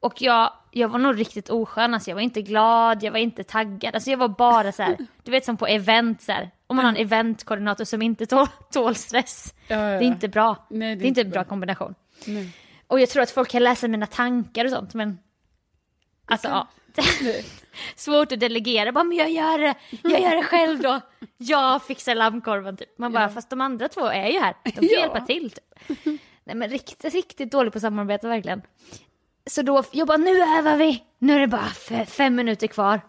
Och 0.00 0.22
jag, 0.22 0.52
jag 0.70 0.88
var 0.88 0.98
nog 0.98 1.20
riktigt 1.20 1.50
oskön, 1.50 1.94
alltså 1.94 2.10
jag 2.10 2.14
var 2.14 2.22
inte 2.22 2.42
glad, 2.42 3.02
jag 3.02 3.12
var 3.12 3.18
inte 3.18 3.44
taggad, 3.44 3.94
alltså 3.94 4.10
jag 4.10 4.18
var 4.18 4.28
bara 4.28 4.72
så 4.72 4.82
här, 4.82 4.96
du 5.22 5.30
vet 5.30 5.44
som 5.44 5.56
på 5.56 5.66
event 5.66 6.22
så 6.22 6.32
här, 6.32 6.50
om 6.66 6.76
man 6.76 6.84
har 6.84 6.92
en 6.92 6.98
eventkoordinator 6.98 7.84
som 7.84 8.02
inte 8.02 8.26
tål, 8.26 8.46
tål 8.72 8.94
stress. 8.94 9.54
Ja, 9.68 9.76
Det 9.76 9.82
är 9.82 10.00
inte 10.02 10.28
bra. 10.28 10.66
Nej, 10.70 10.96
det, 10.96 11.04
är 11.04 11.08
inte 11.08 11.20
en 11.20 11.30
bra 11.30 11.44
kombination. 11.44 11.94
Och 12.86 13.00
jag 13.00 13.08
tror 13.08 13.22
att 13.22 13.30
folk 13.30 13.48
kan 13.50 13.62
läsa 13.62 13.88
mina 13.88 14.06
tankar 14.06 14.64
och 14.64 14.70
sånt 14.70 14.94
men 14.94 15.18
alltså 16.26 16.48
ja. 16.48 16.68
Svårt 17.96 18.32
att 18.32 18.40
delegera, 18.40 18.92
bara 18.92 19.04
men 19.04 19.16
jag 19.16 19.30
gör 19.30 19.58
det, 19.58 19.74
jag 20.02 20.20
gör 20.20 20.36
det 20.36 20.42
själv 20.42 20.78
då. 20.82 21.00
Jag 21.36 21.82
fixar 21.82 22.14
lammkorven 22.14 22.76
typ. 22.76 22.98
Man 22.98 23.12
bara, 23.12 23.28
fast 23.28 23.50
de 23.50 23.60
andra 23.60 23.88
två 23.88 24.06
är 24.06 24.28
ju 24.28 24.38
här, 24.38 24.56
de 24.64 24.70
kan 24.70 24.84
Ja. 24.84 25.00
hjälpa 25.00 25.20
till 25.20 25.50
typ. 25.50 25.88
Nej 26.44 26.56
men 26.56 26.70
riktigt, 26.70 27.14
riktigt 27.14 27.50
dålig 27.52 27.72
på 27.72 27.80
samarbete 27.80 28.28
verkligen. 28.28 28.62
Så 29.46 29.62
då, 29.62 29.82
jag 29.92 30.06
bara, 30.08 30.16
nu 30.16 30.42
övar 30.42 30.76
vi, 30.76 31.02
nu 31.18 31.34
är 31.34 31.40
det 31.40 31.46
bara 31.48 32.04
fem 32.06 32.34
minuter 32.34 32.66
kvar. 32.66 33.00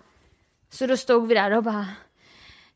Så 0.70 0.88
då 0.88 0.98
stod 0.98 1.28
vi 1.28 1.34
där 1.36 1.52
och 1.52 1.64
bara 1.64 1.86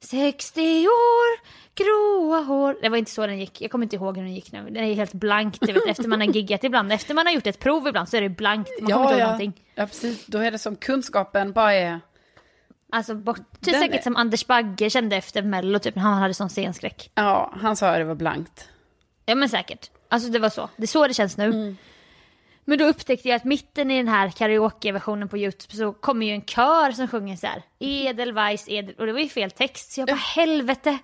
60 0.02 0.88
år, 0.88 1.40
gråa 1.76 2.40
hår. 2.42 2.78
Det 2.82 2.90
var 2.90 2.98
inte 2.98 3.12
så 3.12 3.28
den 3.28 3.40
gick. 3.40 3.62
Jag 3.62 3.72
kommer 3.72 3.86
inte 3.86 3.96
ihåg 3.96 4.18
hur 4.18 4.24
den 4.24 4.34
gick 4.34 4.52
nu. 4.52 4.64
Den 4.70 4.84
är 4.84 4.94
helt 4.94 5.14
blank. 5.14 5.58
Du 5.60 5.74
vet, 5.74 5.88
efter 5.88 6.08
man 6.08 6.20
har 6.22 6.28
giggat 6.28 6.64
ibland. 6.64 6.92
Efter 6.94 7.14
man 7.14 7.26
har 7.26 7.34
gjort 7.34 7.48
ett 7.48 7.60
prov 7.60 7.88
ibland 7.88 8.10
så 8.10 8.18
är 8.18 8.22
det 8.22 8.30
blankt. 8.30 8.70
Man 8.82 8.92
kommer 8.92 9.06
Ja, 9.06 9.10
inte 9.10 9.14
ihåg 9.14 9.22
ja. 9.22 9.26
någonting. 9.26 9.64
ja, 9.76 9.86
precis. 9.86 10.26
Då 10.26 10.38
är 10.38 10.52
det 10.52 10.60
som 10.60 10.76
kunskapen 10.76 11.52
bara 11.52 11.74
är... 11.74 12.00
Alltså 12.92 13.16
bort, 13.16 13.38
typ 13.38 13.74
Den 13.74 13.82
säkert 13.82 14.00
är- 14.00 14.04
som 14.04 14.16
Anders 14.16 14.48
Bagge 14.48 14.90
kände 14.90 15.16
efter 15.16 15.42
Mello, 15.44 15.80
typ 15.80 15.96
när 15.96 16.04
han 16.04 16.14
hade 16.22 16.34
sån 16.34 16.50
scenskräck. 16.50 17.12
Ja, 17.16 17.54
han 17.62 17.76
sa 17.76 17.90
att 17.90 17.98
det 17.98 18.04
var 18.04 18.16
blankt. 18.16 18.70
Ja 19.26 19.36
men 19.36 19.50
säkert. 19.50 19.90
Alltså 20.10 20.30
det 20.30 20.40
var 20.40 20.50
så. 20.50 20.70
Det 20.78 20.84
är 20.84 20.88
så 20.88 21.08
det 21.08 21.14
känns 21.14 21.38
nu. 21.38 21.46
Mm. 21.46 21.78
Men 22.70 22.78
då 22.78 22.86
upptäckte 22.86 23.30
jag 23.30 23.36
att 23.36 23.44
mitten 23.44 23.92
i 23.92 23.98
den 23.98 24.08
här 24.08 24.30
karaokeversionen 24.30 25.30
på 25.30 25.38
YouTube 25.38 25.76
så 25.76 25.94
kommer 25.94 26.26
ju 26.26 26.32
en 26.32 26.42
kör 26.42 26.92
som 26.92 27.08
sjunger 27.08 27.36
så 27.36 27.48
här. 27.48 27.64
Edelweiss, 27.80 28.70
edel... 28.70 28.96
Och 28.96 29.06
det 29.06 29.14
var 29.14 29.20
ju 29.20 29.30
fel 29.30 29.52
text. 29.52 29.92
Så 29.92 30.02
jag 30.02 30.08
bara 30.08 30.16
helvete. 30.16 30.98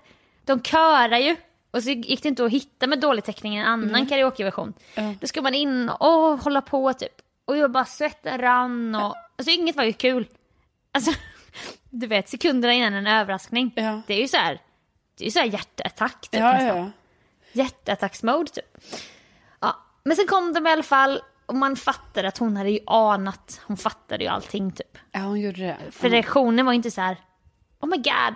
De 0.43 0.63
körar 0.63 1.17
ju. 1.17 1.35
Och 1.71 1.83
så 1.83 1.89
gick 1.89 2.23
det 2.23 2.29
inte 2.29 2.45
att 2.45 2.51
hitta 2.51 2.87
med 2.87 2.99
dålig 2.99 3.23
täckning 3.23 3.55
en 3.55 3.65
annan 3.65 4.05
karaokeversion. 4.05 4.73
Då 5.19 5.27
ska 5.27 5.41
man 5.41 5.53
in 5.53 5.89
och 5.89 6.37
hålla 6.39 6.61
på 6.61 6.93
typ. 6.93 7.21
Och 7.45 7.57
jag 7.57 7.71
bara 7.71 7.85
svetten 7.85 8.41
rann 8.41 8.95
och... 8.95 9.15
Alltså 9.37 9.51
inget 9.51 9.75
var 9.75 9.83
ju 9.83 9.93
kul. 9.93 10.27
Alltså, 10.91 11.11
du 11.89 12.07
vet 12.07 12.29
sekunderna 12.29 12.73
innan 12.73 12.93
en 12.93 13.07
överraskning. 13.07 13.73
Ja. 13.75 14.01
Det 14.07 14.13
är 14.13 14.21
ju 14.21 14.27
så 14.27 14.37
här. 14.37 14.61
Det 15.17 15.23
är 15.23 15.25
ju 15.25 15.31
så 15.31 15.39
här 15.39 15.47
hjärtattack 15.47 16.21
typ 16.21 16.41
Ja, 16.41 16.53
nästan 16.53 16.77
ja. 16.77 16.91
hjärtattacksmode 17.51 18.51
typ. 18.51 18.77
Ja, 19.59 19.75
men 20.03 20.15
sen 20.15 20.27
kom 20.27 20.53
de 20.53 20.67
i 20.67 20.71
alla 20.71 20.83
fall 20.83 21.21
och 21.45 21.55
man 21.55 21.75
fattade 21.75 22.27
att 22.27 22.37
hon 22.37 22.57
hade 22.57 22.69
ju 22.69 22.79
anat, 22.87 23.61
hon 23.65 23.77
fattade 23.77 24.23
ju 24.23 24.29
allting 24.29 24.71
typ. 24.71 24.97
Ja, 25.11 25.19
hon 25.19 25.41
gjorde 25.41 25.61
det. 25.61 25.77
För 25.91 26.09
reaktionen 26.09 26.65
var 26.65 26.73
ju 26.73 26.75
inte 26.75 26.91
så 26.91 27.01
här, 27.01 27.17
oh 27.79 27.89
my 27.89 27.97
god, 27.97 28.35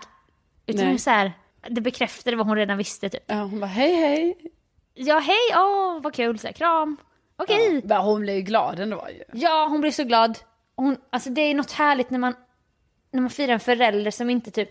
utan 0.65 0.85
Nej. 0.85 0.99
så 0.99 1.09
här, 1.09 1.33
det 1.69 1.81
bekräftade 1.81 2.37
vad 2.37 2.47
hon 2.47 2.55
redan 2.55 2.77
visste 2.77 3.09
typ. 3.09 3.23
Ja, 3.27 3.35
hon 3.35 3.59
bara 3.59 3.65
hej 3.67 3.95
hej. 3.95 4.37
Ja 4.93 5.19
hej, 5.19 5.55
åh 5.55 6.01
vad 6.01 6.13
kul, 6.13 6.39
så 6.39 6.47
här, 6.47 6.53
kram, 6.53 6.97
okej. 7.35 7.81
Ja, 7.89 7.99
hon 8.01 8.21
blev 8.21 8.35
ju 8.35 8.41
glad 8.41 8.79
ändå 8.79 9.07
ju. 9.09 9.39
Ja, 9.39 9.67
hon 9.69 9.81
blev 9.81 9.91
så 9.91 10.03
glad. 10.03 10.39
Hon, 10.75 10.97
alltså 11.09 11.29
det 11.29 11.41
är 11.41 11.55
något 11.55 11.71
härligt 11.71 12.09
när 12.09 12.19
man, 12.19 12.35
när 13.11 13.21
man 13.21 13.29
firar 13.29 13.53
en 13.53 13.59
förälder 13.59 14.11
som 14.11 14.29
inte 14.29 14.51
typ 14.51 14.69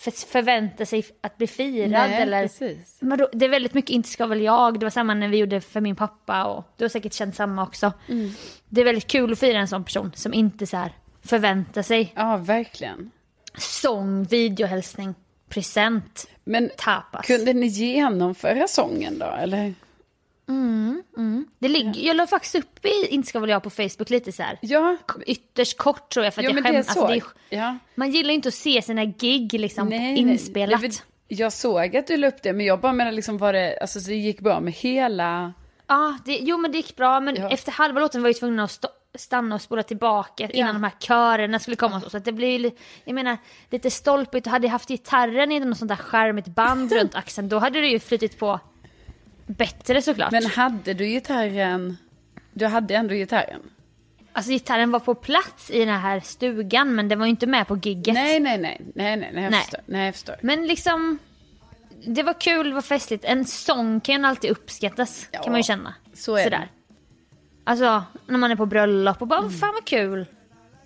för, 0.00 0.10
förväntar 0.10 0.84
sig 0.84 1.04
att 1.20 1.36
bli 1.36 1.46
firad 1.46 1.90
Nej, 1.90 2.22
eller 2.22 2.42
precis. 2.42 2.98
Men 3.00 3.18
då, 3.18 3.28
det 3.32 3.44
är 3.44 3.48
väldigt 3.48 3.74
mycket 3.74 3.90
inte 3.90 4.08
ska 4.08 4.26
väl 4.26 4.40
jag. 4.42 4.80
Det 4.80 4.86
var 4.86 4.90
samma 4.90 5.14
när 5.14 5.28
vi 5.28 5.36
gjorde 5.36 5.60
för 5.60 5.80
min 5.80 5.96
pappa 5.96 6.44
och 6.44 6.64
du 6.76 6.84
har 6.84 6.88
säkert 6.88 7.12
känt 7.12 7.36
samma 7.36 7.62
också. 7.62 7.92
Mm. 8.08 8.30
Det 8.68 8.80
är 8.80 8.84
väldigt 8.84 9.06
kul 9.06 9.32
att 9.32 9.38
fira 9.38 9.58
en 9.58 9.68
sån 9.68 9.84
person 9.84 10.12
som 10.14 10.34
inte 10.34 10.66
så 10.66 10.76
här 10.76 10.92
förväntar 11.24 11.82
sig 11.82 12.12
Ja, 12.16 12.36
verkligen. 12.36 13.10
sång, 13.58 14.24
videohälsning, 14.24 15.14
present, 15.48 16.26
Men 16.44 16.70
tapas. 16.76 17.26
kunde 17.26 17.52
ni 17.52 17.66
genomföra 17.66 18.68
sången 18.68 19.18
då, 19.18 19.26
eller? 19.26 19.74
Det 21.58 21.68
ligger, 21.68 22.00
jag 22.06 22.16
la 22.16 22.26
faktiskt 22.26 22.54
upp 22.54 22.84
i 22.86 23.06
Inte 23.10 23.28
ska 23.28 23.40
väl 23.40 23.50
jag 23.50 23.62
på 23.62 23.70
Facebook 23.70 24.10
lite 24.10 24.32
så 24.32 24.42
här. 24.42 24.58
Ja, 24.62 24.96
Ytterst 25.26 25.78
kort 25.78 26.10
tror 26.12 26.24
jag 26.24 26.34
för 26.34 26.40
att 26.42 26.44
ja 26.44 26.50
jag 26.54 26.64
skäms. 26.64 26.94
så. 26.94 27.06
Alltså, 27.06 27.32
är, 27.50 27.58
ja. 27.58 27.76
man 27.94 28.10
gillar 28.10 28.28
ju 28.30 28.34
inte 28.34 28.48
att 28.48 28.54
se 28.54 28.82
sina 28.82 29.04
gig 29.04 29.52
liksom 29.60 29.88
Nej, 29.88 30.18
inspelat. 30.18 30.80
nej. 30.80 30.90
Jag, 31.28 31.52
såg 31.52 31.96
att 31.96 32.06
du 32.06 32.16
la 32.16 32.26
upp 32.28 32.42
det, 32.42 32.52
men 32.52 32.66
jag 32.66 32.80
bara 32.80 32.92
menar 32.92 33.12
liksom 33.12 33.38
var 33.38 33.52
det, 33.52 33.78
alltså 33.80 34.00
så 34.00 34.08
det 34.08 34.14
gick 34.16 34.40
bra 34.40 34.60
med 34.60 34.72
hela... 34.72 35.52
Ja, 35.86 36.18
det, 36.24 36.38
jo 36.42 36.56
men 36.56 36.70
det 36.72 36.76
gick 36.76 36.96
bra 36.96 37.20
men 37.20 37.36
Ja. 37.36 37.50
efter 37.50 37.72
halva 37.72 38.00
låten 38.00 38.22
var 38.22 38.28
jag 38.28 38.34
ju 38.34 38.38
tvungen 38.38 38.60
att 38.60 38.70
stå, 38.70 38.88
stanna 39.18 39.54
och 39.54 39.60
spola 39.62 39.82
tillbaka 39.82 40.44
innan 40.50 40.66
Ja. 40.66 40.72
de 40.72 40.82
här 40.84 40.92
körerna 41.00 41.58
skulle 41.58 41.76
komma. 41.76 42.00
Så, 42.00 42.10
så 42.10 42.16
att 42.16 42.24
det 42.24 42.32
blir 42.32 42.58
ju, 42.58 42.70
jag 43.04 43.14
menar, 43.14 43.36
lite 43.70 43.90
stolpigt. 43.90 44.46
Hade 44.46 44.66
jag 44.66 44.72
haft 44.72 44.88
gitarren 44.88 45.52
i 45.52 45.60
något 45.60 45.78
sånt 45.78 45.88
där 45.88 45.96
skärmigt 45.96 46.48
band 46.48 46.92
runt 47.00 47.14
axeln 47.14 47.48
då 47.48 47.58
hade 47.58 47.80
det 47.80 47.86
ju 47.86 47.98
flyttit 48.00 48.38
på 48.38 48.60
bättre 49.48 50.02
såklart. 50.02 50.32
Men 50.32 50.46
hade 50.46 50.94
du 50.94 51.06
gitarren? 51.06 51.96
Du 52.52 52.66
hade 52.66 52.94
ändå 52.94 53.14
gitarren? 53.14 53.60
Alltså 54.32 54.50
gitarren 54.52 54.90
var 54.90 55.00
på 55.00 55.14
plats 55.14 55.70
i 55.70 55.78
den 55.84 55.88
här 56.00 56.20
stugan 56.20 56.94
men 56.94 57.08
den 57.08 57.18
var 57.18 57.26
ju 57.26 57.30
inte 57.30 57.46
med 57.46 57.66
på 57.68 57.76
gigget. 57.76 58.14
Nej, 58.14 58.40
nej, 58.40 58.58
nej, 58.58 58.80
nej, 58.94 59.16
nej, 59.16 59.30
nej, 59.34 59.42
jag 59.42 59.50
Nej. 59.50 59.60
förstår. 59.60 59.80
Nej, 59.86 60.04
jag 60.04 60.14
förstår. 60.14 60.36
Men 60.42 60.66
liksom, 60.66 61.18
det 62.06 62.22
var 62.22 62.40
kul, 62.40 62.68
det 62.68 62.74
var 62.74 62.82
festligt. 62.82 63.24
En 63.24 63.44
sång 63.44 64.00
kan 64.00 64.20
ju 64.22 64.26
alltid 64.26 64.50
uppskattas 64.50 65.28
Ja, 65.30 65.42
kan 65.42 65.52
man 65.52 65.58
ju 65.58 65.62
känna. 65.64 65.94
så 66.14 66.32
är 66.34 66.38
det. 66.38 66.44
Sådär. 66.44 66.68
Alltså 67.64 68.02
när 68.26 68.38
man 68.38 68.50
är 68.50 68.56
på 68.56 68.66
bröllop 68.66 69.22
och 69.22 69.28
bara, 69.28 69.38
Mm. 69.40 69.52
fan 69.52 69.74
vad 69.74 69.84
kul. 69.84 70.26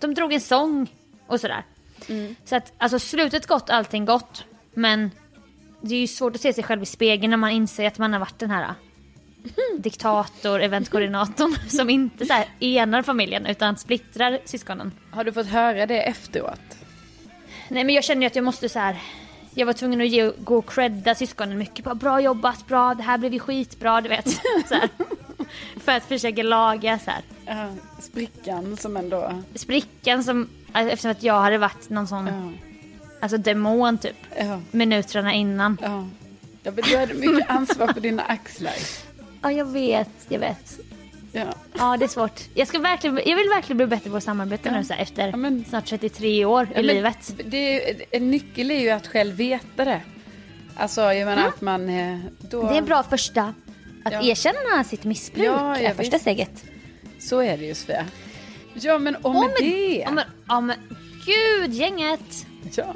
De 0.01 0.15
drog 0.15 0.33
en 0.33 0.41
sång 0.41 0.93
och 1.27 1.41
sådär. 1.41 1.65
Mm. 2.09 2.35
Så 2.45 2.57
att 2.57 2.73
alltså 2.79 2.99
slutet 2.99 3.47
gott, 3.47 3.71
allting 3.71 4.05
gott. 4.05 4.45
Men 4.75 5.11
det 5.83 5.95
är 5.95 6.01
ju 6.01 6.07
svårt 6.07 6.35
att 6.35 6.41
se 6.41 6.53
sig 6.53 6.65
själv 6.65 6.83
i 6.83 6.87
spegeln 6.87 7.31
när 7.31 7.37
man 7.37 7.51
inser 7.51 7.87
att 7.87 7.99
man 7.99 8.13
har 8.13 8.21
varit 8.21 8.39
den 8.39 8.51
här 8.51 8.75
diktator, 9.79 10.61
eventkoordinatorn 10.63 11.57
som 11.69 11.91
inte 11.91 12.27
så 12.27 12.33
här 12.33 12.47
enar 12.61 13.03
familjen 13.03 13.47
utan 13.47 13.77
splittrar 13.77 14.39
syskonen. 14.45 14.93
Har 15.11 15.25
du 15.25 15.33
fått 15.33 15.47
höra 15.47 15.87
det 15.87 16.03
efteråt? 16.03 16.61
Nej 17.69 17.85
men 17.85 17.95
jag 17.95 18.05
känner 18.05 18.21
ju 18.21 18.27
att 18.27 18.37
jag 18.37 18.45
måste 18.45 18.69
så 18.69 18.79
här. 18.79 18.97
Jag 19.55 19.67
var 19.67 19.73
tvungen 19.73 20.01
att 20.01 20.09
ge, 20.09 20.33
gå 20.39 20.59
och 20.59 20.71
credda 20.71 21.15
syskonen 21.15 21.59
mycket. 21.59 21.85
Bara, 21.85 21.95
bra 21.95 22.21
jobbat, 22.21 22.67
bra, 22.67 22.95
det 22.95 23.03
här 23.03 23.19
blev 23.19 23.33
ju 23.33 23.39
skitbra, 23.39 24.01
du 24.01 24.09
vet. 24.09 24.29
Så 24.69 24.75
här. 24.75 24.89
För 25.85 25.93
att 25.93 26.05
försöka 26.05 26.43
laga 26.43 26.99
så 26.99 27.11
här. 27.11 27.23
Ja, 27.47 27.69
sprickan 28.01 28.77
som 28.77 28.97
ändå... 28.97 29.43
Sprickan 29.55 30.25
som, 30.25 30.49
alltså, 30.73 30.93
eftersom 30.93 31.11
att 31.11 31.23
jag 31.23 31.41
hade 31.41 31.59
varit 31.59 31.91
någon 31.91 32.07
sån, 32.07 32.27
Ja, 32.27 32.72
alltså 33.23 33.39
demon 33.39 33.99
typ. 33.99 34.17
ja, 34.39 34.61
Minuterna 34.71 35.33
innan. 35.35 35.79
ja. 35.83 36.09
ja 36.63 36.71
men 36.71 36.85
du 36.91 36.97
hade 36.97 37.15
mycket 37.15 37.51
ansvar 37.51 37.87
på 37.87 38.01
dina 38.01 38.23
axlar. 38.23 38.75
Ja 39.43 39.53
jag 39.53 39.65
vet, 39.65 40.09
jag 40.29 40.39
vet. 40.39 40.79
Ja. 41.33 41.45
Ja 41.79 41.97
det 41.97 42.05
är 42.05 42.09
svårt. 42.09 42.41
Jag, 42.55 42.69
ska 42.69 42.79
verkligen, 42.79 43.17
jag 43.17 43.37
vill 43.37 43.49
verkligen 43.49 43.77
bli 43.77 43.87
bättre 43.87 44.11
på 44.11 44.17
att 44.17 44.23
samarbeta 44.25 44.71
nu 44.71 44.85
så 44.85 44.93
här, 44.93 45.03
efter 45.03 45.29
Ja, 45.29 45.37
men- 45.37 45.65
snart 45.69 45.87
33 45.87 46.45
år 46.45 46.65
i 46.65 46.69
Ja, 46.75 46.81
livet. 46.83 47.35
Det 47.45 47.91
är, 47.91 48.05
en 48.11 48.31
nyckel 48.31 48.71
är 48.71 48.81
ju 48.81 48.91
att 48.91 49.07
själv 49.07 49.35
veta 49.37 49.85
det. 49.85 50.01
Alltså, 50.77 51.01
jag 51.01 51.27
menar 51.27 51.49
att 51.49 51.61
man... 51.61 51.89
eh, 51.89 52.19
Då, 52.39 52.69
Det 52.71 52.77
är 52.79 52.83
bra 52.83 53.03
första, 53.03 53.55
att 54.05 54.13
Ja. 54.13 54.23
erkänna 54.23 54.85
sitt 54.85 55.05
missbruk 55.05 55.47
Ja, 55.47 55.79
ja, 55.79 55.89
är 55.89 55.95
första 55.95 56.11
visst. 56.17 56.21
steget. 56.23 56.65
Så 57.19 57.41
är 57.43 57.57
det 57.59 57.65
ju 57.65 57.75
Sofia. 57.75 58.07
Ja, 58.75 58.99
men 58.99 59.17
och 59.17 59.31
med 59.35 59.41
Åh, 59.43 59.49
men- 59.61 59.71
det... 59.71 59.97
Ja 60.07 60.11
men, 60.11 60.25
ja, 60.49 60.61
men 60.61 60.77
gud 61.27 61.73
gänget. 61.75 62.47
Ja. 62.77 62.95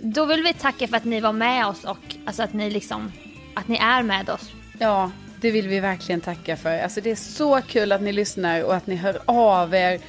Då 0.00 0.24
vill 0.24 0.42
vi 0.42 0.54
tacka 0.54 0.88
för 0.88 0.96
att 0.96 1.04
ni 1.04 1.20
var 1.20 1.32
med 1.32 1.66
oss 1.66 1.84
och 1.84 2.16
alltså 2.24 2.42
att 2.42 2.52
ni 2.52 2.70
liksom, 2.70 3.12
att 3.54 3.68
ni 3.68 3.76
är 3.76 4.02
med 4.02 4.30
oss. 4.30 4.52
ja, 4.78 5.10
det 5.40 5.50
vill 5.50 5.68
vi 5.68 5.80
verkligen 5.80 6.20
tacka 6.20 6.56
för. 6.56 6.78
Alltså 6.78 7.00
det 7.00 7.10
är 7.10 7.14
så 7.16 7.60
kul 7.62 7.92
att 7.92 8.02
ni 8.02 8.12
lyssnar 8.12 8.62
och 8.62 8.74
att 8.74 8.86
ni 8.86 8.94
hör 8.96 9.18
av 9.24 9.74
er. 9.74 10.00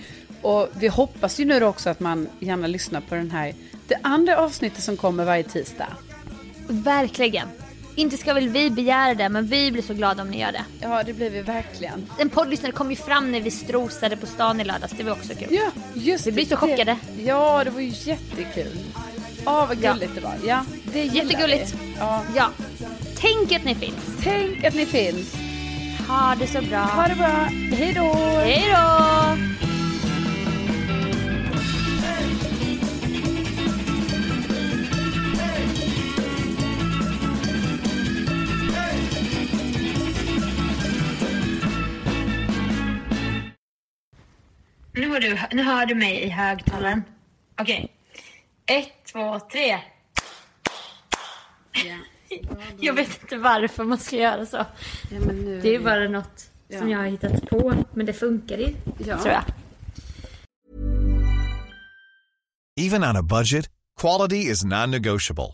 Och 0.41 0.69
vi 0.73 0.87
hoppas 0.87 1.39
ju 1.39 1.45
nu 1.45 1.63
också 1.63 1.89
att 1.89 1.99
man 1.99 2.27
gärna 2.39 2.67
lyssnar 2.67 3.01
på 3.01 3.15
den 3.15 3.31
här, 3.31 3.53
det 3.87 3.97
andra 4.01 4.37
avsnittet 4.37 4.83
som 4.83 4.97
kommer 4.97 5.25
varje 5.25 5.43
tisdag. 5.43 5.87
Verkligen. 6.67 7.47
Inte 7.95 8.17
ska 8.17 8.33
väl 8.33 8.49
vi 8.49 8.69
begära 8.69 9.13
det, 9.13 9.29
men 9.29 9.45
vi 9.47 9.71
blir 9.71 9.81
så 9.83 9.93
glada 9.93 10.21
om 10.21 10.29
ni 10.29 10.41
gör 10.41 10.51
det. 10.51 10.63
Ja, 10.81 11.03
det 11.03 11.13
blir 11.13 11.29
vi 11.29 11.41
verkligen. 11.41 12.05
En 12.19 12.29
poddlyssnare 12.29 12.71
kom 12.71 12.89
ju 12.89 12.95
fram 12.95 13.31
när 13.31 13.41
vi 13.41 13.51
strosade 13.51 14.17
på 14.17 14.25
stan 14.25 14.61
i 14.61 14.63
lördags, 14.63 14.93
det 14.97 15.03
var 15.03 15.11
också 15.11 15.33
kul. 15.35 15.47
Ja, 15.51 15.71
just 15.93 16.27
Vi 16.27 16.31
blir 16.31 16.43
det. 16.43 16.49
så 16.49 16.57
chockade. 16.57 16.97
Ja, 17.25 17.63
det 17.63 17.69
var 17.69 17.81
ju 17.81 17.87
jättekul. 18.03 18.77
Ja, 19.45 19.65
vad 19.65 19.81
gulligt 19.81 20.15
det 20.15 20.21
var. 20.21 20.33
Ja, 20.47 20.65
det 20.93 20.99
gillar 21.03 21.15
Jättegulligt. 21.15 21.73
vi. 21.81 21.95
Ja. 21.99 22.21
Ja. 22.35 22.49
Tänk 23.17 23.51
att 23.51 23.65
ni 23.65 23.75
finns. 23.75 23.95
Tänk 24.23 24.63
att 24.65 24.73
ni 24.73 24.85
finns. 24.85 25.35
Ha 26.07 26.35
det 26.39 26.47
så 26.47 26.61
bra. 26.61 26.79
Ha 26.79 27.07
det 27.07 27.15
bra. 27.15 27.47
Hej 27.77 27.93
då! 27.93 28.13
Hej 28.43 28.65
då! 28.71 29.54
Du, 45.19 45.37
nu 45.51 45.63
hör 45.63 45.85
du 45.85 45.95
mig 45.95 46.21
i 46.23 46.29
högtalaren. 46.29 47.03
Okej. 47.61 47.91
Ett, 48.65 49.05
två, 49.13 49.39
tre. 49.39 49.79
Ja. 51.71 51.97
Jag 52.79 52.93
vet 52.93 53.21
inte 53.21 53.37
varför 53.37 53.83
man 53.83 53.97
ska 53.97 54.15
göra 54.15 54.45
så. 54.45 54.57
Ja, 54.57 55.19
men 55.19 55.35
nu 55.35 55.61
Det 55.61 55.75
är 55.75 55.79
bara 55.79 56.07
något 56.07 56.49
som 56.79 56.89
jag 56.89 56.99
har 56.99 57.05
hittat 57.05 57.49
på. 57.49 57.73
Men 57.93 58.05
det 58.05 58.13
funkar 58.13 58.57
ju, 58.57 58.75
Ja. 59.05 59.17
tror 59.21 59.33
jag. 59.33 59.43
Even 62.81 63.03
on 63.03 63.15
a 63.17 63.21
budget, 63.23 63.69
quality 64.01 64.37
is 64.51 64.63
non-negotiable. 64.65 65.53